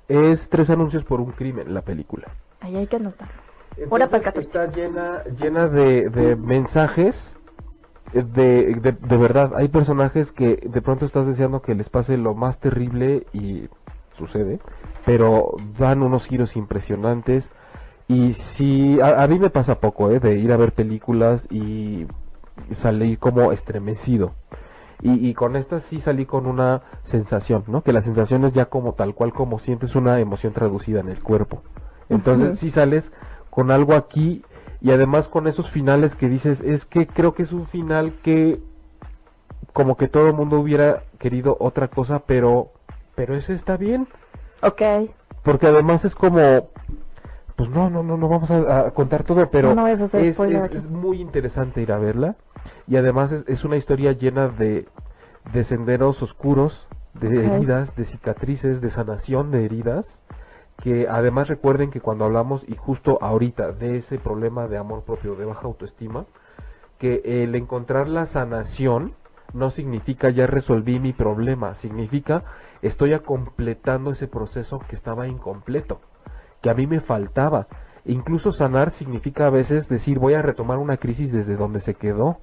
Es 0.08 0.48
tres 0.48 0.70
anuncios 0.70 1.04
por 1.04 1.20
un 1.20 1.32
crimen 1.32 1.72
la 1.74 1.82
película. 1.82 2.28
Ahí 2.60 2.76
hay 2.76 2.86
que 2.86 2.96
anotarlo. 2.96 3.34
Ahora 3.90 4.06
para 4.06 4.18
el 4.18 4.24
14. 4.24 4.46
Está 4.48 4.66
llena, 4.66 5.24
llena 5.38 5.68
de, 5.68 6.10
de 6.10 6.36
mensajes. 6.36 7.36
eh, 8.12 8.22
De, 8.22 8.74
de, 8.74 8.92
de 8.92 9.16
verdad, 9.16 9.52
hay 9.56 9.68
personajes 9.68 10.32
que 10.32 10.56
de 10.56 10.82
pronto 10.82 11.06
estás 11.06 11.26
deseando 11.26 11.62
que 11.62 11.74
les 11.74 11.88
pase 11.88 12.16
lo 12.16 12.34
más 12.34 12.58
terrible 12.58 13.26
y 13.32 13.68
sucede, 14.12 14.58
pero 15.06 15.52
dan 15.78 16.02
unos 16.02 16.26
giros 16.26 16.56
impresionantes. 16.56 17.50
Y 18.08 18.34
si 18.34 19.00
a, 19.00 19.22
a 19.22 19.26
mí 19.28 19.38
me 19.38 19.50
pasa 19.50 19.80
poco, 19.80 20.10
¿eh? 20.10 20.18
de 20.20 20.36
ir 20.36 20.52
a 20.52 20.56
ver 20.56 20.72
películas 20.72 21.46
y 21.50 22.06
salir 22.72 23.18
como 23.18 23.52
estremecido. 23.52 24.32
Y, 25.00 25.26
y 25.28 25.32
con 25.32 25.56
esta 25.56 25.80
sí 25.80 26.00
salí 26.00 26.26
con 26.26 26.44
una 26.46 26.82
sensación, 27.04 27.64
¿no? 27.68 27.82
Que 27.82 27.92
la 27.94 28.02
sensación 28.02 28.44
es 28.44 28.52
ya 28.52 28.66
como 28.66 28.92
tal 28.94 29.14
cual 29.14 29.32
como 29.32 29.58
sientes 29.60 29.94
una 29.94 30.18
emoción 30.20 30.52
traducida 30.52 31.00
en 31.00 31.08
el 31.08 31.22
cuerpo. 31.22 31.62
Entonces 32.10 32.48
Ujú. 32.50 32.56
sí 32.56 32.70
sales 32.70 33.12
con 33.48 33.70
algo 33.70 33.94
aquí 33.94 34.44
y 34.82 34.90
además 34.90 35.28
con 35.28 35.46
esos 35.46 35.70
finales 35.70 36.14
que 36.14 36.28
dices, 36.28 36.60
es 36.60 36.84
que 36.84 37.06
creo 37.06 37.32
que 37.34 37.42
es 37.44 37.52
un 37.52 37.66
final 37.66 38.12
que 38.22 38.60
como 39.72 39.96
que 39.96 40.08
todo 40.08 40.26
el 40.26 40.34
mundo 40.34 40.58
hubiera 40.60 41.04
querido 41.18 41.56
otra 41.60 41.88
cosa, 41.88 42.20
pero 42.20 42.72
pero 43.14 43.34
ese 43.36 43.52
está 43.54 43.76
bien, 43.76 44.08
Ok. 44.62 44.82
porque 45.42 45.66
además 45.66 46.04
es 46.04 46.14
como 46.14 46.68
pues 47.56 47.68
no, 47.68 47.90
no, 47.90 48.02
no, 48.02 48.16
no 48.16 48.28
vamos 48.28 48.50
a, 48.50 48.86
a 48.86 48.90
contar 48.92 49.22
todo, 49.24 49.50
pero 49.50 49.74
No 49.74 49.86
es, 49.86 50.00
es- 50.00 50.38
es 50.38 50.84
muy 50.90 51.20
interesante 51.20 51.82
ir 51.82 51.92
a 51.92 51.98
verla. 51.98 52.36
Y 52.86 52.96
además 52.96 53.32
es, 53.32 53.44
es 53.46 53.64
una 53.64 53.76
historia 53.76 54.12
llena 54.12 54.48
de, 54.48 54.88
de 55.52 55.64
senderos 55.64 56.22
oscuros, 56.22 56.86
de 57.12 57.44
heridas, 57.46 57.94
de 57.96 58.04
cicatrices, 58.06 58.80
de 58.80 58.88
sanación 58.88 59.50
de 59.50 59.66
heridas, 59.66 60.22
que 60.82 61.08
además 61.08 61.48
recuerden 61.48 61.90
que 61.90 62.00
cuando 62.00 62.24
hablamos 62.24 62.64
y 62.66 62.74
justo 62.74 63.18
ahorita 63.20 63.72
de 63.72 63.98
ese 63.98 64.18
problema 64.18 64.66
de 64.66 64.78
amor 64.78 65.02
propio, 65.02 65.34
de 65.34 65.44
baja 65.44 65.66
autoestima, 65.66 66.26
que 66.98 67.22
el 67.24 67.54
encontrar 67.54 68.08
la 68.08 68.26
sanación 68.26 69.14
no 69.52 69.70
significa 69.70 70.30
ya 70.30 70.46
resolví 70.46 70.98
mi 70.98 71.12
problema, 71.12 71.74
significa 71.74 72.44
estoy 72.82 73.18
completando 73.20 74.10
ese 74.10 74.28
proceso 74.28 74.78
que 74.78 74.94
estaba 74.94 75.26
incompleto, 75.26 76.00
que 76.62 76.70
a 76.70 76.74
mí 76.74 76.86
me 76.86 77.00
faltaba. 77.00 77.66
Incluso 78.06 78.52
sanar 78.52 78.90
significa 78.90 79.46
a 79.46 79.50
veces 79.50 79.88
decir 79.88 80.18
voy 80.18 80.34
a 80.34 80.42
retomar 80.42 80.78
una 80.78 80.96
crisis 80.96 81.32
desde 81.32 81.56
donde 81.56 81.80
se 81.80 81.94
quedó 81.94 82.38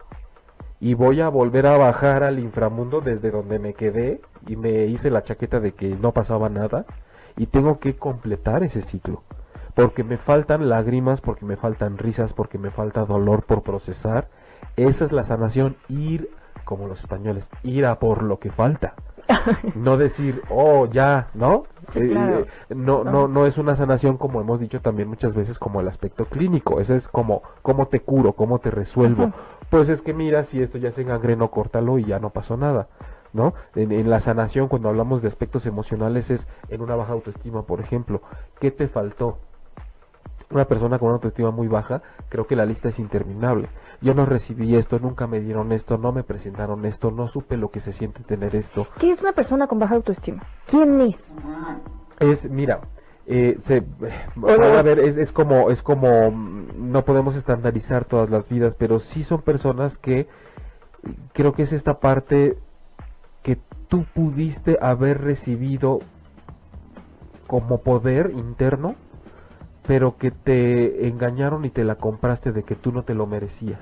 y 0.80 0.94
voy 0.94 1.22
a 1.22 1.30
volver 1.30 1.66
a 1.66 1.78
bajar 1.78 2.24
al 2.24 2.38
inframundo 2.38 3.02
desde 3.02 3.32
donde 3.32 3.58
me 3.58 3.74
quedé 3.74 4.22
y 4.48 4.56
me 4.56 4.86
hice 4.86 5.10
la 5.10 5.24
chaqueta 5.24 5.60
de 5.60 5.72
que 5.72 5.96
no 5.96 6.12
pasaba 6.12 6.50
nada 6.50 6.86
y 7.38 7.46
tengo 7.48 7.80
que 7.80 7.96
completar 7.96 8.64
ese 8.64 8.82
ciclo 8.82 9.24
porque 9.76 10.04
me 10.04 10.18
faltan 10.18 10.70
lágrimas, 10.70 11.22
porque 11.22 11.46
me 11.46 11.56
faltan 11.56 12.00
risas, 12.00 12.34
porque 12.34 12.58
me 12.58 12.72
falta 12.72 13.06
dolor 13.06 13.44
por 13.44 13.62
procesar. 13.62 14.28
Esa 14.76 15.06
es 15.06 15.12
la 15.12 15.24
sanación, 15.24 15.76
ir, 15.88 16.32
como 16.66 16.88
los 16.88 17.00
españoles, 17.02 17.48
ir 17.62 17.86
a 17.86 18.00
por 18.00 18.24
lo 18.24 18.40
que 18.40 18.50
falta. 18.52 18.96
No 19.76 19.98
decir, 19.98 20.42
oh, 20.50 20.88
ya, 20.88 21.28
¿no? 21.36 21.66
Sí, 21.90 22.00
Eh, 22.00 22.10
claro. 22.10 22.40
eh, 22.40 22.48
no, 22.70 23.04
no, 23.04 23.28
no 23.28 23.46
es 23.46 23.60
una 23.60 23.76
sanación 23.76 24.18
como 24.18 24.42
hemos 24.42 24.60
dicho 24.60 24.82
también 24.82 25.10
muchas 25.10 25.36
veces 25.36 25.60
como 25.60 25.80
el 25.80 25.88
aspecto 25.88 26.26
clínico. 26.26 26.80
Ese 26.80 26.96
es 26.96 27.08
como, 27.08 27.44
cómo 27.62 27.88
te 27.88 28.00
curo, 28.00 28.34
cómo 28.34 28.58
te 28.58 28.72
resuelvo. 28.72 29.32
Pues 29.70 29.90
es 29.90 30.02
que 30.02 30.14
mira, 30.14 30.44
si 30.46 30.60
esto 30.62 30.80
ya 30.80 30.92
se 30.92 31.02
engangrenó, 31.04 31.52
córtalo 31.52 32.00
y 32.00 32.06
ya 32.06 32.18
no 32.20 32.32
pasó 32.32 32.58
nada. 32.58 32.88
¿No? 33.34 33.54
En, 33.76 33.92
en 33.92 34.10
la 34.10 34.20
sanación, 34.20 34.68
cuando 34.68 34.90
hablamos 34.90 35.22
de 35.22 35.28
aspectos 35.28 35.66
emocionales, 35.66 36.30
es 36.32 36.48
en 36.70 36.82
una 36.82 36.96
baja 36.96 37.14
autoestima, 37.14 37.64
por 37.64 37.82
ejemplo. 37.82 38.22
¿Qué 38.60 38.72
te 38.72 38.88
faltó? 38.88 39.38
Una 40.50 40.64
persona 40.66 40.98
con 40.98 41.08
una 41.10 41.16
autoestima 41.16 41.52
muy 41.52 41.68
baja, 41.68 42.02
creo 42.30 42.48
que 42.48 42.56
la 42.56 42.66
lista 42.66 42.88
es 42.88 43.00
interminable. 43.00 43.68
Yo 44.00 44.14
no 44.14 44.26
recibí 44.26 44.76
esto, 44.78 44.98
nunca 44.98 45.28
me 45.28 45.42
dieron 45.42 45.74
esto, 45.74 45.98
no 45.98 46.14
me 46.14 46.24
presentaron 46.24 46.86
esto, 46.86 47.12
no 47.12 47.28
supe 47.28 47.58
lo 47.58 47.70
que 47.70 47.82
se 47.82 47.92
siente 47.92 48.24
tener 48.24 48.56
esto. 48.56 48.88
¿Qué 48.98 49.12
es 49.12 49.22
una 49.22 49.34
persona 49.34 49.68
con 49.68 49.78
baja 49.78 49.96
autoestima? 49.96 50.44
¿Quién 50.66 51.02
es? 51.02 51.36
Es, 52.20 52.50
mira, 52.50 52.80
eh, 53.26 53.58
se, 53.60 53.82
puede 54.40 54.78
haber- 54.78 55.00
es, 55.00 55.18
es 55.18 55.34
como, 55.34 55.70
es 55.70 55.84
como, 55.84 56.32
mm, 56.32 56.92
no 56.94 57.04
podemos 57.04 57.36
estandarizar 57.36 58.06
todas 58.06 58.30
las 58.30 58.48
vidas, 58.48 58.74
pero 58.76 59.00
sí 59.00 59.26
son 59.26 59.42
personas 59.42 59.98
que 59.98 60.30
creo 61.34 61.52
que 61.54 61.64
es 61.64 61.74
esta 61.74 62.00
parte 62.00 62.58
que 63.48 63.58
tú 63.88 64.04
pudiste 64.14 64.78
haber 64.82 65.22
recibido 65.22 66.02
como 67.48 67.78
poder 67.78 68.34
interno, 68.36 68.96
pero 69.88 70.18
que 70.18 70.32
te 70.32 71.08
engañaron 71.08 71.64
y 71.64 71.70
te 71.70 71.86
la 71.86 71.96
compraste 71.96 72.52
de 72.52 72.64
que 72.64 72.76
tú 72.76 72.92
no 72.92 73.04
te 73.04 73.14
lo 73.14 73.26
merecías. 73.26 73.80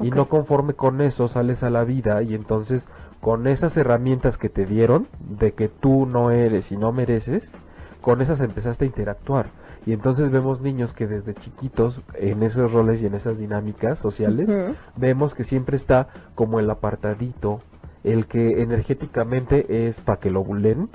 Y 0.00 0.10
no 0.10 0.30
conforme 0.30 0.72
con 0.72 1.02
eso 1.02 1.28
sales 1.28 1.62
a 1.62 1.68
la 1.68 1.84
vida 1.84 2.22
y 2.22 2.34
entonces 2.34 2.88
con 3.20 3.46
esas 3.46 3.76
herramientas 3.76 4.38
que 4.38 4.48
te 4.48 4.64
dieron 4.64 5.06
de 5.20 5.52
que 5.52 5.68
tú 5.68 6.06
no 6.06 6.30
eres 6.30 6.72
y 6.72 6.78
no 6.78 6.92
mereces, 6.92 7.52
con 8.00 8.22
esas 8.22 8.40
empezaste 8.40 8.86
a 8.86 8.88
interactuar. 8.88 9.48
Y 9.84 9.92
entonces 9.92 10.30
vemos 10.30 10.62
niños 10.62 10.94
que 10.94 11.06
desde 11.06 11.34
chiquitos 11.34 12.00
en 12.14 12.42
esos 12.42 12.72
roles 12.72 13.02
y 13.02 13.06
en 13.06 13.14
esas 13.16 13.38
dinámicas 13.38 13.98
sociales 13.98 14.48
vemos 14.96 15.34
que 15.34 15.44
siempre 15.44 15.76
está 15.76 16.08
como 16.34 16.58
el 16.58 16.70
apartadito, 16.70 17.60
el 18.04 18.26
que 18.26 18.62
energéticamente 18.62 19.88
es 19.88 20.00
para 20.00 20.18
que 20.20 20.30
lo 20.30 20.42
bulen, 20.44 20.88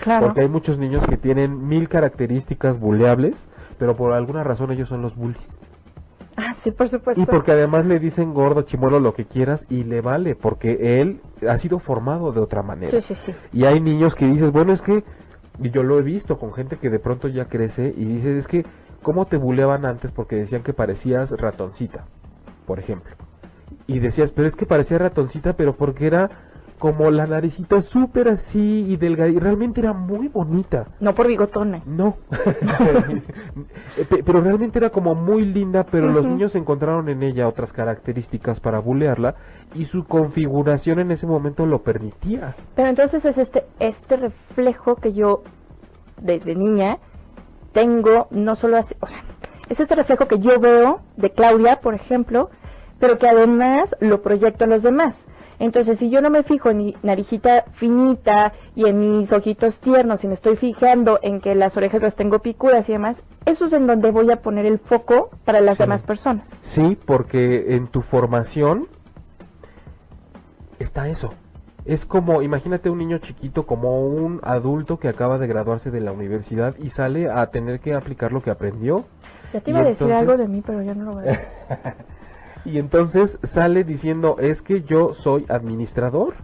Claro. 0.00 0.26
porque 0.26 0.42
hay 0.42 0.48
muchos 0.48 0.78
niños 0.78 1.04
que 1.06 1.16
tienen 1.16 1.66
mil 1.68 1.88
características 1.88 2.78
buleables, 2.78 3.34
pero 3.78 3.96
por 3.96 4.12
alguna 4.12 4.44
razón 4.44 4.70
ellos 4.70 4.88
son 4.88 5.02
los 5.02 5.14
bullies. 5.16 5.38
Ah, 6.36 6.54
Sí, 6.56 6.70
por 6.70 6.88
supuesto. 6.88 7.20
Y 7.20 7.26
porque 7.26 7.50
además 7.52 7.84
le 7.84 7.98
dicen 7.98 8.32
gordo, 8.32 8.62
chimuelo, 8.62 9.00
lo 9.00 9.12
que 9.14 9.24
quieras, 9.24 9.64
y 9.68 9.82
le 9.84 10.00
vale, 10.00 10.36
porque 10.36 11.00
él 11.00 11.20
ha 11.48 11.58
sido 11.58 11.80
formado 11.80 12.30
de 12.32 12.40
otra 12.40 12.62
manera. 12.62 12.90
Sí, 12.90 13.00
sí, 13.00 13.14
sí. 13.16 13.34
Y 13.52 13.64
hay 13.64 13.80
niños 13.80 14.14
que 14.14 14.26
dices, 14.26 14.52
bueno, 14.52 14.72
es 14.72 14.80
que, 14.82 15.02
y 15.60 15.70
yo 15.70 15.82
lo 15.82 15.98
he 15.98 16.02
visto 16.02 16.38
con 16.38 16.52
gente 16.52 16.76
que 16.76 16.90
de 16.90 17.00
pronto 17.00 17.26
ya 17.26 17.46
crece 17.46 17.92
y 17.96 18.04
dices, 18.04 18.36
es 18.36 18.46
que, 18.46 18.64
¿cómo 19.02 19.26
te 19.26 19.36
buleaban 19.36 19.84
antes? 19.84 20.12
Porque 20.12 20.36
decían 20.36 20.62
que 20.62 20.72
parecías 20.72 21.32
ratoncita, 21.32 22.04
por 22.66 22.78
ejemplo. 22.78 23.14
Y 23.88 23.98
decías, 23.98 24.30
pero 24.30 24.46
es 24.46 24.54
que 24.54 24.66
parecía 24.66 24.98
ratoncita, 24.98 25.54
pero 25.54 25.74
porque 25.74 26.06
era 26.06 26.30
como 26.78 27.10
la 27.10 27.26
naricita 27.26 27.80
súper 27.80 28.28
así 28.28 28.86
y 28.88 28.96
delgada, 28.96 29.30
y 29.30 29.38
realmente 29.38 29.80
era 29.80 29.92
muy 29.92 30.28
bonita. 30.28 30.86
No 31.00 31.14
por 31.14 31.26
bigotona. 31.26 31.82
No, 31.86 32.16
Pe- 34.08 34.22
pero 34.24 34.40
realmente 34.40 34.78
era 34.78 34.90
como 34.90 35.14
muy 35.14 35.44
linda, 35.44 35.84
pero 35.84 36.08
los 36.08 36.24
niños 36.24 36.54
encontraron 36.54 37.08
en 37.08 37.22
ella 37.22 37.48
otras 37.48 37.72
características 37.72 38.60
para 38.60 38.78
bulearla 38.78 39.34
y 39.74 39.84
su 39.86 40.04
configuración 40.04 40.98
en 41.00 41.10
ese 41.10 41.26
momento 41.26 41.66
lo 41.66 41.82
permitía. 41.82 42.54
Pero 42.74 42.88
entonces 42.88 43.24
es 43.24 43.38
este, 43.38 43.64
este 43.80 44.16
reflejo 44.16 44.96
que 44.96 45.12
yo, 45.12 45.42
desde 46.20 46.54
niña, 46.54 46.98
tengo, 47.72 48.28
no 48.30 48.56
solo 48.56 48.76
así, 48.78 48.94
o 49.00 49.06
sea, 49.06 49.22
es 49.68 49.80
este 49.80 49.94
reflejo 49.94 50.26
que 50.28 50.38
yo 50.38 50.58
veo 50.60 51.00
de 51.16 51.30
Claudia, 51.30 51.80
por 51.80 51.94
ejemplo, 51.94 52.50
pero 52.98 53.18
que 53.18 53.28
además 53.28 53.94
lo 54.00 54.22
proyecto 54.22 54.64
a 54.64 54.68
los 54.68 54.82
demás. 54.82 55.24
Entonces, 55.60 55.98
si 55.98 56.08
yo 56.08 56.22
no 56.22 56.30
me 56.30 56.42
fijo 56.44 56.70
en 56.70 56.76
mi 56.78 56.96
naricita 57.02 57.64
finita 57.72 58.52
y 58.76 58.86
en 58.86 59.00
mis 59.18 59.32
ojitos 59.32 59.78
tiernos 59.80 60.22
y 60.22 60.28
me 60.28 60.34
estoy 60.34 60.54
fijando 60.56 61.18
en 61.22 61.40
que 61.40 61.54
las 61.56 61.76
orejas 61.76 62.00
las 62.02 62.14
tengo 62.14 62.38
picudas 62.38 62.88
y 62.88 62.92
demás, 62.92 63.22
eso 63.44 63.66
es 63.66 63.72
en 63.72 63.86
donde 63.88 64.10
voy 64.12 64.30
a 64.30 64.40
poner 64.40 64.66
el 64.66 64.78
foco 64.78 65.30
para 65.44 65.60
las 65.60 65.76
Sí. 65.76 65.82
demás 65.82 66.02
personas. 66.02 66.46
Sí, 66.62 66.96
porque 67.04 67.74
en 67.74 67.88
tu 67.88 68.02
formación 68.02 68.86
está 70.78 71.08
eso. 71.08 71.34
Es 71.84 72.04
como, 72.04 72.42
imagínate 72.42 72.90
un 72.90 72.98
niño 72.98 73.18
chiquito 73.18 73.66
como 73.66 74.06
un 74.06 74.40
adulto 74.44 74.98
que 74.98 75.08
acaba 75.08 75.38
de 75.38 75.46
graduarse 75.46 75.90
de 75.90 76.00
la 76.00 76.12
universidad 76.12 76.74
y 76.78 76.90
sale 76.90 77.30
a 77.30 77.46
tener 77.50 77.80
que 77.80 77.94
aplicar 77.94 78.30
lo 78.32 78.42
que 78.42 78.50
aprendió. 78.50 79.06
Ya 79.54 79.60
te 79.60 79.70
iba 79.70 79.80
a 79.80 79.84
decir 79.84 80.02
entonces- 80.08 80.18
algo 80.28 80.36
de 80.36 80.48
mí, 80.48 80.62
pero 80.64 80.82
ya 80.82 80.94
no 80.94 81.04
lo 81.04 81.12
voy 81.14 81.22
a 81.24 81.30
decir. 81.30 81.46
Y 82.68 82.78
entonces 82.78 83.38
sale 83.42 83.82
diciendo, 83.84 84.36
es 84.38 84.60
que 84.62 84.82
yo 84.82 85.14
soy 85.14 85.46
administrador. 85.48 86.34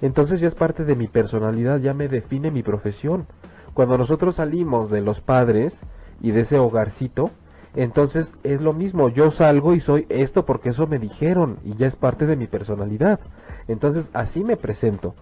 Entonces 0.00 0.40
ya 0.40 0.46
es 0.48 0.54
parte 0.54 0.84
de 0.84 0.94
mi 0.94 1.08
personalidad, 1.08 1.80
ya 1.80 1.92
me 1.94 2.08
define 2.08 2.50
mi 2.50 2.62
profesión. 2.62 3.26
Cuando 3.74 3.98
nosotros 3.98 4.36
salimos 4.36 4.90
de 4.90 5.00
los 5.00 5.20
padres 5.20 5.80
y 6.20 6.30
de 6.30 6.42
ese 6.42 6.58
hogarcito, 6.58 7.30
entonces 7.74 8.32
es 8.42 8.60
lo 8.60 8.72
mismo, 8.72 9.08
yo 9.08 9.30
salgo 9.30 9.74
y 9.74 9.80
soy 9.80 10.06
esto 10.08 10.46
porque 10.46 10.70
eso 10.70 10.86
me 10.86 10.98
dijeron 10.98 11.58
y 11.64 11.74
ya 11.74 11.86
es 11.86 11.96
parte 11.96 12.26
de 12.26 12.36
mi 12.36 12.46
personalidad. 12.46 13.20
Entonces 13.68 14.10
así 14.14 14.44
me 14.44 14.56
presento. 14.56 15.14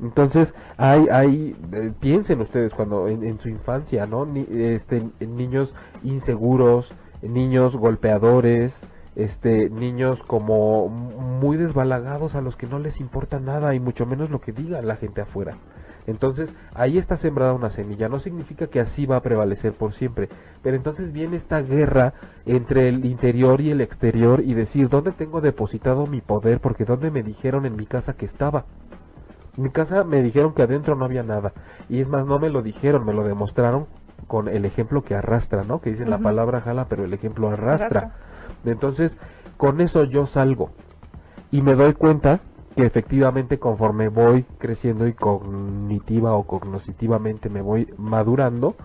Entonces 0.00 0.54
hay, 0.76 1.08
hay 1.10 1.56
eh, 1.72 1.92
piensen 1.98 2.40
ustedes 2.40 2.72
cuando 2.72 3.08
en, 3.08 3.24
en 3.24 3.40
su 3.40 3.48
infancia, 3.48 4.06
¿no? 4.06 4.24
Ni- 4.24 4.46
este, 4.50 5.02
niños 5.20 5.74
inseguros, 6.04 6.92
niños 7.20 7.76
golpeadores, 7.76 8.74
este, 9.18 9.68
niños 9.68 10.22
como 10.22 10.88
muy 10.88 11.56
desbalagados 11.56 12.36
a 12.36 12.40
los 12.40 12.54
que 12.54 12.68
no 12.68 12.78
les 12.78 13.00
importa 13.00 13.40
nada 13.40 13.74
y 13.74 13.80
mucho 13.80 14.06
menos 14.06 14.30
lo 14.30 14.40
que 14.40 14.52
diga 14.52 14.80
la 14.80 14.94
gente 14.94 15.20
afuera. 15.20 15.56
Entonces, 16.06 16.54
ahí 16.72 16.98
está 16.98 17.16
sembrada 17.16 17.52
una 17.52 17.68
semilla. 17.68 18.08
No 18.08 18.20
significa 18.20 18.68
que 18.68 18.80
así 18.80 19.06
va 19.06 19.16
a 19.16 19.20
prevalecer 19.20 19.72
por 19.72 19.92
siempre. 19.92 20.28
Pero 20.62 20.76
entonces 20.76 21.12
viene 21.12 21.36
esta 21.36 21.60
guerra 21.60 22.14
entre 22.46 22.88
el 22.88 23.04
interior 23.04 23.60
y 23.60 23.72
el 23.72 23.80
exterior 23.80 24.40
y 24.40 24.54
decir, 24.54 24.88
¿dónde 24.88 25.10
tengo 25.10 25.40
depositado 25.40 26.06
mi 26.06 26.20
poder? 26.20 26.60
Porque 26.60 26.84
¿dónde 26.84 27.10
me 27.10 27.24
dijeron 27.24 27.66
en 27.66 27.74
mi 27.74 27.86
casa 27.86 28.14
que 28.14 28.24
estaba? 28.24 28.66
En 29.56 29.64
mi 29.64 29.70
casa 29.70 30.04
me 30.04 30.22
dijeron 30.22 30.54
que 30.54 30.62
adentro 30.62 30.94
no 30.94 31.04
había 31.04 31.24
nada. 31.24 31.52
Y 31.88 32.00
es 32.00 32.08
más, 32.08 32.24
no 32.24 32.38
me 32.38 32.50
lo 32.50 32.62
dijeron, 32.62 33.04
me 33.04 33.12
lo 33.12 33.24
demostraron 33.24 33.86
con 34.28 34.46
el 34.48 34.64
ejemplo 34.64 35.02
que 35.02 35.16
arrastra, 35.16 35.64
¿no? 35.64 35.80
Que 35.80 35.90
dicen 35.90 36.08
la 36.08 36.18
palabra 36.18 36.60
jala, 36.60 36.86
pero 36.88 37.04
el 37.04 37.12
ejemplo 37.12 37.48
arrastra. 37.50 38.00
Arrastra. 38.00 38.27
Entonces, 38.64 39.16
con 39.56 39.80
eso 39.80 40.04
yo 40.04 40.26
salgo 40.26 40.70
y 41.50 41.62
me 41.62 41.74
doy 41.74 41.94
cuenta 41.94 42.40
que 42.76 42.86
efectivamente 42.86 43.58
conforme 43.58 44.08
voy 44.08 44.44
creciendo 44.58 45.08
y 45.08 45.12
cognitiva 45.12 46.34
o 46.34 46.44
cognoscitivamente 46.44 47.48
me 47.48 47.60
voy 47.60 47.92
madurando, 47.98 48.76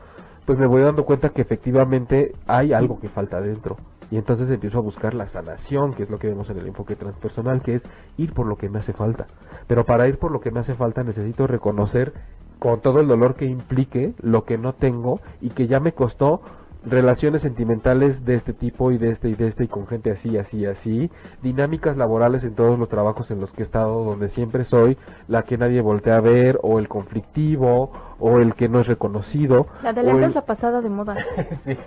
pues 0.46 0.58
me 0.58 0.66
voy 0.66 0.82
dando 0.82 1.06
cuenta 1.06 1.30
que 1.30 1.42
efectivamente 1.42 2.34
hay 2.48 2.74
algo 2.74 3.00
que 3.00 3.10
falta 3.10 3.40
dentro. 3.40 3.78
Y 4.10 4.18
entonces 4.18 4.50
empiezo 4.50 4.78
a 4.78 4.82
buscar 4.82 5.14
la 5.14 5.28
sanación, 5.28 5.94
que 5.94 6.04
es 6.04 6.10
lo 6.10 6.20
que 6.20 6.28
vemos 6.28 6.50
en 6.50 6.58
el 6.58 6.68
enfoque 6.68 6.96
transpersonal, 6.96 7.62
que 7.62 7.76
es 7.76 7.84
ir 8.18 8.34
por 8.34 8.46
lo 8.46 8.58
que 8.58 8.70
me 8.70 8.80
hace 8.80 8.94
falta. 8.94 9.28
Pero 9.68 9.86
para 9.86 10.08
ir 10.08 10.18
por 10.18 10.32
lo 10.32 10.40
que 10.40 10.52
me 10.52 10.60
hace 10.60 10.76
falta 10.76 11.04
necesito 11.04 11.48
reconocer 11.48 12.14
con 12.60 12.80
todo 12.80 13.00
el 13.00 13.08
dolor 13.08 13.36
que 13.36 13.46
implique 13.46 14.14
lo 14.22 14.46
que 14.46 14.58
no 14.58 14.74
tengo 14.74 15.20
y 15.42 15.50
que 15.50 15.68
ya 15.68 15.80
me 15.80 15.94
costó 15.94 16.42
relaciones 16.86 17.42
sentimentales 17.42 18.26
de 18.26 18.36
este 18.36 18.52
tipo 18.54 18.92
y 18.92 18.98
de 18.98 19.10
este 19.12 19.30
y 19.30 19.36
de 19.36 19.48
este 19.48 19.64
y 19.64 19.68
con 19.68 19.88
gente 19.88 20.12
así, 20.12 20.38
así, 20.38 20.66
así, 20.66 21.10
dinámicas 21.42 21.96
laborales 21.98 22.44
en 22.44 22.56
todos 22.56 22.78
los 22.78 22.90
trabajos 22.90 23.32
en 23.32 23.40
los 23.40 23.52
que 23.54 23.62
he 23.62 23.64
estado, 23.64 24.04
donde 24.04 24.28
siempre 24.28 24.64
soy 24.66 24.98
la 25.28 25.44
que 25.44 25.58
nadie 25.58 25.80
voltea 25.82 26.18
a 26.18 26.22
ver, 26.22 26.60
o 26.62 26.80
el 26.80 26.90
conflictivo, 26.90 27.92
o 28.20 28.40
el 28.40 28.54
que 28.56 28.68
no 28.70 28.80
es 28.82 28.88
reconocido. 28.88 29.68
La 29.82 29.94
de 29.94 30.02
o 30.02 30.04
lentes 30.04 30.24
el- 30.24 30.30
es 30.30 30.36
la 30.36 30.46
pasada 30.46 30.82
de 30.82 30.90
moda. 30.90 31.16
Sí. 31.64 31.78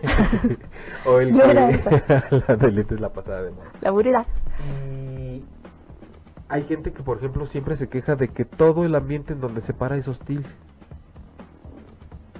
o 1.06 1.20
el 1.20 1.34
Yo 1.36 1.42
era 1.44 1.68
que... 1.78 2.42
la 2.48 2.56
de 2.56 2.70
lentes 2.72 2.92
es 2.96 3.00
la 3.00 3.10
pasada 3.12 3.42
de 3.42 3.50
moda. 3.50 3.66
La 3.82 3.88
aburrida. 3.90 4.24
Y 4.72 5.44
hay 6.48 6.62
gente 6.64 6.92
que, 6.92 7.02
por 7.02 7.18
ejemplo, 7.18 7.44
siempre 7.46 7.76
se 7.76 7.88
queja 7.88 8.16
de 8.16 8.28
que 8.28 8.44
todo 8.44 8.84
el 8.84 8.94
ambiente 8.94 9.32
en 9.34 9.40
donde 9.40 9.60
se 9.60 9.74
para 9.74 9.96
es 9.96 10.08
hostil. 10.08 10.46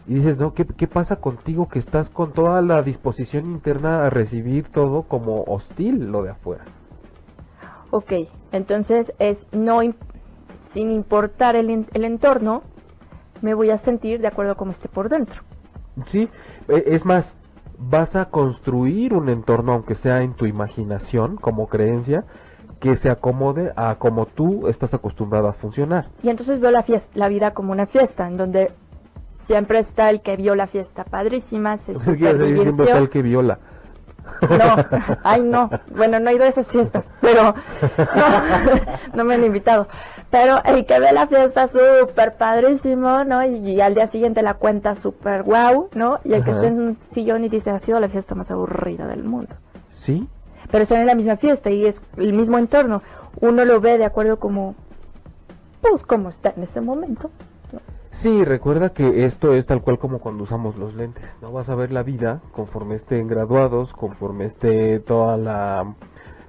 Y 0.09 0.15
dices, 0.15 0.39
¿no? 0.39 0.55
¿Qué, 0.55 0.65
¿Qué 0.65 0.87
pasa 0.87 1.17
contigo 1.17 1.69
que 1.69 1.79
estás 1.79 2.09
con 2.11 2.33
toda 2.33 2.63
la 2.63 2.83
disposición 2.83 3.47
interna 3.47 4.07
a 4.07 4.11
recibir 4.11 4.69
todo 4.69 5.03
como 5.03 5.43
hostil 5.45 6.07
lo 6.13 6.23
de 6.23 6.31
afuera? 6.31 6.65
Ok, 7.91 8.13
entonces 8.53 9.13
es 9.19 9.47
no 9.53 9.81
sin 10.61 10.91
importar 10.91 11.57
el, 11.57 11.87
el 11.93 12.05
entorno, 12.05 12.63
me 13.41 13.55
voy 13.55 13.71
a 13.71 13.79
sentir 13.79 14.21
de 14.21 14.27
acuerdo 14.29 14.57
como 14.57 14.73
esté 14.73 14.89
por 14.89 15.09
dentro. 15.09 15.43
Sí, 16.09 16.29
e- 16.69 16.85
es 16.87 17.05
más, 17.05 17.37
vas 17.79 18.17
a 18.17 18.27
construir 18.27 19.15
un 19.15 19.29
entorno, 19.29 19.73
aunque 19.73 19.95
sea 19.95 20.23
en 20.23 20.35
tu 20.35 20.47
imaginación, 20.47 21.37
como 21.37 21.69
creencia, 21.69 22.25
que 22.81 22.97
se 22.97 23.11
acomode 23.11 23.73
a 23.77 23.97
como 23.97 24.27
tú 24.27 24.69
estás 24.69 24.93
acostumbrado 24.95 25.49
a 25.49 25.53
funcionar. 25.53 26.09
Y 26.23 26.29
entonces 26.29 26.61
veo 26.61 26.71
la 26.71 26.83
fiesta, 26.83 27.11
la 27.15 27.29
vida 27.29 27.55
como 27.55 27.73
una 27.73 27.87
fiesta, 27.87 28.27
en 28.27 28.37
donde 28.37 28.73
siempre 29.47 29.79
está 29.79 30.11
el 30.11 30.21
que 30.21 30.37
vio 30.37 30.55
la 30.55 30.67
fiesta 30.67 31.05
padrísima, 31.05 31.79
se 31.79 31.93
Es 31.93 31.99
que 31.99 32.05
super 32.05 32.37
siempre 32.37 32.87
está 32.87 32.99
el 32.99 33.11
que 33.11 33.23
viola. 33.23 33.59
No, 34.43 34.77
ay 35.23 35.41
no, 35.41 35.71
bueno, 35.95 36.19
no 36.19 36.31
he 36.31 36.35
ido 36.35 36.45
a 36.45 36.49
esas 36.49 36.69
fiestas, 36.69 37.09
pero 37.21 37.55
no, 37.97 39.15
no 39.15 39.25
me 39.25 39.35
han 39.35 39.45
invitado. 39.45 39.87
Pero 40.31 40.63
el 40.65 40.85
que 40.85 40.99
ve 40.99 41.13
la 41.13 41.29
fiesta 41.29 41.69
súper 41.69 42.35
padrísimo, 42.35 43.25
¿no? 43.25 43.45
Y, 43.45 43.57
y 43.71 43.81
al 43.81 43.95
día 43.95 44.09
siguiente 44.09 44.43
la 44.43 44.55
cuenta 44.55 44.97
súper 44.97 45.45
guau, 45.45 45.89
¿no? 45.95 46.19
Y 46.25 46.35
el 46.35 46.45
que 46.45 46.51
está 46.51 46.67
en 46.67 46.81
un 46.81 46.99
sillón 47.13 47.45
y 47.45 47.49
dice, 47.49 47.71
ha 47.71 47.79
sido 47.79 48.01
la 48.01 48.09
fiesta 48.09 48.35
más 48.35 48.51
aburrida 48.51 49.07
del 49.07 49.23
mundo. 49.23 49.55
¿Sí? 49.91 50.29
Pero 50.71 50.83
están 50.83 51.01
en 51.01 51.07
la 51.07 51.15
misma 51.15 51.37
fiesta 51.37 51.71
y 51.71 51.87
es 51.87 52.03
el 52.17 52.33
mismo 52.33 52.59
entorno. 52.59 53.03
Uno 53.41 53.65
lo 53.65 53.81
ve 53.81 53.97
de 53.97 54.05
acuerdo 54.05 54.39
como, 54.39 54.75
pues 55.81 56.03
como 56.03 56.31
está 56.31 56.53
en 56.57 56.65
ese 56.65 56.81
momento. 56.81 57.31
Sí, 58.17 58.45
recuerda 58.45 58.95
que 58.95 59.27
esto 59.27 59.55
es 59.55 59.67
tal 59.67 59.83
cual 59.83 59.99
como 59.99 60.21
cuando 60.21 60.45
usamos 60.45 60.77
los 60.77 60.95
lentes, 60.95 61.23
¿no? 61.43 61.53
Vas 61.53 61.69
a 61.69 61.75
ver 61.75 61.93
la 61.93 62.03
vida 62.03 62.41
conforme 62.53 62.95
estén 62.95 63.29
graduados, 63.29 63.93
conforme 63.93 64.47
esté 64.47 65.01
toda 65.01 65.37
la 65.37 65.95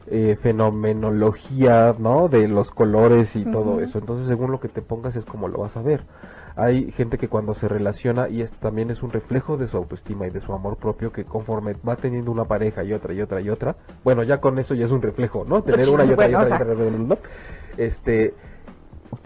eh, 0.09 0.38
fenomenología, 0.41 1.93
¿no? 1.99 2.30
De 2.30 2.47
los 2.47 2.72
colores 2.72 3.36
y 3.36 3.43
todo 3.43 3.82
eso. 3.82 3.99
Entonces, 3.99 4.28
según 4.28 4.49
lo 4.51 4.61
que 4.61 4.70
te 4.70 4.82
pongas 4.82 5.18
es 5.18 5.26
como 5.26 5.49
lo 5.49 5.59
vas 5.59 5.76
a 5.76 5.82
ver. 5.82 6.05
Hay 6.55 6.89
gente 6.93 7.18
que 7.18 7.28
cuando 7.28 7.53
se 7.53 7.68
relaciona, 7.68 8.30
y 8.30 8.41
es, 8.41 8.53
también 8.53 8.89
es 8.89 9.03
un 9.03 9.11
reflejo 9.11 9.57
de 9.57 9.68
su 9.68 9.76
autoestima 9.76 10.26
y 10.26 10.30
de 10.30 10.39
su 10.39 10.53
amor 10.53 10.78
propio, 10.78 11.11
que 11.11 11.26
conforme 11.26 11.76
va 11.88 11.97
teniendo 11.97 12.32
una 12.32 12.45
pareja 12.45 12.86
y 12.86 12.93
otra 12.93 13.13
y 13.13 13.20
otra 13.20 13.41
y 13.41 13.49
otra, 13.49 13.76
bueno, 14.05 14.24
ya 14.24 14.39
con 14.39 14.57
eso 14.57 14.74
ya 14.74 14.86
es 14.86 14.91
un 14.91 15.01
reflejo, 15.01 15.43
¿no? 15.45 15.61
Tener 15.63 15.89
una 15.89 16.05
y 16.05 16.13
otra 16.13 16.30
y 16.30 16.34
otra, 16.34 16.49
y 16.49 16.53
otra, 16.61 16.74
y 16.74 16.88
otra, 16.88 16.97
¿no? 16.97 17.18
Este, 17.76 18.34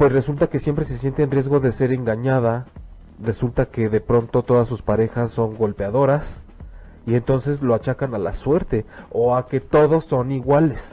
pues 0.02 0.14
resulta 0.14 0.48
que 0.48 0.58
siempre 0.58 0.84
se 0.84 0.98
siente 0.98 1.22
en 1.22 1.30
riesgo 1.30 1.60
de 1.60 1.72
ser 1.72 1.94
engañada, 1.94 2.66
resulta 3.22 3.68
que 3.68 3.88
de 3.88 4.02
pronto 4.02 4.42
todas 4.42 4.68
sus 4.68 4.82
parejas 4.82 5.30
son 5.30 5.56
golpeadoras 5.56 6.44
y 7.06 7.14
entonces 7.14 7.62
lo 7.62 7.76
achacan 7.76 8.16
a 8.16 8.18
la 8.18 8.34
suerte 8.34 8.88
o 9.12 9.36
a 9.36 9.46
que 9.46 9.60
todos 9.60 10.06
son 10.06 10.32
iguales. 10.32 10.92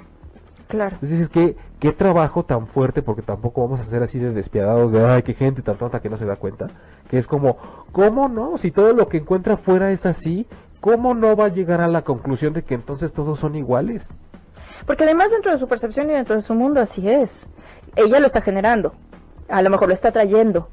Claro. 0.66 0.96
Entonces 0.96 1.20
dices 1.20 1.28
que 1.30 1.56
qué 1.80 1.92
trabajo 1.92 2.44
tan 2.44 2.66
fuerte 2.66 3.00
porque 3.00 3.22
tampoco 3.22 3.62
vamos 3.62 3.80
a 3.80 3.84
ser 3.84 4.02
así 4.02 4.18
de 4.18 4.34
despiadados 4.34 4.92
de 4.92 5.02
ay 5.02 5.22
qué 5.22 5.32
gente 5.32 5.62
tan 5.62 5.78
tonta 5.78 6.00
que 6.00 6.10
no 6.10 6.18
se 6.18 6.26
da 6.26 6.36
cuenta, 6.36 6.66
que 7.08 7.16
es 7.16 7.26
como 7.26 7.56
¿cómo 7.92 8.28
no? 8.28 8.58
Si 8.58 8.70
todo 8.70 8.92
lo 8.92 9.08
que 9.08 9.16
encuentra 9.16 9.54
afuera 9.54 9.90
es 9.90 10.04
así, 10.04 10.46
¿cómo 10.80 11.14
no 11.14 11.34
va 11.34 11.46
a 11.46 11.48
llegar 11.48 11.80
a 11.80 11.88
la 11.88 12.02
conclusión 12.02 12.52
de 12.52 12.62
que 12.62 12.74
entonces 12.74 13.14
todos 13.14 13.38
son 13.38 13.56
iguales? 13.56 14.06
Porque 14.86 15.04
además 15.04 15.30
dentro 15.30 15.50
de 15.50 15.56
su 15.56 15.66
percepción 15.66 16.10
y 16.10 16.12
dentro 16.12 16.36
de 16.36 16.42
su 16.42 16.54
mundo 16.54 16.82
así 16.82 17.08
es. 17.08 17.46
Ella 17.98 18.20
lo 18.20 18.26
está 18.26 18.40
generando. 18.40 18.94
A 19.48 19.60
lo 19.62 19.70
mejor 19.70 19.88
lo 19.88 19.94
está 19.94 20.12
trayendo. 20.12 20.68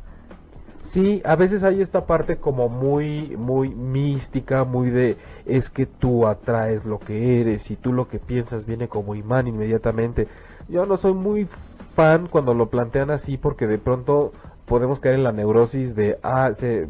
Sí, 0.83 1.21
a 1.25 1.35
veces 1.35 1.63
hay 1.63 1.81
esta 1.81 2.05
parte 2.05 2.37
como 2.37 2.69
muy, 2.69 3.35
muy 3.35 3.69
mística, 3.69 4.63
muy 4.63 4.91
de 4.91 5.17
es 5.45 5.69
que 5.69 5.87
tú 5.87 6.27
atraes 6.27 6.85
lo 6.85 6.99
que 6.99 7.41
eres 7.41 7.71
y 7.71 7.75
tú 7.75 7.91
lo 7.91 8.07
que 8.07 8.19
piensas 8.19 8.67
viene 8.67 8.87
como 8.87 9.15
imán 9.15 9.47
inmediatamente. 9.47 10.27
Yo 10.69 10.85
no 10.85 10.97
soy 10.97 11.13
muy 11.13 11.47
fan 11.95 12.27
cuando 12.27 12.53
lo 12.53 12.69
plantean 12.69 13.09
así 13.09 13.37
porque 13.37 13.65
de 13.65 13.79
pronto 13.79 14.31
podemos 14.65 14.99
caer 14.99 15.15
en 15.15 15.23
la 15.23 15.31
neurosis 15.31 15.95
de, 15.95 16.19
ah, 16.21 16.51
se, 16.55 16.87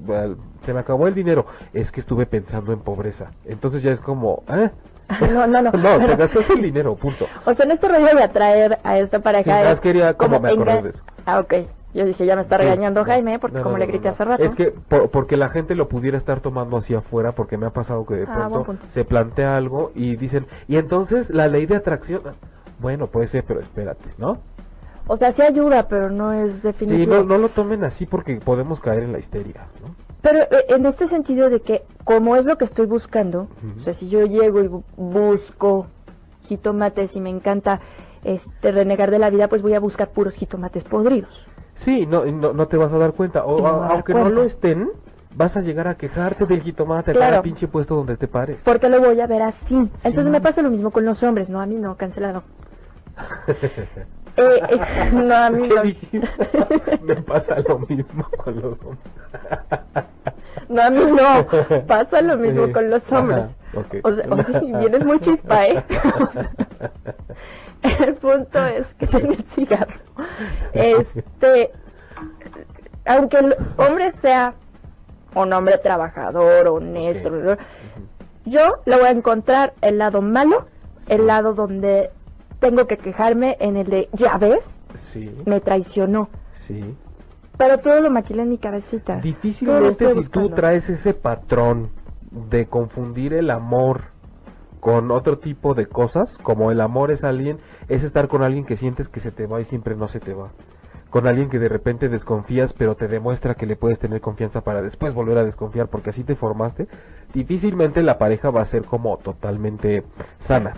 se 0.61 0.73
me 0.73 0.79
acabó 0.79 1.07
el 1.07 1.15
dinero, 1.15 1.45
es 1.73 1.91
que 1.91 2.01
estuve 2.01 2.25
pensando 2.25 2.73
en 2.73 2.79
pobreza. 2.79 3.31
Entonces 3.45 3.81
ya 3.81 3.91
es 3.91 4.01
como, 4.01 4.43
¿eh? 4.49 4.71
No, 5.21 5.47
no, 5.47 5.61
no. 5.61 5.71
no, 5.71 6.05
te 6.05 6.15
gastaste 6.15 6.53
el 6.53 6.61
dinero, 6.63 6.95
punto. 6.95 7.25
O 7.45 7.53
sea, 7.53 7.65
en 7.65 7.71
este 7.71 7.87
rollo 7.87 8.05
de 8.15 8.23
atraer 8.23 8.79
a 8.83 8.97
esta 8.97 9.19
pareja. 9.19 9.61
Sí, 9.65 9.71
es 9.71 9.79
quería 9.79 10.13
como 10.15 10.39
me 10.39 10.49
acordé 10.51 10.81
de 10.81 10.89
eso. 10.89 11.03
Ah, 11.25 11.39
ok. 11.39 11.53
Yo 11.93 12.03
dije, 12.05 12.25
ya 12.25 12.35
me 12.35 12.41
está 12.41 12.57
Sí, 12.57 12.63
regañando 12.63 13.03
sí. 13.05 13.09
Jaime, 13.11 13.39
porque 13.39 13.57
No, 13.57 13.63
como 13.63 13.75
no, 13.77 13.79
le 13.79 13.85
grité 13.85 14.05
no. 14.05 14.09
hace 14.11 14.25
rato. 14.25 14.43
Es 14.43 14.53
que 14.55 14.71
por- 14.71 15.09
porque 15.11 15.37
la 15.37 15.47
gente 15.49 15.75
lo 15.75 15.87
pudiera 15.87 16.17
estar 16.17 16.41
tomando 16.41 16.75
hacia 16.75 16.97
afuera, 16.97 17.31
porque 17.31 17.57
me 17.57 17.67
ha 17.67 17.69
pasado 17.69 18.05
que 18.05 18.15
de 18.15 18.23
Ah, 18.27 18.49
pronto 18.51 18.75
se 18.89 19.05
plantea 19.05 19.55
algo 19.55 19.91
y 19.95 20.17
dicen, 20.17 20.45
y 20.67 20.75
entonces 20.75 21.29
la 21.29 21.47
ley 21.47 21.65
de 21.67 21.75
atracción, 21.77 22.21
bueno, 22.79 23.07
puede 23.07 23.27
ser, 23.27 23.45
pero 23.45 23.61
espérate, 23.61 24.09
¿no? 24.17 24.39
O 25.07 25.15
sea, 25.15 25.31
sí 25.31 25.41
ayuda, 25.41 25.87
pero 25.87 26.09
no 26.09 26.33
es 26.33 26.55
Sí, 26.55 26.59
definitivo. 26.63 27.15
no, 27.15 27.23
no 27.23 27.37
lo 27.37 27.47
tomen 27.49 27.83
así 27.85 28.05
porque 28.05 28.35
podemos 28.43 28.81
caer 28.81 29.03
en 29.03 29.13
la 29.13 29.19
histeria, 29.19 29.61
¿no? 29.81 29.95
Pero 30.25 30.39
eh, 30.41 30.65
en 30.69 30.87
este 30.87 31.07
sentido 31.07 31.51
de 31.51 31.61
que, 31.61 31.83
como 32.03 32.35
es 32.35 32.45
lo 32.45 32.57
que 32.57 32.65
estoy 32.65 32.87
buscando, 32.87 33.47
o 33.77 33.79
sea, 33.81 33.93
si 33.93 34.09
yo 34.09 34.25
llego 34.25 34.59
y 34.63 34.67
bu- 34.67 34.83
busco 34.97 35.85
jitomates 36.47 37.15
y 37.15 37.21
me 37.21 37.29
encanta 37.29 37.79
este 38.23 38.71
renegar 38.71 39.11
de 39.11 39.19
la 39.19 39.29
vida, 39.29 39.47
pues 39.49 39.61
voy 39.61 39.75
a 39.75 39.79
buscar 39.79 40.09
puros 40.09 40.33
jitomates 40.33 40.83
podridos. 40.83 41.29
Sí, 41.75 42.07
no, 42.07 42.25
no, 42.25 42.53
no 42.53 42.67
te 42.67 42.75
vas 42.75 42.91
a 42.91 42.97
dar 42.97 43.13
cuenta, 43.13 43.45
o 43.45 43.59
no 43.61 43.67
a- 43.67 43.87
aunque 43.89 44.15
no 44.15 44.27
lo 44.29 44.41
estén, 44.41 44.89
vas 45.35 45.57
a 45.57 45.61
llegar 45.61 45.87
a 45.87 45.93
quejarte 45.95 46.47
del 46.47 46.61
jitomate 46.63 47.11
Claro. 47.11 47.29
cada 47.33 47.41
pinche 47.43 47.67
puesto 47.67 47.95
donde 47.95 48.17
te 48.17 48.27
pares. 48.27 48.57
Porque 48.63 48.89
lo 48.89 48.99
voy 49.01 49.19
a 49.21 49.27
ver 49.27 49.43
así. 49.43 49.75
Entonces 50.03 50.25
me 50.31 50.41
pasa 50.41 50.63
lo 50.63 50.71
mismo 50.71 50.89
con 50.89 51.05
los 51.05 51.21
hombres. 51.21 51.49
No, 51.51 51.61
a 51.61 51.67
mí 51.67 51.75
no, 51.75 51.95
cancelado. 51.97 52.41
Eh, 54.37 54.59
eh, 54.69 55.11
no, 55.13 55.33
a 55.33 55.49
mí 55.49 55.69
me 57.03 57.15
pasa 57.21 57.55
lo 57.65 57.79
mismo 57.79 58.27
con 58.35 58.59
los 58.59 58.77
hombres. 58.81 59.13
No, 60.75 60.81
a 60.81 60.89
mí 60.89 60.99
no. 61.05 61.85
Pasa 61.87 62.21
lo 62.21 62.37
mismo 62.37 62.71
con 62.73 62.89
los 62.89 63.09
hombres. 63.11 63.55
Ajá, 63.71 63.79
ok. 63.79 63.95
O 64.03 64.11
sea, 64.11 64.25
oye, 64.61 64.77
vienes 64.79 65.05
muy 65.05 65.19
chispa, 65.19 65.67
¿eh? 65.67 65.83
O 66.19 66.31
sea, 66.31 66.51
el 68.05 68.15
punto 68.15 68.65
es 68.65 68.93
que 68.95 69.07
tiene 69.07 69.35
el 69.35 69.43
cigarro. 69.45 69.99
Este, 70.73 71.71
aunque 73.05 73.37
el 73.37 73.55
hombre 73.77 74.11
sea 74.11 74.53
un 75.35 75.53
hombre 75.53 75.77
trabajador, 75.77 76.67
honesto, 76.67 77.29
yo 78.45 78.61
le 78.85 78.95
voy 78.97 79.05
a 79.05 79.11
encontrar 79.11 79.73
el 79.81 79.97
lado 79.97 80.21
malo, 80.21 80.65
Sí. 81.05 81.13
el 81.13 81.27
lado 81.27 81.53
donde 81.53 82.09
tengo 82.59 82.87
que 82.87 82.97
quejarme 82.97 83.57
en 83.59 83.77
el 83.77 83.87
de, 83.89 84.09
ya 84.13 84.37
ves, 84.37 84.65
Sí, 84.95 85.35
me 85.45 85.59
traicionó. 85.59 86.29
sí. 86.53 86.95
Pero 87.57 87.77
todo 87.79 88.01
lo 88.01 88.09
maquilé 88.11 88.43
en 88.43 88.49
mi 88.49 88.57
cabecita. 88.57 89.17
Difícilmente 89.17 90.09
si 90.13 90.23
tú 90.29 90.49
traes 90.49 90.89
ese 90.89 91.13
patrón 91.13 91.89
de 92.31 92.65
confundir 92.67 93.33
el 93.33 93.49
amor 93.49 94.01
con 94.79 95.09
otro 95.11 95.39
tipo 95.39 95.73
de 95.73 95.87
cosas, 95.87 96.37
como 96.43 96.69
el 96.71 96.81
amor 96.81 97.11
es 97.11 97.23
alguien, 97.23 97.57
es 97.87 98.03
estar 98.03 98.27
con 98.27 98.43
alguien 98.43 98.65
que 98.65 98.77
sientes 98.77 99.09
que 99.09 99.19
se 99.19 99.31
te 99.31 99.47
va 99.47 99.61
y 99.61 99.65
siempre 99.65 99.95
no 99.95 100.07
se 100.07 100.19
te 100.19 100.33
va. 100.33 100.49
Con 101.09 101.27
alguien 101.27 101.49
que 101.49 101.59
de 101.59 101.69
repente 101.69 102.09
desconfías, 102.09 102.73
pero 102.73 102.95
te 102.95 103.07
demuestra 103.07 103.55
que 103.55 103.65
le 103.65 103.77
puedes 103.77 103.99
tener 103.99 104.19
confianza 104.21 104.61
para 104.61 104.81
después 104.81 105.13
volver 105.13 105.37
a 105.37 105.45
desconfiar, 105.45 105.87
porque 105.87 106.09
así 106.09 106.23
te 106.23 106.35
formaste, 106.35 106.87
difícilmente 107.33 108.03
la 108.03 108.17
pareja 108.17 108.49
va 108.49 108.61
a 108.61 108.65
ser 108.65 108.83
como 108.83 109.17
totalmente 109.17 110.03
sana. 110.39 110.73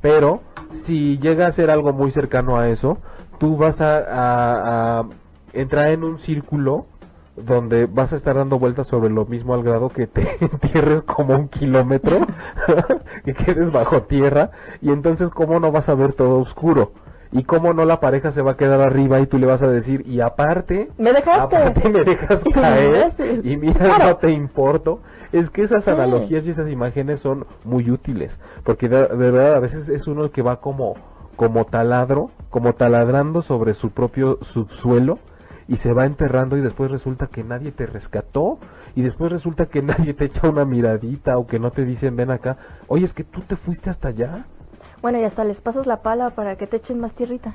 Pero 0.00 0.40
si 0.72 1.18
llega 1.18 1.46
a 1.46 1.52
ser 1.52 1.70
algo 1.70 1.92
muy 1.92 2.10
cercano 2.10 2.56
a 2.56 2.68
eso, 2.68 2.98
tú 3.38 3.56
vas 3.56 3.80
a, 3.82 3.98
a- 3.98 5.00
a 5.00 5.04
entrar 5.60 5.88
en 5.90 6.04
un 6.04 6.18
círculo 6.18 6.86
donde 7.36 7.84
vas 7.86 8.12
a 8.12 8.16
estar 8.16 8.34
dando 8.36 8.58
vueltas 8.58 8.86
sobre 8.86 9.10
lo 9.10 9.26
mismo 9.26 9.52
al 9.54 9.62
grado 9.62 9.90
que 9.90 10.06
te 10.06 10.26
entierres 10.40 11.02
como 11.02 11.34
un 11.34 11.48
kilómetro, 11.48 12.18
que 13.24 13.34
quedes 13.34 13.72
bajo 13.72 14.02
tierra, 14.02 14.50
y 14.80 14.90
entonces 14.90 15.28
cómo 15.30 15.60
no 15.60 15.70
vas 15.72 15.88
a 15.88 15.94
ver 15.94 16.12
todo 16.14 16.38
oscuro. 16.38 16.92
Y 17.32 17.42
cómo 17.42 17.74
no 17.74 17.84
la 17.84 17.98
pareja 18.00 18.30
se 18.30 18.40
va 18.40 18.52
a 18.52 18.56
quedar 18.56 18.80
arriba 18.80 19.18
y 19.20 19.26
tú 19.26 19.36
le 19.38 19.46
vas 19.46 19.60
a 19.60 19.66
decir, 19.68 20.04
y 20.06 20.20
aparte, 20.20 20.90
Me 20.96 21.12
dejaste. 21.12 21.56
aparte 21.56 21.88
me 21.90 22.04
dejas 22.04 22.42
caer 22.54 23.12
y 23.42 23.56
mira, 23.56 23.74
Claro. 23.84 24.04
no 24.04 24.16
te 24.16 24.30
importo. 24.30 25.00
Es 25.32 25.50
que 25.50 25.62
esas 25.62 25.84
Sí. 25.84 25.90
analogías 25.90 26.46
y 26.46 26.50
esas 26.50 26.70
imágenes 26.70 27.20
son 27.20 27.44
muy 27.64 27.90
útiles, 27.90 28.38
porque 28.62 28.88
de, 28.88 29.08
de 29.08 29.30
verdad 29.30 29.54
a 29.56 29.60
veces 29.60 29.88
es 29.88 30.06
uno 30.06 30.24
el 30.24 30.30
que 30.30 30.40
va 30.40 30.60
como, 30.60 30.94
como 31.34 31.66
taladro, 31.66 32.30
como 32.48 32.72
taladrando 32.74 33.42
sobre 33.42 33.74
su 33.74 33.90
propio 33.90 34.38
subsuelo 34.42 35.18
y 35.68 35.76
se 35.78 35.92
va 35.92 36.04
enterrando 36.06 36.56
y 36.56 36.60
después 36.60 36.90
resulta 36.90 37.26
que 37.26 37.42
nadie 37.44 37.72
te 37.72 37.86
rescató 37.86 38.58
y 38.94 39.02
después 39.02 39.32
resulta 39.32 39.66
que 39.66 39.82
nadie 39.82 40.14
te 40.14 40.26
echa 40.26 40.48
una 40.48 40.64
miradita 40.64 41.38
o 41.38 41.46
que 41.46 41.58
no 41.58 41.70
te 41.72 41.84
dicen 41.84 42.16
ven 42.16 42.30
acá, 42.30 42.56
oye 42.88 43.04
es 43.04 43.12
que 43.12 43.24
tú 43.24 43.40
te 43.42 43.56
fuiste 43.56 43.90
hasta 43.90 44.08
allá. 44.08 44.44
Bueno, 45.02 45.18
y 45.20 45.24
hasta 45.24 45.44
les 45.44 45.60
pasas 45.60 45.86
la 45.86 46.02
pala 46.02 46.30
para 46.30 46.56
que 46.56 46.66
te 46.66 46.76
echen 46.78 46.98
más 47.00 47.12
tierrita. 47.14 47.54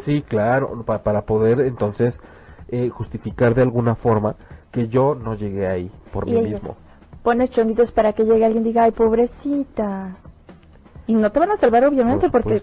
Sí, 0.00 0.22
claro, 0.22 0.82
pa- 0.84 1.02
para 1.02 1.22
poder 1.22 1.60
entonces 1.60 2.20
eh, 2.68 2.88
justificar 2.88 3.54
de 3.54 3.62
alguna 3.62 3.94
forma 3.94 4.36
que 4.70 4.88
yo 4.88 5.14
no 5.14 5.34
llegué 5.34 5.66
ahí 5.66 5.90
por 6.12 6.26
mí 6.26 6.32
mismo. 6.40 6.76
Pones 7.22 7.50
chonguitos 7.50 7.92
para 7.92 8.12
que 8.14 8.24
llegue 8.24 8.44
alguien 8.44 8.64
y 8.64 8.68
diga, 8.68 8.84
ay, 8.84 8.92
pobrecita. 8.92 10.16
Y 11.06 11.14
no 11.14 11.30
te 11.30 11.38
van 11.40 11.50
a 11.50 11.56
salvar, 11.56 11.84
obviamente, 11.84 12.30
Por 12.30 12.42
porque 12.42 12.62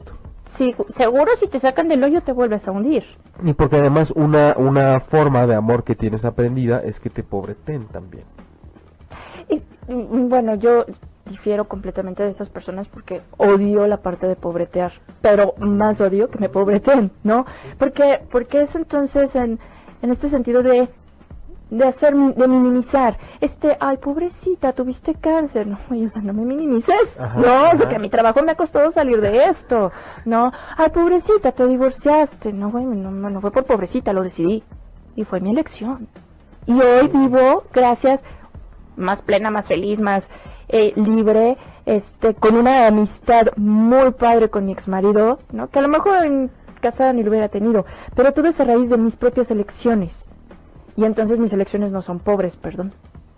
si, 0.56 0.76
seguro 0.96 1.32
si 1.40 1.48
te 1.48 1.60
sacan 1.60 1.88
del 1.88 2.04
hoyo 2.04 2.22
te 2.22 2.32
vuelves 2.32 2.68
a 2.68 2.72
hundir. 2.72 3.04
Y 3.44 3.54
porque 3.54 3.78
además 3.78 4.12
una, 4.12 4.56
una 4.58 5.00
forma 5.00 5.48
de 5.48 5.56
amor 5.56 5.84
que 5.84 5.96
tienes 5.96 6.26
aprendida 6.26 6.82
es 6.84 7.00
que 7.00 7.10
te 7.10 7.24
pobreten 7.24 7.88
también. 7.88 8.26
Y, 9.48 9.62
mm, 9.92 10.30
bueno, 10.30 10.56
yo 10.56 10.86
difiero 11.26 11.68
completamente 11.68 12.24
de 12.24 12.30
esas 12.30 12.50
personas 12.50 12.88
porque 12.88 13.22
odio 13.38 13.86
la 13.88 13.98
parte 13.98 14.28
de 14.28 14.36
pobretear, 14.36 14.94
pero 15.22 15.54
más 15.60 16.02
odio 16.02 16.30
que 16.30 16.40
me 16.40 16.50
pobreten, 16.50 17.12
¿no? 17.24 17.46
Porque, 17.78 18.22
porque 18.32 18.62
es 18.62 18.76
entonces 18.76 19.36
en, 19.36 19.60
en 20.02 20.12
este 20.12 20.30
sentido 20.30 20.64
de, 20.64 20.90
de 21.70 21.86
hacer, 21.86 22.16
de 22.16 22.48
minimizar, 22.48 23.18
este, 23.42 23.78
ay, 23.80 23.98
pobrecita, 23.98 24.74
tuviste 24.74 25.14
cáncer, 25.16 25.68
no, 25.68 25.78
o 26.06 26.08
sea, 26.08 26.22
no 26.22 26.34
me 26.34 26.46
minimices, 26.46 27.20
Ajá, 27.20 27.40
no, 27.40 27.42
o 27.42 27.46
sea, 27.46 27.74
ajá. 27.74 27.90
que 27.90 27.96
a 27.96 28.00
mi 28.00 28.10
trabajo 28.10 28.42
me 28.42 28.52
ha 28.52 28.56
costado 28.56 28.92
salir 28.92 29.22
de 29.22 29.46
esto, 29.46 29.92
no, 30.26 30.52
ay, 30.78 30.90
pobrecita, 30.90 31.52
te 31.52 31.68
divorciaste, 31.68 32.54
no, 32.54 32.72
güey, 32.72 32.86
no, 32.86 33.12
no, 33.12 33.30
no 33.30 33.42
fue 33.42 33.52
por 33.52 33.66
pobrecita, 33.66 34.14
lo 34.14 34.24
decidí, 34.24 34.64
y 35.16 35.24
fue 35.24 35.40
mi 35.40 35.52
elección. 35.52 36.08
Y 36.66 36.80
hoy 36.80 37.08
vivo, 37.08 37.64
gracias, 37.74 38.24
más 38.96 39.22
plena, 39.22 39.50
más 39.50 39.68
feliz, 39.68 40.00
más 40.00 40.30
eh, 40.68 40.94
libre, 40.96 41.58
este, 41.86 42.36
con 42.36 42.56
una 42.56 42.86
amistad 42.86 43.48
muy 43.56 44.12
padre 44.12 44.50
con 44.50 44.66
mi 44.66 44.74
ex 44.74 44.88
marido, 44.88 45.40
¿no? 45.52 45.70
Que 45.70 45.80
a 45.80 45.82
lo 45.82 45.88
mejor 45.88 46.26
en 46.26 46.52
casada 46.80 47.12
ni 47.14 47.24
lo 47.24 47.32
hubiera 47.32 47.50
tenido, 47.50 47.86
pero 48.16 48.32
todo 48.34 48.48
es 48.48 48.60
a 48.60 48.66
raíz 48.66 48.90
de 48.90 48.98
mis 48.98 49.16
propias 49.16 49.50
elecciones. 49.50 50.29
Y 51.00 51.06
entonces 51.06 51.40
mis 51.40 51.54
elecciones 51.54 51.94
no 51.94 52.02
son 52.02 52.20
pobres, 52.20 52.58
perdón. 52.58 52.92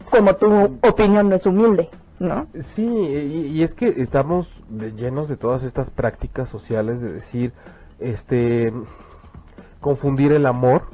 Como 0.10 0.36
tu 0.36 0.52
opinión 0.82 1.30
no 1.30 1.36
es 1.36 1.46
humilde, 1.46 1.90
¿no? 2.18 2.48
Sí, 2.60 2.84
y, 2.84 3.48
y 3.54 3.62
es 3.62 3.76
que 3.76 3.94
estamos 3.98 4.50
llenos 4.96 5.30
de 5.30 5.38
todas 5.38 5.64
estas 5.64 5.92
prácticas 5.92 6.50
sociales 6.50 7.02
de 7.02 7.14
decir, 7.14 7.54
este, 8.00 8.74
confundir 9.80 10.32
el 10.32 10.48
amor 10.48 10.86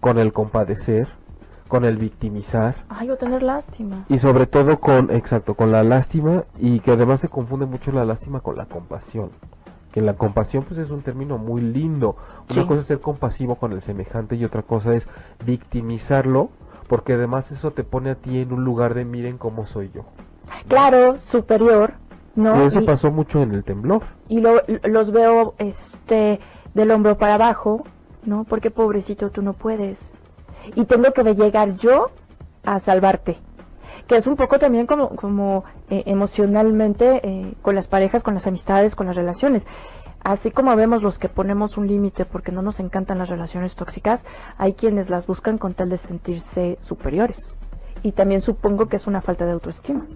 con 0.00 0.18
el 0.18 0.34
compadecer, 0.34 1.08
con 1.68 1.86
el 1.86 1.96
victimizar 1.96 2.84
Ay, 2.90 3.08
o 3.10 3.16
tener 3.16 3.42
lástima. 3.42 4.04
y 4.10 4.18
sobre 4.18 4.46
todo 4.46 4.78
con, 4.78 5.10
exacto, 5.10 5.54
con 5.54 5.72
la 5.72 5.82
lástima 5.82 6.44
y 6.58 6.80
que 6.80 6.90
además 6.92 7.20
se 7.20 7.28
confunde 7.28 7.64
mucho 7.64 7.92
la 7.92 8.04
lástima 8.04 8.40
con 8.40 8.56
la 8.58 8.66
compasión. 8.66 9.30
Que 9.90 10.02
la 10.02 10.14
compasión 10.14 10.64
pues 10.64 10.78
es 10.78 10.90
un 10.90 11.02
término 11.02 11.36
muy 11.38 11.60
lindo. 11.62 12.14
Una 12.50 12.62
Sí. 12.62 12.68
cosa 12.68 12.80
es 12.80 12.86
ser 12.86 13.00
compasivo 13.00 13.54
con 13.56 13.72
el 13.72 13.82
semejante 13.82 14.36
y 14.36 14.44
otra 14.44 14.62
cosa 14.62 14.94
es 14.94 15.06
victimizarlo 15.44 16.50
porque 16.88 17.12
además 17.12 17.52
eso 17.52 17.70
te 17.70 17.84
pone 17.84 18.10
a 18.10 18.14
ti 18.16 18.40
en 18.40 18.52
un 18.52 18.64
lugar 18.64 18.94
de 18.94 19.04
miren 19.04 19.38
cómo 19.38 19.66
soy 19.66 19.90
yo. 19.94 20.02
Claro, 20.66 21.20
superior, 21.20 21.92
¿no? 22.34 22.60
Y 22.62 22.66
eso 22.66 22.80
Y- 22.80 22.86
pasó 22.86 23.12
mucho 23.12 23.42
en 23.42 23.52
el 23.54 23.62
temblor. 23.62 24.02
y 24.28 24.40
lo- 24.40 24.62
los 24.84 25.10
veo 25.12 25.54
este 25.58 26.40
del 26.74 26.90
hombro 26.90 27.16
para 27.18 27.34
abajo, 27.34 27.84
¿no? 28.24 28.44
Porque 28.44 28.70
pobrecito 28.70 29.30
tú 29.30 29.42
no 29.42 29.52
puedes. 29.52 30.12
Y 30.74 30.84
tengo 30.84 31.12
que 31.12 31.22
llegar 31.34 31.76
yo 31.76 32.10
a 32.64 32.80
salvarte. 32.80 33.38
que 34.06 34.16
es 34.16 34.26
un 34.26 34.34
poco 34.34 34.58
también 34.58 34.86
como, 34.86 35.10
como 35.10 35.62
eh, 35.88 36.02
emocionalmente 36.06 37.20
eh, 37.22 37.52
con 37.62 37.76
las 37.76 37.86
parejas, 37.86 38.24
con 38.24 38.34
las 38.34 38.44
amistades, 38.46 38.96
con 38.96 39.06
las 39.06 39.14
relaciones. 39.14 39.66
Así 40.22 40.50
como 40.50 40.76
vemos 40.76 41.02
los 41.02 41.18
que 41.18 41.28
ponemos 41.28 41.78
un 41.78 41.86
límite 41.86 42.24
porque 42.24 42.52
no 42.52 42.62
nos 42.62 42.78
encantan 42.78 43.18
las 43.18 43.30
relaciones 43.30 43.74
tóxicas, 43.74 44.24
hay 44.58 44.74
quienes 44.74 45.08
las 45.08 45.26
buscan 45.26 45.56
con 45.56 45.74
tal 45.74 45.88
de 45.88 45.96
sentirse 45.96 46.78
superiores. 46.80 47.54
Y 48.02 48.12
también 48.12 48.40
supongo 48.40 48.86
que 48.86 48.96
es 48.96 49.06
una 49.06 49.22
falta 49.22 49.46
de 49.46 49.52
autoestima 49.52 50.06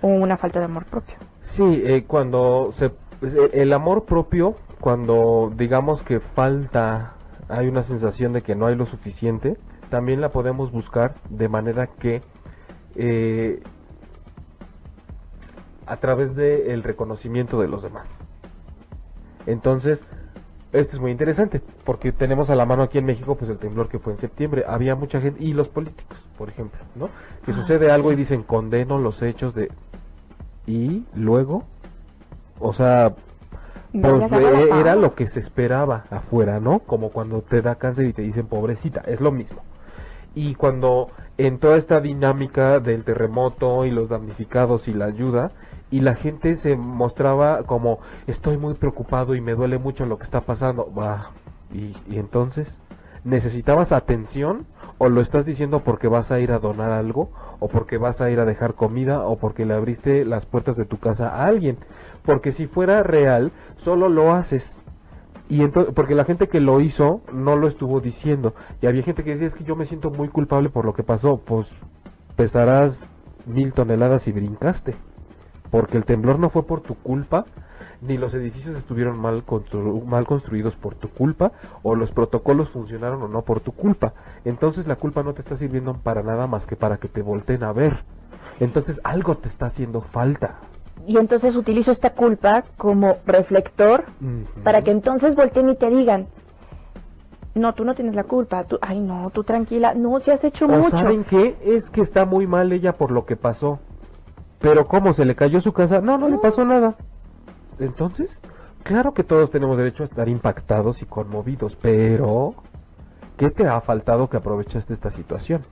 o 0.00 0.08
una 0.08 0.36
falta 0.36 0.58
de 0.58 0.64
amor 0.64 0.84
propio. 0.86 1.16
Sí, 1.44 1.82
eh, 1.84 2.04
cuando 2.06 2.70
se, 2.72 2.90
pues, 3.20 3.34
eh, 3.34 3.50
el 3.54 3.72
amor 3.72 4.04
propio, 4.04 4.56
cuando 4.80 5.52
digamos 5.56 6.02
que 6.02 6.20
falta, 6.20 7.14
hay 7.48 7.68
una 7.68 7.82
sensación 7.82 8.32
de 8.32 8.42
que 8.42 8.54
no 8.54 8.66
hay 8.66 8.74
lo 8.74 8.86
suficiente, 8.86 9.56
también 9.90 10.20
la 10.20 10.30
podemos 10.30 10.72
buscar 10.72 11.14
de 11.28 11.48
manera 11.48 11.86
que 11.86 12.22
eh, 12.96 13.62
a 15.86 15.96
través 15.96 16.34
del 16.34 16.82
reconocimiento 16.82 17.60
de 17.60 17.68
los 17.68 17.82
demás. 17.82 18.21
Entonces, 19.46 20.04
esto 20.72 20.96
es 20.96 21.00
muy 21.00 21.10
interesante, 21.10 21.60
porque 21.84 22.12
tenemos 22.12 22.48
a 22.50 22.54
la 22.56 22.64
mano 22.64 22.82
aquí 22.82 22.98
en 22.98 23.04
México 23.04 23.34
pues 23.34 23.50
el 23.50 23.58
temblor 23.58 23.88
que 23.88 23.98
fue 23.98 24.12
en 24.14 24.18
septiembre. 24.18 24.64
Había 24.66 24.94
mucha 24.94 25.20
gente, 25.20 25.42
y 25.42 25.52
los 25.52 25.68
políticos, 25.68 26.18
por 26.38 26.48
ejemplo, 26.48 26.80
¿no? 26.94 27.08
Que 27.44 27.52
Ah, 27.52 27.54
sucede 27.54 27.90
algo 27.90 28.08
sí. 28.08 28.14
y 28.14 28.16
dicen, 28.16 28.42
condeno 28.42 28.98
los 28.98 29.20
hechos 29.22 29.54
de... 29.54 29.70
Y 30.66 31.04
luego, 31.14 31.64
o 32.60 32.72
sea, 32.72 33.14
pues, 33.92 34.22
eh, 34.32 34.70
era 34.80 34.94
lo 34.96 35.14
que 35.14 35.26
se 35.26 35.40
esperaba 35.40 36.04
afuera, 36.10 36.60
¿no? 36.60 36.78
Como 36.80 37.10
cuando 37.10 37.42
te 37.42 37.60
da 37.62 37.74
cáncer 37.74 38.06
y 38.06 38.12
te 38.12 38.22
dicen 38.22 38.46
pobrecita, 38.46 39.00
es 39.06 39.20
lo 39.20 39.32
mismo. 39.32 39.60
Y 40.34 40.54
cuando 40.54 41.08
en 41.36 41.58
toda 41.58 41.76
esta 41.76 42.00
dinámica 42.00 42.78
del 42.80 43.04
terremoto 43.04 43.84
y 43.84 43.90
los 43.90 44.08
damnificados 44.08 44.88
y 44.88 44.94
la 44.94 45.06
ayuda, 45.06 45.50
y 45.92 46.00
la 46.00 46.14
gente 46.14 46.56
se 46.56 46.74
mostraba 46.74 47.64
como 47.64 48.00
estoy 48.26 48.56
muy 48.56 48.74
preocupado 48.74 49.34
y 49.34 49.42
me 49.42 49.54
duele 49.54 49.78
mucho 49.78 50.06
lo 50.06 50.16
que 50.16 50.24
está 50.24 50.40
pasando, 50.40 50.90
y, 51.70 51.94
y 52.08 52.18
entonces, 52.18 52.80
¿necesitabas 53.24 53.92
atención 53.92 54.66
o 54.96 55.10
lo 55.10 55.20
estás 55.20 55.44
diciendo 55.44 55.80
porque 55.80 56.08
vas 56.08 56.32
a 56.32 56.40
ir 56.40 56.50
a 56.50 56.58
donar 56.58 56.92
algo 56.92 57.30
o 57.60 57.68
porque 57.68 57.98
vas 57.98 58.22
a 58.22 58.30
ir 58.30 58.40
a 58.40 58.46
dejar 58.46 58.74
comida 58.74 59.20
o 59.26 59.36
porque 59.36 59.66
le 59.66 59.74
abriste 59.74 60.24
las 60.24 60.46
puertas 60.46 60.76
de 60.76 60.86
tu 60.86 60.98
casa 60.98 61.28
a 61.28 61.44
alguien? 61.44 61.76
Porque 62.24 62.52
si 62.52 62.66
fuera 62.66 63.02
real, 63.02 63.52
solo 63.76 64.08
lo 64.08 64.32
haces. 64.32 64.82
Y 65.50 65.60
entonces, 65.60 65.92
porque 65.94 66.14
la 66.14 66.24
gente 66.24 66.48
que 66.48 66.60
lo 66.60 66.80
hizo 66.80 67.20
no 67.32 67.56
lo 67.56 67.68
estuvo 67.68 68.00
diciendo. 68.00 68.54
Y 68.80 68.86
había 68.86 69.02
gente 69.02 69.24
que 69.24 69.32
decía, 69.32 69.46
es 69.46 69.54
que 69.54 69.64
yo 69.64 69.76
me 69.76 69.84
siento 69.84 70.10
muy 70.10 70.28
culpable 70.28 70.70
por 70.70 70.86
lo 70.86 70.94
que 70.94 71.02
pasó. 71.02 71.36
Pues 71.36 71.68
pesarás 72.36 73.04
mil 73.44 73.74
toneladas 73.74 74.26
y 74.28 74.32
brincaste. 74.32 74.94
Porque 75.72 75.96
el 75.96 76.04
temblor 76.04 76.38
no 76.38 76.50
fue 76.50 76.64
por 76.64 76.82
tu 76.82 76.94
culpa, 76.94 77.46
ni 78.02 78.18
los 78.18 78.34
edificios 78.34 78.76
estuvieron 78.76 79.18
mal, 79.18 79.44
constru- 79.46 80.04
mal 80.04 80.26
construidos 80.26 80.76
por 80.76 80.94
tu 80.94 81.08
culpa, 81.08 81.50
o 81.82 81.94
los 81.96 82.12
protocolos 82.12 82.68
funcionaron 82.68 83.22
o 83.22 83.28
no 83.28 83.42
por 83.42 83.60
tu 83.60 83.72
culpa. 83.72 84.12
Entonces 84.44 84.86
la 84.86 84.96
culpa 84.96 85.22
no 85.24 85.32
te 85.32 85.40
está 85.40 85.56
sirviendo 85.56 85.94
para 85.94 86.22
nada 86.22 86.46
más 86.46 86.66
que 86.66 86.76
para 86.76 86.98
que 86.98 87.08
te 87.08 87.22
volteen 87.22 87.64
a 87.64 87.72
ver. 87.72 88.04
Entonces 88.60 89.00
algo 89.02 89.36
te 89.38 89.48
está 89.48 89.66
haciendo 89.66 90.02
falta. 90.02 90.56
Y 91.06 91.16
entonces 91.16 91.56
utilizo 91.56 91.90
esta 91.90 92.10
culpa 92.10 92.64
como 92.76 93.16
reflector 93.26 94.04
para 94.62 94.82
que 94.82 94.90
entonces 94.92 95.34
volteen 95.34 95.70
y 95.70 95.74
te 95.76 95.88
digan, 95.88 96.26
no, 97.54 97.74
tú 97.74 97.84
no 97.84 97.94
tienes 97.94 98.14
la 98.14 98.24
culpa, 98.24 98.64
tú, 98.64 98.78
ay 98.82 99.00
no, 99.00 99.30
tú 99.30 99.42
tranquila, 99.42 99.94
no, 99.94 100.20
si 100.20 100.30
has 100.30 100.44
hecho 100.44 100.66
¿O 100.66 100.68
mucho. 100.68 100.90
saben 100.98 101.24
qué? 101.24 101.56
Es 101.64 101.90
que 101.90 102.02
está 102.02 102.24
muy 102.24 102.46
mal 102.46 102.72
ella 102.72 102.92
por 102.92 103.10
lo 103.10 103.24
que 103.24 103.36
pasó. 103.36 103.80
Pero 104.62 104.86
¿cómo? 104.86 105.12
¿Se 105.12 105.24
le 105.24 105.34
cayó 105.34 105.60
su 105.60 105.72
casa? 105.72 106.00
No, 106.00 106.16
no 106.16 106.28
le 106.28 106.38
pasó 106.38 106.64
nada. 106.64 106.94
Entonces, 107.78 108.30
claro 108.84 109.12
que 109.12 109.24
todos 109.24 109.50
tenemos 109.50 109.76
derecho 109.76 110.04
a 110.04 110.06
estar 110.06 110.28
impactados 110.28 111.02
y 111.02 111.04
conmovidos, 111.04 111.76
pero 111.76 112.54
¿qué 113.36 113.50
te 113.50 113.66
ha 113.66 113.80
faltado 113.80 114.30
que 114.30 114.36
aprovechaste 114.36 114.94
esta 114.94 115.10
situación? 115.10 115.64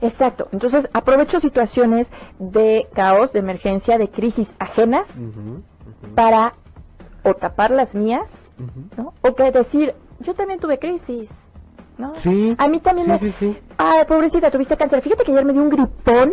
Exacto, 0.00 0.48
entonces 0.50 0.88
aprovecho 0.92 1.38
situaciones 1.38 2.10
de 2.40 2.88
caos, 2.92 3.32
de 3.32 3.38
emergencia, 3.38 3.98
de 3.98 4.10
crisis 4.10 4.52
ajenas 4.58 5.08
para 6.16 6.54
o 7.22 7.34
tapar 7.34 7.70
las 7.70 7.94
mías. 7.94 8.48
¿no? 8.96 9.14
O 9.22 9.34
que 9.34 9.52
decir, 9.52 9.94
yo 10.20 10.34
también 10.34 10.58
tuve 10.58 10.80
crisis, 10.80 11.30
¿no? 11.98 12.14
Sí. 12.16 12.56
A 12.58 12.66
mí 12.66 12.80
también 12.80 13.06
sí, 13.06 13.12
me... 13.12 13.18
sí, 13.18 13.30
sí. 13.38 13.58
Ay, 13.76 14.04
pobrecita, 14.06 14.50
tuviste 14.50 14.76
cáncer. 14.76 15.02
Fíjate 15.02 15.22
que 15.24 15.32
ayer 15.32 15.44
me 15.44 15.52
dio 15.52 15.62
un 15.62 15.70
gripón 15.70 16.32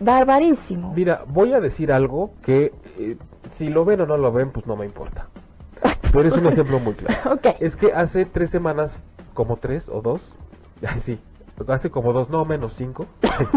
barbarísimo. 0.00 0.92
Mira, 0.94 1.24
voy 1.28 1.52
a 1.52 1.60
decir 1.60 1.92
algo 1.92 2.32
que 2.42 2.72
eh, 2.98 3.16
si 3.52 3.68
lo 3.68 3.84
ven 3.84 4.00
o 4.00 4.06
no 4.06 4.16
lo 4.16 4.32
ven, 4.32 4.50
pues 4.50 4.66
no 4.66 4.76
me 4.76 4.86
importa. 4.86 5.28
Pero 6.12 6.28
es 6.28 6.34
un 6.34 6.46
ejemplo 6.52 6.80
muy 6.80 6.94
claro. 6.94 7.38
Es 7.60 7.76
que 7.76 7.92
hace 7.92 8.24
tres 8.24 8.50
semanas, 8.50 8.98
como 9.34 9.56
tres 9.56 9.88
o 9.88 10.00
dos, 10.00 10.20
ay, 10.86 11.00
sí, 11.00 11.20
hace 11.68 11.90
como 11.90 12.12
dos, 12.12 12.30
no 12.30 12.44
menos 12.44 12.74
cinco, 12.74 13.06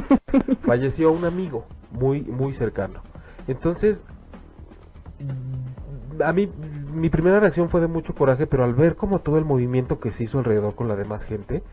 falleció 0.65 1.11
un 1.11 1.25
amigo 1.25 1.65
muy, 1.91 2.21
muy 2.21 2.53
cercano. 2.53 3.01
Entonces, 3.47 4.03
a 6.23 6.33
mí, 6.33 6.49
mi 6.93 7.09
primera 7.09 7.39
reacción 7.39 7.69
fue 7.69 7.81
de 7.81 7.87
mucho 7.87 8.13
coraje, 8.13 8.45
pero 8.45 8.63
al 8.63 8.73
ver 8.73 8.95
como 8.95 9.19
todo 9.19 9.37
el 9.37 9.45
movimiento 9.45 9.99
que 9.99 10.11
se 10.11 10.23
hizo 10.23 10.39
alrededor 10.39 10.75
con 10.75 10.87
la 10.87 10.95
demás 10.95 11.23
gente, 11.23 11.63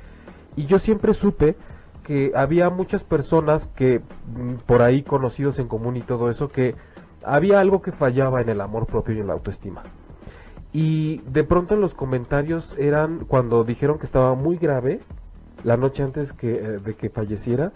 y 0.56 0.66
yo 0.66 0.78
siempre 0.78 1.14
supe 1.14 1.56
que 2.04 2.32
había 2.34 2.70
muchas 2.70 3.04
personas 3.04 3.68
que, 3.76 4.00
mm, 4.00 4.54
por 4.66 4.82
ahí 4.82 5.02
conocidos 5.02 5.58
en 5.58 5.68
común 5.68 5.96
y 5.96 6.02
todo 6.02 6.30
eso, 6.30 6.48
que 6.48 6.74
había 7.24 7.60
algo 7.60 7.82
que 7.82 7.92
fallaba 7.92 8.40
en 8.40 8.48
el 8.48 8.60
amor 8.60 8.86
propio 8.86 9.14
y 9.14 9.20
en 9.20 9.26
la 9.26 9.34
autoestima. 9.34 9.82
Y 10.72 11.18
de 11.26 11.44
pronto 11.44 11.74
en 11.74 11.80
los 11.80 11.94
comentarios 11.94 12.74
eran 12.78 13.24
cuando 13.26 13.64
dijeron 13.64 13.98
que 13.98 14.06
estaba 14.06 14.34
muy 14.34 14.56
grave 14.56 15.00
la 15.64 15.76
noche 15.76 16.02
antes 16.02 16.32
que, 16.32 16.54
eh, 16.54 16.78
de 16.78 16.94
que 16.94 17.10
falleciera 17.10 17.72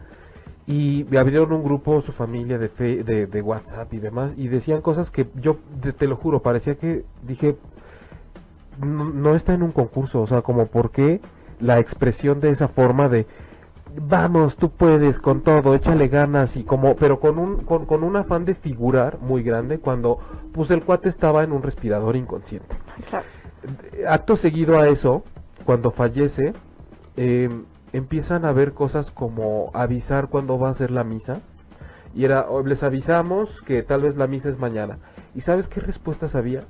y 0.67 1.05
abrieron 1.17 1.53
un 1.53 1.63
grupo 1.63 2.01
su 2.01 2.13
familia 2.13 2.57
de, 2.57 2.69
fe- 2.69 3.05
de 3.05 3.43
WhatsApp 3.43 3.93
y 3.93 3.99
demás 3.99 4.33
y 4.39 4.49
decían 4.49 4.81
cosas 4.81 5.11
que 5.11 5.27
yo 5.35 5.59
te, 5.83 5.93
te 5.93 6.07
lo 6.07 6.17
juro 6.17 6.41
parecía 6.41 6.77
que 6.77 7.05
dije 7.27 7.57
no, 8.81 9.05
no 9.11 9.35
está 9.35 9.53
en 9.55 9.63
un 9.63 9.73
concurso 9.73 10.23
o 10.23 10.27
sea 10.27 10.43
como 10.43 10.67
por 10.67 10.91
qué 10.91 11.21
la 11.61 11.79
expresión 11.79 12.41
de 12.41 12.51
esa 12.51 12.69
forma 12.69 13.09
de 13.09 13.27
vamos 13.97 14.57
tú 14.57 14.71
puedes 14.71 15.19
con 15.19 15.43
todo 15.43 15.75
échale 15.75 16.09
ganas 16.09 16.57
y 16.57 16.65
como 16.65 16.97
pero 16.97 17.21
con 17.21 17.39
un 17.39 17.57
con, 17.65 17.87
con 17.87 18.03
un 18.03 18.17
afán 18.17 18.45
de 18.45 18.55
figurar 18.55 19.19
muy 19.21 19.43
grande 19.43 19.79
cuando 19.79 20.19
pues 20.53 20.71
el 20.71 20.83
cuate 20.83 21.09
estaba 21.09 21.43
en 21.45 21.53
un 21.53 21.63
respirador 21.63 22.17
inconsciente 22.17 22.75
Claro. 23.09 23.25
acto 24.09 24.37
seguido 24.37 24.79
a 24.79 24.89
eso, 24.89 25.25
cuando 25.65 25.91
fallece, 25.91 26.53
eh, 27.17 27.49
empiezan 27.93 28.45
a 28.45 28.53
ver 28.53 28.73
cosas 28.75 29.11
como 29.11 29.71
avisar 29.73 30.29
cuándo 30.29 30.59
va 30.59 30.69
a 30.69 30.75
ser 30.75 30.91
la 30.91 31.03
misa. 31.05 31.41
Y 32.15 32.25
era, 32.25 32.47
"Oh, 32.49 32.63
les 32.63 32.83
avisamos 32.83 33.63
que 33.63 33.83
tal 33.83 34.03
vez 34.03 34.17
la 34.17 34.27
misa 34.27 34.49
es 34.51 34.59
mañana. 34.59 34.99
¿Y 35.35 35.41
sabes 35.41 35.67
qué 35.69 35.81
respuestas 35.81 36.35
había? 36.35 36.65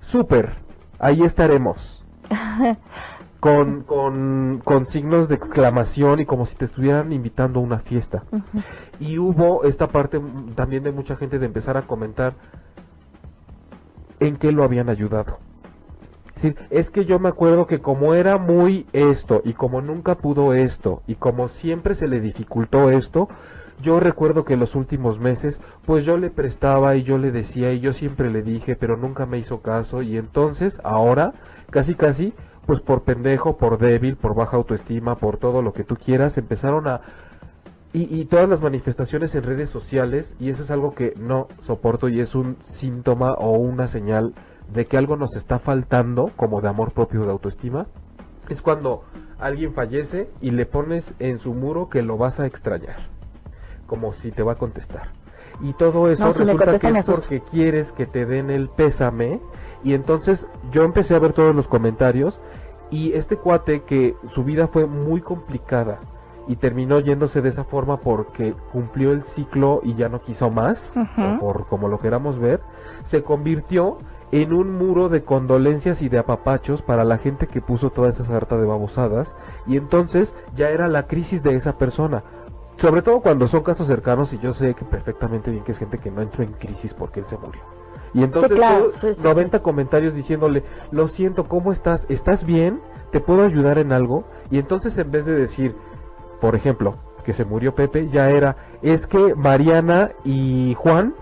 Súper, 0.00 0.54
ahí 0.98 1.22
estaremos. 1.22 2.02
Con, 3.42 3.82
con, 3.82 4.62
con 4.64 4.86
signos 4.86 5.28
de 5.28 5.34
exclamación 5.34 6.20
y 6.20 6.26
como 6.26 6.46
si 6.46 6.54
te 6.54 6.64
estuvieran 6.64 7.12
invitando 7.12 7.58
a 7.58 7.62
una 7.64 7.80
fiesta. 7.80 8.22
Y 9.00 9.18
hubo 9.18 9.64
esta 9.64 9.88
parte 9.88 10.20
también 10.54 10.84
de 10.84 10.92
mucha 10.92 11.16
gente 11.16 11.40
de 11.40 11.46
empezar 11.46 11.76
a 11.76 11.82
comentar 11.88 12.34
en 14.20 14.36
qué 14.36 14.52
lo 14.52 14.62
habían 14.62 14.88
ayudado. 14.88 15.38
Es 16.36 16.42
decir, 16.42 16.56
es 16.70 16.92
que 16.92 17.04
yo 17.04 17.18
me 17.18 17.30
acuerdo 17.30 17.66
que 17.66 17.80
como 17.80 18.14
era 18.14 18.38
muy 18.38 18.86
esto 18.92 19.42
y 19.44 19.54
como 19.54 19.80
nunca 19.80 20.14
pudo 20.18 20.54
esto 20.54 21.02
y 21.08 21.16
como 21.16 21.48
siempre 21.48 21.96
se 21.96 22.06
le 22.06 22.20
dificultó 22.20 22.90
esto, 22.90 23.28
yo 23.82 23.98
recuerdo 23.98 24.44
que 24.44 24.56
los 24.56 24.76
últimos 24.76 25.18
meses 25.18 25.60
pues 25.84 26.04
yo 26.04 26.16
le 26.16 26.30
prestaba 26.30 26.94
y 26.94 27.02
yo 27.02 27.18
le 27.18 27.32
decía 27.32 27.72
y 27.72 27.80
yo 27.80 27.92
siempre 27.92 28.30
le 28.30 28.42
dije 28.42 28.76
pero 28.76 28.96
nunca 28.96 29.26
me 29.26 29.38
hizo 29.38 29.62
caso 29.62 30.02
y 30.02 30.16
entonces 30.16 30.78
ahora 30.84 31.32
casi 31.70 31.96
casi 31.96 32.32
pues 32.66 32.80
por 32.80 33.02
pendejo, 33.02 33.56
por 33.56 33.78
débil, 33.78 34.16
por 34.16 34.34
baja 34.34 34.56
autoestima, 34.56 35.16
por 35.16 35.36
todo 35.36 35.62
lo 35.62 35.72
que 35.72 35.84
tú 35.84 35.96
quieras 35.96 36.38
empezaron 36.38 36.86
a 36.88 37.00
y, 37.92 38.20
y 38.20 38.24
todas 38.24 38.48
las 38.48 38.62
manifestaciones 38.62 39.34
en 39.34 39.42
redes 39.42 39.68
sociales, 39.68 40.34
y 40.40 40.48
eso 40.48 40.62
es 40.62 40.70
algo 40.70 40.94
que 40.94 41.12
no 41.18 41.48
soporto 41.60 42.08
y 42.08 42.20
es 42.20 42.34
un 42.34 42.56
síntoma 42.62 43.32
o 43.34 43.50
una 43.50 43.86
señal 43.86 44.32
de 44.72 44.86
que 44.86 44.96
algo 44.96 45.16
nos 45.16 45.36
está 45.36 45.58
faltando, 45.58 46.30
como 46.36 46.62
de 46.62 46.68
amor 46.68 46.92
propio, 46.92 47.24
de 47.24 47.30
autoestima, 47.30 47.86
es 48.48 48.62
cuando 48.62 49.04
alguien 49.38 49.74
fallece 49.74 50.30
y 50.40 50.52
le 50.52 50.64
pones 50.64 51.14
en 51.18 51.38
su 51.38 51.52
muro 51.52 51.90
que 51.90 52.02
lo 52.02 52.16
vas 52.16 52.40
a 52.40 52.46
extrañar, 52.46 53.08
como 53.86 54.14
si 54.14 54.30
te 54.30 54.42
va 54.42 54.52
a 54.52 54.56
contestar. 54.56 55.10
Y 55.60 55.74
todo 55.74 56.10
eso 56.10 56.24
No, 56.24 56.32
si 56.32 56.44
me 56.44 56.54
resulta 56.54 56.78
que 56.92 56.98
es 56.98 57.06
porque 57.06 57.40
quieres 57.40 57.92
que 57.92 58.06
te 58.06 58.24
den 58.24 58.48
el 58.48 58.70
pésame, 58.70 59.40
y 59.84 59.92
entonces 59.92 60.46
yo 60.70 60.84
empecé 60.84 61.14
a 61.14 61.18
ver 61.18 61.34
todos 61.34 61.54
los 61.54 61.68
comentarios, 61.68 62.40
y 62.92 63.14
este 63.14 63.36
cuate 63.36 63.82
que 63.82 64.14
su 64.28 64.44
vida 64.44 64.68
fue 64.68 64.86
muy 64.86 65.20
complicada, 65.20 65.98
y 66.48 66.56
terminó 66.56 67.00
yéndose 67.00 67.40
de 67.40 67.48
esa 67.48 67.64
forma 67.64 67.98
porque 68.00 68.54
cumplió 68.72 69.12
el 69.12 69.22
ciclo 69.22 69.80
y 69.82 69.94
ya 69.94 70.08
no 70.08 70.20
quiso 70.20 70.50
más, 70.50 70.92
Ujú. 70.96 71.22
o 71.22 71.38
por 71.38 71.66
como 71.66 71.88
lo 71.88 72.00
queramos 72.00 72.38
ver, 72.38 72.60
se 73.04 73.22
convirtió 73.22 73.98
en 74.32 74.52
un 74.52 74.76
muro 74.76 75.08
de 75.08 75.24
condolencias 75.24 76.02
y 76.02 76.08
de 76.08 76.18
apapachos 76.18 76.82
para 76.82 77.04
la 77.04 77.18
gente 77.18 77.46
que 77.46 77.60
puso 77.60 77.90
toda 77.90 78.08
esa 78.08 78.24
sarta 78.24 78.56
de 78.56 78.66
babosadas 78.66 79.36
y 79.66 79.76
entonces 79.76 80.34
ya 80.56 80.70
era 80.70 80.88
la 80.88 81.06
crisis 81.06 81.42
de 81.42 81.54
esa 81.54 81.76
persona. 81.76 82.24
Sobre 82.78 83.02
todo 83.02 83.20
cuando 83.20 83.46
son 83.46 83.62
casos 83.62 83.86
cercanos 83.86 84.32
y 84.32 84.38
yo 84.38 84.54
sé 84.54 84.74
que 84.74 84.84
perfectamente 84.84 85.50
bien 85.50 85.62
que 85.62 85.72
es 85.72 85.78
gente 85.78 85.98
que 85.98 86.10
no 86.10 86.22
entró 86.22 86.42
en 86.42 86.52
crisis 86.54 86.94
porque 86.94 87.20
él 87.20 87.26
se 87.26 87.36
murió. 87.36 87.60
Y 88.14 88.22
entonces 88.22 88.52
claro, 88.52 88.90
sí, 88.90 89.08
90 89.22 89.62
comentarios 89.62 90.14
diciéndole, 90.14 90.64
lo 90.90 91.08
siento, 91.08 91.48
¿cómo 91.48 91.72
estás? 91.72 92.06
¿Estás 92.08 92.44
bien? 92.44 92.80
¿Te 93.10 93.20
puedo 93.20 93.42
ayudar 93.42 93.78
en 93.78 93.92
algo? 93.92 94.24
Y 94.50 94.58
entonces 94.58 94.96
en 94.98 95.10
vez 95.10 95.24
de 95.24 95.34
decir, 95.34 95.74
por 96.40 96.54
ejemplo, 96.54 96.96
que 97.24 97.32
se 97.32 97.44
murió 97.44 97.74
Pepe, 97.74 98.08
ya 98.08 98.30
era, 98.30 98.56
es 98.82 99.06
que 99.06 99.34
Mariana 99.34 100.12
y 100.24 100.74
Juan 100.78 101.14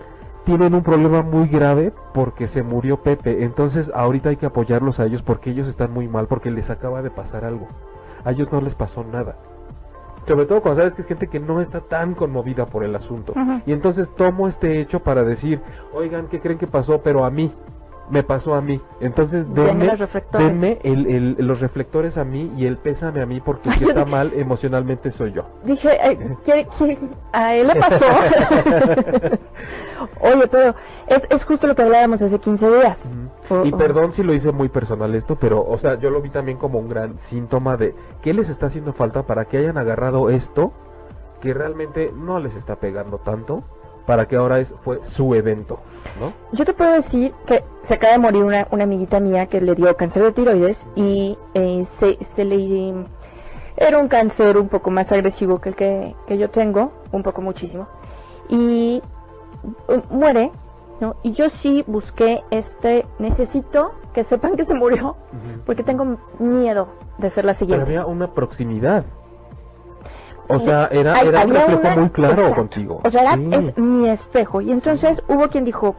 tienen 0.43 0.73
un 0.73 0.83
problema 0.83 1.21
muy 1.21 1.47
grave 1.47 1.93
porque 2.13 2.47
se 2.47 2.63
murió 2.63 3.01
Pepe. 3.01 3.43
Entonces 3.43 3.91
ahorita 3.93 4.29
hay 4.29 4.37
que 4.37 4.47
apoyarlos 4.47 4.99
a 4.99 5.05
ellos 5.05 5.21
porque 5.21 5.51
ellos 5.51 5.67
están 5.67 5.93
muy 5.93 6.07
mal, 6.07 6.27
porque 6.27 6.51
les 6.51 6.69
acaba 6.69 7.01
de 7.01 7.11
pasar 7.11 7.45
algo. 7.45 7.67
A 8.23 8.31
ellos 8.31 8.51
no 8.51 8.61
les 8.61 8.75
pasó 8.75 9.03
nada. 9.03 9.37
Sobre 10.27 10.45
todo 10.45 10.61
cuando 10.61 10.81
sabes 10.81 10.93
que 10.93 11.01
es 11.01 11.07
gente 11.07 11.27
que 11.27 11.39
no 11.39 11.61
está 11.61 11.81
tan 11.81 12.13
conmovida 12.13 12.65
por 12.65 12.83
el 12.83 12.95
asunto. 12.95 13.33
Y 13.65 13.73
entonces 13.73 14.13
tomo 14.15 14.47
este 14.47 14.79
hecho 14.79 15.01
para 15.01 15.23
decir, 15.23 15.61
oigan, 15.93 16.27
¿qué 16.27 16.39
creen 16.39 16.59
que 16.59 16.67
pasó? 16.67 17.01
Pero 17.01 17.25
a 17.25 17.31
mí, 17.31 17.51
me 18.09 18.23
pasó 18.23 18.55
a 18.55 18.61
mí. 18.61 18.81
Entonces 18.99 19.53
Denme 19.53 19.85
los 19.85 19.99
reflectores. 19.99 20.47
denme 20.47 20.79
el- 20.83 21.07
el- 21.07 21.47
los 21.47 21.61
reflectores 21.61 22.17
a 22.17 22.23
mí 22.25 22.51
y 22.57 22.65
el 22.65 22.77
pésame 22.77 23.21
a 23.21 23.25
mí 23.25 23.39
porque 23.39 23.69
que 23.77 23.85
está 23.85 24.03
mal 24.05 24.33
emocionalmente 24.35 25.11
soy 25.11 25.31
yo. 25.31 25.43
Dije, 25.63 25.89
ay, 26.01 26.17
¿qué- 26.43 26.67
qué- 26.77 26.97
a 27.31 27.55
él 27.55 27.67
le 27.67 27.75
pasó. 27.75 28.05
Oye, 30.21 30.47
pero 30.49 30.75
es, 31.07 31.27
es 31.29 31.45
justo 31.45 31.67
lo 31.67 31.75
que 31.75 31.81
hablábamos 31.83 32.21
hace 32.21 32.39
15 32.39 32.69
días. 32.69 33.11
O- 33.49 33.65
Y 33.65 33.73
o- 33.73 33.77
perdón 33.77 34.13
si 34.13 34.23
lo 34.23 34.33
hice 34.33 34.51
muy 34.51 34.69
personal 34.69 35.13
esto, 35.15 35.35
pero, 35.35 35.63
o 35.65 35.77
sea, 35.77 35.97
yo 35.99 36.09
lo 36.09 36.21
vi 36.21 36.29
también 36.29 36.57
como 36.57 36.79
un 36.79 36.89
gran 36.89 37.19
síntoma 37.19 37.77
de 37.77 37.95
qué 38.21 38.33
les 38.33 38.49
está 38.49 38.67
haciendo 38.67 38.93
falta 38.93 39.23
para 39.23 39.45
que 39.45 39.57
hayan 39.57 39.77
agarrado 39.77 40.29
esto 40.29 40.73
que 41.39 41.53
realmente 41.53 42.13
no 42.15 42.39
les 42.39 42.55
está 42.55 42.75
pegando 42.75 43.17
tanto, 43.17 43.63
para 44.05 44.27
que 44.27 44.35
ahora 44.35 44.59
es, 44.59 44.73
fue 44.81 44.99
su 45.03 45.33
evento, 45.35 45.79
¿no? 46.19 46.33
Yo 46.51 46.65
te 46.65 46.73
puedo 46.73 46.91
decir 46.91 47.33
que 47.45 47.63
se 47.83 47.93
acaba 47.93 48.13
de 48.13 48.19
morir 48.19 48.43
una, 48.43 48.67
una 48.71 48.83
amiguita 48.83 49.19
mía 49.19 49.45
que 49.47 49.61
le 49.61 49.75
dio 49.75 49.95
cáncer 49.95 50.23
de 50.23 50.31
tiroides 50.31 50.85
y 50.95 51.37
eh, 51.53 51.83
se, 51.85 52.17
se 52.23 52.45
le... 52.45 53.05
Era 53.77 53.97
un 53.97 54.07
cáncer 54.07 54.57
un 54.57 54.67
poco 54.67 54.91
más 54.91 55.11
agresivo 55.11 55.59
que 55.61 55.69
el 55.69 55.75
que, 55.75 56.15
que 56.27 56.37
yo 56.37 56.49
tengo, 56.49 56.91
un 57.11 57.23
poco 57.23 57.41
muchísimo. 57.41 57.87
Y 58.49 59.01
eh, 59.87 60.01
muere, 60.09 60.51
¿no? 60.99 61.15
Y 61.23 61.31
yo 61.31 61.49
sí 61.49 61.83
busqué 61.87 62.43
este, 62.51 63.05
necesito 63.17 63.93
que 64.13 64.23
sepan 64.23 64.55
que 64.57 64.65
se 64.65 64.73
murió, 64.73 65.15
porque 65.65 65.83
tengo 65.83 66.17
miedo 66.37 66.89
de 67.17 67.29
ser 67.29 67.45
la 67.45 67.53
Pero 67.53 67.59
siguiente. 67.59 67.85
había 67.85 68.05
una 68.05 68.33
proximidad. 68.33 69.05
O 70.55 70.59
sea, 70.59 70.87
era, 70.91 71.15
Hay- 71.15 71.27
era 71.27 71.45
un 71.45 71.51
reflejo 71.51 71.79
una- 71.79 71.95
muy 71.95 72.09
claro 72.09 72.33
exacto. 72.33 72.55
contigo. 72.55 72.99
O 73.03 73.09
sea, 73.09 73.21
era- 73.21 73.33
Sí. 73.35 73.49
es 73.51 73.77
mi 73.77 74.09
espejo. 74.09 74.61
Y 74.61 74.71
entonces 74.71 75.21
hubo 75.27 75.47
quien 75.49 75.65
dijo, 75.65 75.95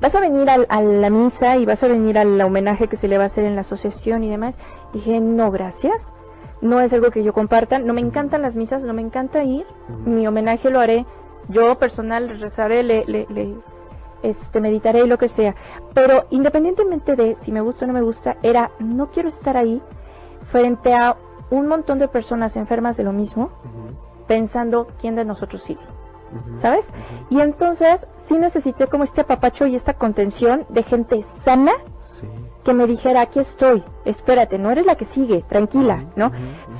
vas 0.00 0.14
a 0.14 0.20
venir 0.20 0.48
al- 0.50 0.66
a, 0.68 0.80
la 0.80 1.10
misa 1.10 1.56
y 1.56 1.66
vas 1.66 1.82
a 1.82 1.88
venir 1.88 2.18
al 2.18 2.40
homenaje 2.40 2.88
que 2.88 2.96
se 2.96 3.08
le 3.08 3.18
va 3.18 3.24
a 3.24 3.26
hacer 3.26 3.44
en 3.44 3.54
la 3.54 3.62
asociación 3.62 4.22
y 4.24 4.30
demás. 4.30 4.54
Dije, 4.92 5.20
no, 5.20 5.50
gracias. 5.50 6.12
No 6.60 6.80
es 6.80 6.92
algo 6.92 7.10
que 7.10 7.22
yo 7.22 7.32
comparta. 7.32 7.78
No 7.78 7.92
me 7.94 8.00
encantan 8.00 8.42
las 8.42 8.56
misas, 8.56 8.82
no 8.82 8.92
me 8.92 9.02
encanta 9.02 9.44
ir. 9.44 9.66
Mi 10.04 10.26
homenaje 10.26 10.70
lo 10.70 10.80
haré. 10.80 11.06
Yo 11.48 11.76
personal 11.78 12.38
rezaré, 12.40 12.82
le, 12.82 13.04
le, 13.06 13.26
le- 13.30 13.54
este, 14.22 14.60
meditaré 14.60 15.04
y 15.04 15.06
lo 15.06 15.18
que 15.18 15.28
sea. 15.28 15.54
Pero 15.94 16.24
independientemente 16.30 17.14
de 17.14 17.36
si 17.36 17.52
me 17.52 17.60
gusta 17.60 17.84
o 17.84 17.88
no 17.88 17.94
me 17.94 18.02
gusta, 18.02 18.36
era, 18.42 18.70
no 18.80 19.06
quiero 19.10 19.28
estar 19.28 19.56
ahí 19.56 19.80
frente 20.50 20.92
a 20.94 21.16
un 21.50 21.66
montón 21.66 21.98
de 21.98 22.08
personas 22.08 22.56
enfermas 22.56 22.96
de 22.96 23.04
lo 23.04 23.12
mismo 23.12 23.50
pensando 24.26 24.88
quién 25.00 25.16
de 25.16 25.24
nosotros 25.24 25.62
sigue, 25.62 25.80
¿sabes? 26.58 26.88
Y 27.30 27.40
entonces 27.40 28.06
sí 28.26 28.38
necesité 28.38 28.86
como 28.86 29.04
este 29.04 29.22
apapacho 29.22 29.66
y 29.66 29.74
esta 29.74 29.94
contención 29.94 30.66
de 30.68 30.82
gente 30.82 31.22
sana 31.42 31.72
Sí. 32.20 32.26
que 32.64 32.74
me 32.74 32.86
dijera, 32.86 33.20
aquí 33.20 33.38
estoy, 33.38 33.84
espérate, 34.04 34.58
no 34.58 34.70
eres 34.72 34.84
la 34.86 34.96
que 34.96 35.04
sigue, 35.04 35.44
tranquila, 35.48 36.04
¿no? 36.16 36.32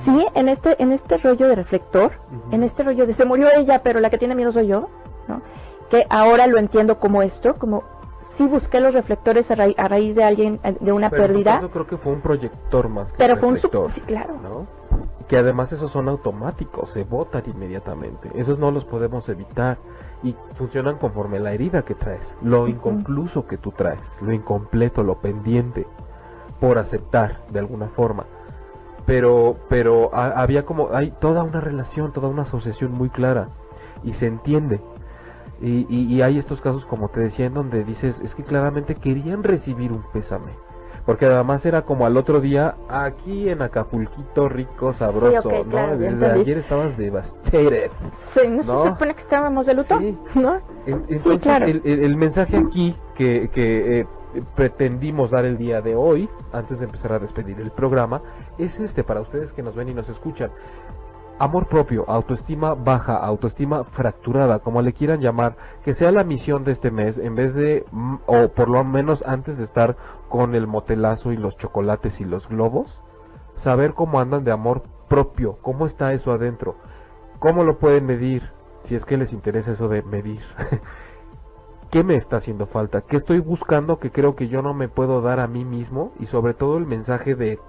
Sí, 0.03 0.27
en 0.35 0.49
este, 0.49 0.75
en 0.83 0.91
este 0.91 1.17
rollo 1.17 1.47
de 1.47 1.55
reflector, 1.55 2.11
en 2.51 2.63
este 2.63 2.83
rollo 2.83 3.07
de 3.07 3.13
se 3.13 3.25
murió 3.25 3.47
ella, 3.55 3.81
pero 3.81 4.01
la 4.01 4.09
que 4.09 4.17
tiene 4.17 4.35
miedo 4.35 4.51
soy 4.51 4.67
yo, 4.67 4.89
¿no? 5.29 5.41
Que 5.89 6.05
ahora 6.09 6.45
lo 6.47 6.57
entiendo 6.57 6.99
como 6.99 7.21
esto, 7.21 7.55
como 7.55 7.83
sí 8.39 8.47
busqué 8.47 8.79
los 8.79 8.93
reflectores 8.93 9.51
a, 9.51 9.55
ra- 9.55 9.67
a 9.77 9.87
raíz 9.89 10.15
de 10.15 10.23
alguien, 10.23 10.59
eh, 10.63 10.75
de 10.79 10.91
una 10.93 11.09
Pero 11.09 11.23
en 11.23 11.27
tu 11.27 11.33
pérdida, 11.33 11.55
caso 11.55 11.69
creo 11.71 11.85
que 11.87 11.97
fue 11.97 12.13
un 12.13 12.21
proyector 12.21 12.87
más 12.89 13.11
que 13.11 13.17
pero 13.17 13.35
fue 13.35 13.49
un... 13.49 13.57
sub- 13.57 13.71
reflector, 13.73 13.91
Sí, 13.91 14.01
claro. 14.01 14.65
que 15.27 15.37
además 15.37 15.71
esos 15.73 15.91
son 15.91 16.07
automáticos, 16.07 16.89
se 16.91 17.03
botan 17.03 17.43
inmediatamente. 17.47 18.31
Esos 18.35 18.57
no 18.57 18.71
los 18.71 18.85
podemos 18.85 19.27
evitar 19.29 19.77
y 20.23 20.35
funcionan 20.55 20.97
conforme 20.97 21.39
la 21.39 21.51
herida 21.53 21.83
que 21.83 21.95
traes, 21.95 22.25
lo 22.41 22.67
inconcluso 22.69 23.45
que 23.45 23.57
tú 23.57 23.71
traes, 23.71 23.99
lo 24.21 24.31
incompleto, 24.31 25.03
lo 25.03 25.15
pendiente, 25.19 25.85
por 26.61 26.77
aceptar 26.77 27.41
de 27.49 27.59
alguna 27.59 27.89
forma. 27.89 28.23
Pero, 29.05 29.57
pero 29.69 30.09
ha- 30.13 30.41
había 30.41 30.65
como, 30.65 30.89
hay 30.93 31.11
toda 31.11 31.43
una 31.43 31.59
relación, 31.61 32.11
toda 32.13 32.27
una 32.29 32.43
asociación 32.43 32.91
muy 32.93 33.09
clara 33.09 33.49
y 34.03 34.13
se 34.13 34.27
entiende. 34.27 34.79
Y, 35.61 35.85
y- 35.89 36.13
y 36.13 36.21
hay 36.21 36.37
estos 36.37 36.61
casos, 36.61 36.85
como 36.85 37.09
te 37.09 37.19
decía, 37.19 37.45
en 37.47 37.53
donde 37.53 37.83
dices, 37.83 38.19
es 38.23 38.33
que 38.35 38.43
claramente 38.43 38.95
querían 38.95 39.43
recibir 39.43 39.91
un 39.91 40.03
pésame. 40.13 40.51
Porque 41.05 41.25
además 41.25 41.65
era 41.65 41.81
como 41.83 42.05
al 42.05 42.17
otro 42.17 42.39
día, 42.39 42.75
aquí 42.87 43.49
en 43.49 43.61
Acapulquito, 43.61 44.47
rico, 44.47 44.93
sabroso, 44.93 45.49
¿no? 45.49 45.63
claro, 45.71 45.97
Desde 45.97 46.25
ayer 46.31 46.57
estabas 46.59 46.95
devastated. 46.97 47.89
Sí, 48.33 48.47
¿No, 48.47 48.63
¿No? 48.63 48.83
se 48.83 48.89
supone 48.89 49.13
que 49.15 49.21
estábamos 49.21 49.65
de 49.65 49.73
luto? 49.73 49.97
Sí. 49.97 50.17
¿No? 50.35 50.55
En- 50.85 51.05
Entonces, 51.09 51.41
claro. 51.41 51.65
el, 51.65 51.81
el- 51.83 51.99
el 52.03 52.15
mensaje 52.15 52.57
aquí 52.57 52.95
que, 53.15 53.49
que, 53.51 54.01
eh, 54.01 54.07
pretendimos 54.55 55.31
dar 55.31 55.45
el 55.45 55.57
día 55.57 55.81
de 55.81 55.95
hoy, 55.95 56.29
antes 56.53 56.77
de 56.79 56.85
empezar 56.85 57.11
a 57.13 57.19
despedir 57.19 57.59
el 57.59 57.71
programa, 57.71 58.21
es 58.59 58.79
este 58.79 59.03
para 59.03 59.21
ustedes 59.21 59.51
que 59.53 59.63
nos 59.63 59.75
ven 59.75 59.89
y 59.89 59.93
nos 59.95 60.07
escuchan. 60.09 60.51
Amor 61.39 61.67
propio, 61.67 62.03
autoestima 62.09 62.73
baja, 62.75 63.15
autoestima 63.15 63.85
fracturada, 63.85 64.59
como 64.59 64.81
le 64.81 64.91
quieran 64.91 65.21
llamar, 65.21 65.55
que 65.85 65.93
sea 65.93 66.11
la 66.11 66.25
misión 66.25 66.65
de 66.65 66.73
este 66.73 66.91
mes, 66.91 67.17
en 67.17 67.33
vez 67.35 67.53
de, 67.53 67.85
mm, 67.91 68.15
o 68.25 68.49
por 68.49 68.67
lo 68.67 68.83
menos 68.83 69.23
antes 69.25 69.57
de 69.57 69.63
estar 69.63 69.95
con 70.27 70.53
el 70.53 70.67
motelazo 70.67 71.31
y 71.31 71.37
los 71.37 71.55
chocolates 71.57 72.19
y 72.19 72.25
los 72.25 72.49
globos, 72.49 73.01
saber 73.55 73.93
cómo 73.93 74.19
andan 74.19 74.43
de 74.43 74.51
amor 74.51 74.83
propio, 75.07 75.57
cómo 75.61 75.85
está 75.85 76.11
eso 76.11 76.33
adentro, 76.33 76.75
cómo 77.39 77.63
lo 77.63 77.79
pueden 77.79 78.05
medir, 78.05 78.51
si 78.83 78.95
es 78.95 79.05
que 79.05 79.15
les 79.15 79.31
interesa 79.31 79.71
eso 79.71 79.87
de 79.87 80.01
medir. 80.01 80.41
¿Qué 81.89 82.03
me 82.03 82.15
está 82.15 82.35
haciendo 82.35 82.65
falta? 82.65 82.99
¿Qué 82.99 83.15
estoy 83.15 83.39
buscando 83.39 83.97
que 83.97 84.11
creo 84.11 84.35
que 84.35 84.49
yo 84.49 84.61
no 84.61 84.73
me 84.73 84.89
puedo 84.89 85.21
dar 85.21 85.39
a 85.39 85.47
mí 85.47 85.63
mismo? 85.63 86.11
Y 86.19 86.25
sobre 86.25 86.53
todo 86.53 86.77
el 86.77 86.85
mensaje 86.85 87.33
de 87.33 87.59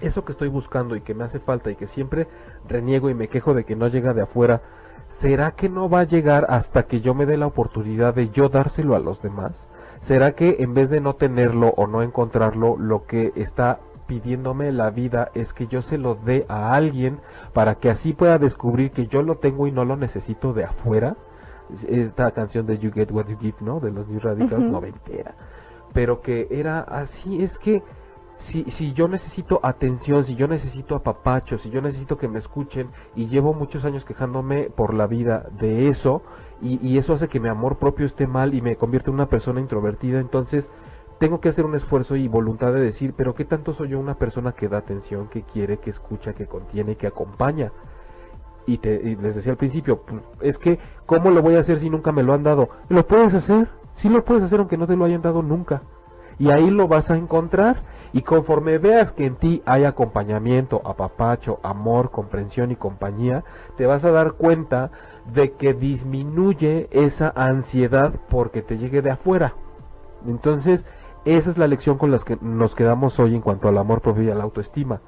eso 0.00 0.24
que 0.24 0.32
estoy 0.32 0.48
buscando 0.48 0.96
y 0.96 1.00
que 1.00 1.14
me 1.14 1.24
hace 1.24 1.40
falta 1.40 1.70
y 1.70 1.76
que 1.76 1.86
siempre 1.86 2.28
reniego 2.68 3.10
y 3.10 3.14
me 3.14 3.28
quejo 3.28 3.54
de 3.54 3.64
que 3.64 3.76
no 3.76 3.88
llega 3.88 4.14
de 4.14 4.22
afuera, 4.22 4.62
¿será 5.08 5.52
que 5.52 5.68
no 5.68 5.88
va 5.88 6.00
a 6.00 6.04
llegar 6.04 6.46
hasta 6.48 6.84
que 6.84 7.00
yo 7.00 7.14
me 7.14 7.26
dé 7.26 7.36
la 7.36 7.46
oportunidad 7.46 8.14
de 8.14 8.30
yo 8.30 8.48
dárselo 8.48 8.94
a 8.96 9.00
los 9.00 9.22
demás? 9.22 9.68
¿Será 10.00 10.32
que 10.32 10.56
en 10.60 10.74
vez 10.74 10.90
de 10.90 11.00
no 11.00 11.14
tenerlo 11.14 11.68
o 11.76 11.86
no 11.86 12.02
encontrarlo, 12.02 12.76
lo 12.76 13.06
que 13.06 13.32
está 13.34 13.80
pidiéndome 14.06 14.70
la 14.72 14.90
vida 14.90 15.30
es 15.34 15.52
que 15.52 15.66
yo 15.66 15.82
se 15.82 15.98
lo 15.98 16.14
dé 16.14 16.46
a 16.48 16.74
alguien 16.74 17.18
para 17.52 17.76
que 17.76 17.90
así 17.90 18.12
pueda 18.12 18.38
descubrir 18.38 18.92
que 18.92 19.06
yo 19.08 19.22
lo 19.22 19.36
tengo 19.36 19.66
y 19.66 19.72
no 19.72 19.84
lo 19.84 19.96
necesito 19.96 20.52
de 20.52 20.64
afuera? 20.64 21.16
Esta 21.88 22.30
canción 22.30 22.66
de 22.66 22.78
You 22.78 22.92
Get 22.92 23.10
What 23.10 23.26
You 23.26 23.38
Give, 23.38 23.56
¿no? 23.60 23.80
De 23.80 23.90
los 23.90 24.06
New 24.06 24.20
Radicals 24.20 24.64
Ujú. 24.64 24.72
noventera. 24.72 25.34
Pero 25.92 26.20
que 26.20 26.46
era 26.50 26.80
así, 26.80 27.42
es 27.42 27.58
que 27.58 27.82
si, 28.38 28.64
si 28.64 28.92
yo 28.92 29.08
necesito 29.08 29.60
atención, 29.62 30.24
si 30.24 30.36
yo 30.36 30.46
necesito 30.46 30.94
apapacho, 30.94 31.58
si 31.58 31.70
yo 31.70 31.80
necesito 31.80 32.18
que 32.18 32.28
me 32.28 32.38
escuchen 32.38 32.90
y 33.14 33.26
llevo 33.26 33.54
muchos 33.54 33.84
años 33.84 34.04
quejándome 34.04 34.70
por 34.70 34.94
la 34.94 35.06
vida 35.06 35.48
de 35.58 35.88
eso 35.88 36.22
y, 36.60 36.86
y 36.86 36.98
eso 36.98 37.14
hace 37.14 37.28
que 37.28 37.40
mi 37.40 37.48
amor 37.48 37.78
propio 37.78 38.06
esté 38.06 38.26
mal 38.26 38.54
y 38.54 38.60
me 38.60 38.76
convierte 38.76 39.10
en 39.10 39.14
una 39.14 39.28
persona 39.28 39.60
introvertida, 39.60 40.20
entonces 40.20 40.70
tengo 41.18 41.40
que 41.40 41.48
hacer 41.48 41.64
un 41.64 41.74
esfuerzo 41.74 42.16
y 42.16 42.28
voluntad 42.28 42.72
de 42.72 42.80
decir, 42.80 43.14
pero 43.16 43.34
¿qué 43.34 43.44
tanto 43.44 43.72
soy 43.72 43.88
yo 43.90 43.98
una 43.98 44.16
persona 44.16 44.52
que 44.52 44.68
da 44.68 44.78
atención, 44.78 45.28
que 45.28 45.42
quiere, 45.42 45.78
que 45.78 45.90
escucha, 45.90 46.34
que 46.34 46.46
contiene, 46.46 46.96
que 46.96 47.06
acompaña? 47.06 47.72
Y, 48.66 48.78
te, 48.78 49.16
les 49.16 49.34
decía 49.34 49.52
al 49.52 49.58
principio, 49.58 50.02
es 50.40 50.58
que, 50.58 50.78
¿cómo 51.06 51.30
lo 51.30 51.40
voy 51.40 51.54
a 51.54 51.60
hacer 51.60 51.78
si 51.78 51.88
nunca 51.88 52.12
me 52.12 52.22
lo 52.22 52.34
han 52.34 52.42
dado? 52.42 52.68
Lo 52.88 53.06
puedes 53.06 53.32
hacer, 53.32 53.68
sí 53.94 54.08
lo 54.08 54.24
puedes 54.24 54.42
hacer 54.42 54.58
aunque 54.58 54.76
no 54.76 54.86
te 54.86 54.96
lo 54.96 55.04
hayan 55.04 55.22
dado 55.22 55.42
nunca. 55.42 55.82
Y 56.38 56.50
ahí 56.50 56.70
lo 56.70 56.88
vas 56.88 57.10
a 57.10 57.16
encontrar. 57.16 57.82
Y 58.16 58.22
conforme 58.22 58.78
veas 58.78 59.12
que 59.12 59.26
en 59.26 59.36
ti 59.36 59.62
hay 59.66 59.84
acompañamiento, 59.84 60.80
apapacho, 60.86 61.60
amor, 61.62 62.10
comprensión 62.10 62.70
y 62.70 62.76
compañía, 62.76 63.44
te 63.76 63.84
vas 63.84 64.06
a 64.06 64.10
dar 64.10 64.32
cuenta 64.32 64.90
de 65.34 65.52
que 65.52 65.74
disminuye 65.74 66.88
esa 66.92 67.30
ansiedad 67.36 68.14
porque 68.30 68.62
te 68.62 68.78
llegue 68.78 69.02
de 69.02 69.10
afuera. 69.10 69.52
Entonces, 70.26 70.86
esa 71.26 71.50
es 71.50 71.58
la 71.58 71.66
lección 71.68 71.98
con 71.98 72.10
la 72.10 72.18
que 72.20 72.38
nos 72.40 72.74
quedamos 72.74 73.20
hoy 73.20 73.34
en 73.34 73.42
cuanto 73.42 73.68
al 73.68 73.76
amor 73.76 74.00
propio 74.00 74.22
y 74.22 74.30
a 74.30 74.34
la 74.34 74.44
autoestima. 74.44 75.02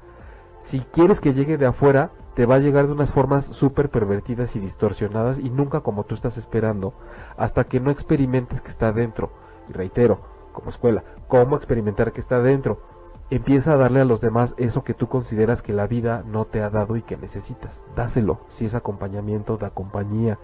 Si 0.59 0.81
quieres 0.81 1.19
que 1.19 1.33
llegue 1.33 1.57
de 1.57 1.65
afuera, 1.65 2.11
te 2.35 2.45
va 2.45 2.55
a 2.55 2.59
llegar 2.59 2.85
de 2.85 2.93
unas 2.93 3.09
formas 3.09 3.45
súper 3.45 3.89
pervertidas 3.89 4.55
y 4.55 4.59
distorsionadas 4.59 5.39
y 5.39 5.49
nunca 5.49 5.79
como 5.79 6.03
tú 6.03 6.13
estás 6.13 6.37
esperando, 6.37 6.93
hasta 7.37 7.63
que 7.63 7.79
no 7.79 7.89
experimentes 7.89 8.61
que 8.61 8.69
está 8.69 8.91
dentro. 8.91 9.31
Y 9.67 9.73
reitero, 9.73 10.19
como 10.53 10.69
escuela, 10.69 11.03
¿cómo 11.27 11.55
experimentar 11.55 12.11
que 12.11 12.19
está 12.19 12.39
dentro? 12.39 12.88
Empieza 13.31 13.73
a 13.73 13.77
darle 13.77 14.01
a 14.01 14.05
los 14.05 14.21
demás 14.21 14.55
eso 14.57 14.83
que 14.83 14.95
tú 14.95 15.07
consideras 15.07 15.61
que 15.61 15.73
la 15.73 15.85
vida 15.85 16.23
no 16.25 16.45
te 16.45 16.61
ha 16.61 16.69
dado 16.69 16.95
y 16.95 17.03
que 17.03 17.15
necesitas. 17.15 17.83
Dáselo, 17.95 18.39
si 18.49 18.65
es 18.65 18.73
acompañamiento, 18.73 19.57
da 19.57 19.69
compañía, 19.69 20.39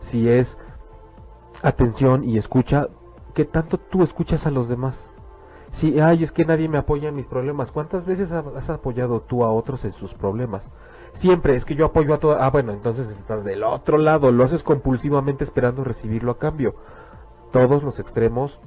si 0.00 0.28
es 0.28 0.58
atención 1.62 2.24
y 2.24 2.36
escucha, 2.36 2.88
¿qué 3.34 3.44
tanto 3.44 3.78
tú 3.78 4.02
escuchas 4.02 4.46
a 4.46 4.50
los 4.50 4.68
demás? 4.68 5.10
Si, 5.74 6.00
ay, 6.00 6.22
es 6.22 6.32
que 6.32 6.44
nadie 6.44 6.68
me 6.68 6.78
apoya 6.78 7.08
en 7.08 7.16
mis 7.16 7.26
problemas. 7.26 7.72
¿Cuántas 7.72 8.06
veces 8.06 8.30
has 8.30 8.70
apoyado 8.70 9.20
tú 9.20 9.44
a 9.44 9.52
otros 9.52 9.84
en 9.84 9.92
sus 9.92 10.14
problemas? 10.14 10.68
Siempre 11.12 11.56
es 11.56 11.64
que 11.64 11.74
yo 11.74 11.86
apoyo 11.86 12.14
a 12.14 12.18
todo. 12.18 12.40
Ah, 12.40 12.50
bueno, 12.50 12.72
entonces 12.72 13.08
estás 13.10 13.44
del 13.44 13.64
otro 13.64 13.98
lado, 13.98 14.30
lo 14.30 14.44
haces 14.44 14.62
compulsivamente 14.62 15.44
esperando 15.44 15.82
recibirlo 15.82 16.32
a 16.32 16.38
cambio. 16.38 16.74
Todos 17.52 17.82
los 17.82 17.98
extremos 17.98 18.60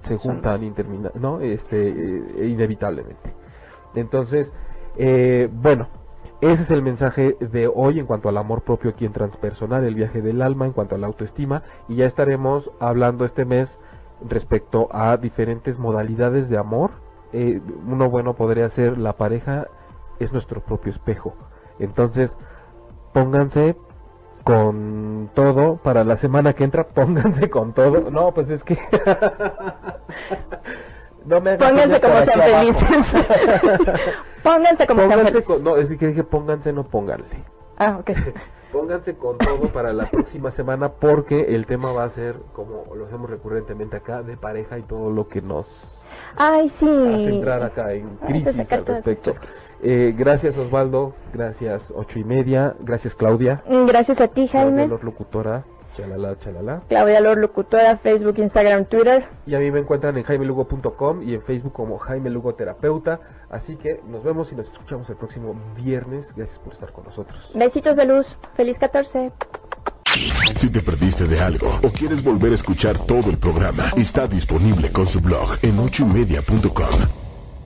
se 0.00 0.16
juntan 0.16 0.62
y 0.64 0.70
terminan, 0.70 1.12
¿no? 1.14 1.40
Este, 1.40 1.88
eh, 1.88 2.46
inevitablemente. 2.48 3.34
Entonces, 3.94 4.52
eh, 4.96 5.48
bueno, 5.52 5.88
ese 6.40 6.62
es 6.62 6.70
el 6.70 6.82
mensaje 6.82 7.36
de 7.40 7.66
hoy 7.66 7.98
en 7.98 8.06
cuanto 8.06 8.28
al 8.28 8.36
amor 8.36 8.62
propio 8.62 8.90
aquí 8.90 9.04
en 9.04 9.12
Transpersonal, 9.12 9.84
el 9.84 9.94
viaje 9.94 10.22
del 10.22 10.42
alma, 10.42 10.66
en 10.66 10.72
cuanto 10.72 10.94
a 10.94 10.98
la 10.98 11.06
autoestima, 11.06 11.62
y 11.88 11.96
ya 11.96 12.06
estaremos 12.06 12.70
hablando 12.78 13.24
este 13.24 13.44
mes 13.44 13.78
respecto 14.26 14.88
a 14.92 15.16
diferentes 15.16 15.78
modalidades 15.78 16.48
de 16.48 16.58
amor. 16.58 16.90
Eh, 17.32 17.60
uno 17.86 18.08
bueno 18.08 18.34
podría 18.34 18.68
ser 18.70 18.98
la 18.98 19.14
pareja 19.16 19.68
es 20.18 20.32
nuestro 20.32 20.60
propio 20.60 20.90
espejo. 20.90 21.34
Entonces, 21.78 22.36
pónganse 23.12 23.76
con 24.48 25.28
todo 25.34 25.76
para 25.76 26.04
la 26.04 26.16
semana 26.16 26.54
que 26.54 26.64
entra, 26.64 26.86
pónganse 26.94 27.50
con 27.50 27.74
todo. 27.74 28.10
No, 28.10 28.32
pues 28.32 28.48
es 28.48 28.64
que 28.64 28.78
no 31.26 31.42
me 31.42 31.56
pónganse 31.58 32.00
como 32.00 32.22
sean 32.22 32.40
felices. 32.40 33.24
pónganse 34.42 34.86
como 34.86 35.06
sean 35.06 35.26
felices. 35.26 35.62
no, 35.62 35.76
es 35.76 35.94
que 35.94 36.06
dije 36.06 36.24
pónganse, 36.24 36.72
no 36.72 36.84
pónganle. 36.84 37.44
Ah, 37.76 37.98
ok. 38.00 38.10
Pónganse 38.72 39.16
con 39.16 39.36
todo 39.36 39.68
para 39.68 39.92
la 39.92 40.06
próxima 40.06 40.50
semana 40.50 40.92
porque 40.92 41.54
el 41.54 41.66
tema 41.66 41.92
va 41.92 42.04
a 42.04 42.08
ser, 42.08 42.36
como 42.54 42.84
lo 42.94 43.04
hacemos 43.04 43.28
recurrentemente 43.28 43.98
acá, 43.98 44.22
de 44.22 44.38
pareja 44.38 44.78
y 44.78 44.82
todo 44.82 45.10
lo 45.10 45.28
que 45.28 45.42
nos 45.42 45.66
Ay, 46.36 46.70
sí. 46.70 46.86
hace 46.86 47.34
entrar 47.34 47.62
acá 47.62 47.92
en 47.92 48.16
crisis 48.26 48.72
al 48.72 48.86
respecto. 48.86 49.32
Eh, 49.82 50.14
gracias 50.16 50.56
Osvaldo, 50.56 51.14
gracias 51.32 51.92
ocho 51.94 52.18
y 52.18 52.24
media, 52.24 52.74
gracias 52.80 53.14
Claudia. 53.14 53.62
Gracias 53.86 54.20
a 54.20 54.28
ti 54.28 54.48
Jaime. 54.48 54.86
Claudia, 54.86 55.04
locutora, 55.04 55.64
chalala, 55.96 56.38
chalala. 56.38 56.82
Claudia 56.88 57.20
Lor, 57.20 57.38
locutora, 57.38 57.96
Facebook, 57.98 58.38
Instagram, 58.38 58.86
Twitter. 58.86 59.26
Y 59.46 59.54
a 59.54 59.58
mí 59.58 59.70
me 59.70 59.80
encuentran 59.80 60.16
en 60.16 60.24
jaimelugo.com 60.24 61.22
y 61.22 61.34
en 61.34 61.42
Facebook 61.42 61.72
como 61.72 61.98
Jaime 61.98 62.30
Lugo 62.30 62.54
Terapeuta. 62.54 63.20
Así 63.50 63.76
que 63.76 64.00
nos 64.08 64.24
vemos 64.24 64.52
y 64.52 64.56
nos 64.56 64.66
escuchamos 64.66 65.08
el 65.10 65.16
próximo 65.16 65.54
viernes. 65.76 66.34
Gracias 66.36 66.58
por 66.58 66.72
estar 66.72 66.92
con 66.92 67.04
nosotros. 67.04 67.50
Besitos 67.54 67.96
de 67.96 68.06
luz. 68.06 68.36
Feliz 68.54 68.78
14. 68.78 69.32
Si 70.56 70.72
te 70.72 70.80
perdiste 70.80 71.26
de 71.26 71.40
algo 71.40 71.68
o 71.84 71.90
quieres 71.90 72.24
volver 72.24 72.52
a 72.52 72.54
escuchar 72.56 72.98
todo 72.98 73.30
el 73.30 73.36
programa, 73.36 73.84
está 73.96 74.26
disponible 74.26 74.90
con 74.90 75.06
su 75.06 75.20
blog 75.20 75.56
en 75.62 75.78
ochoymedia.com. 75.78 77.27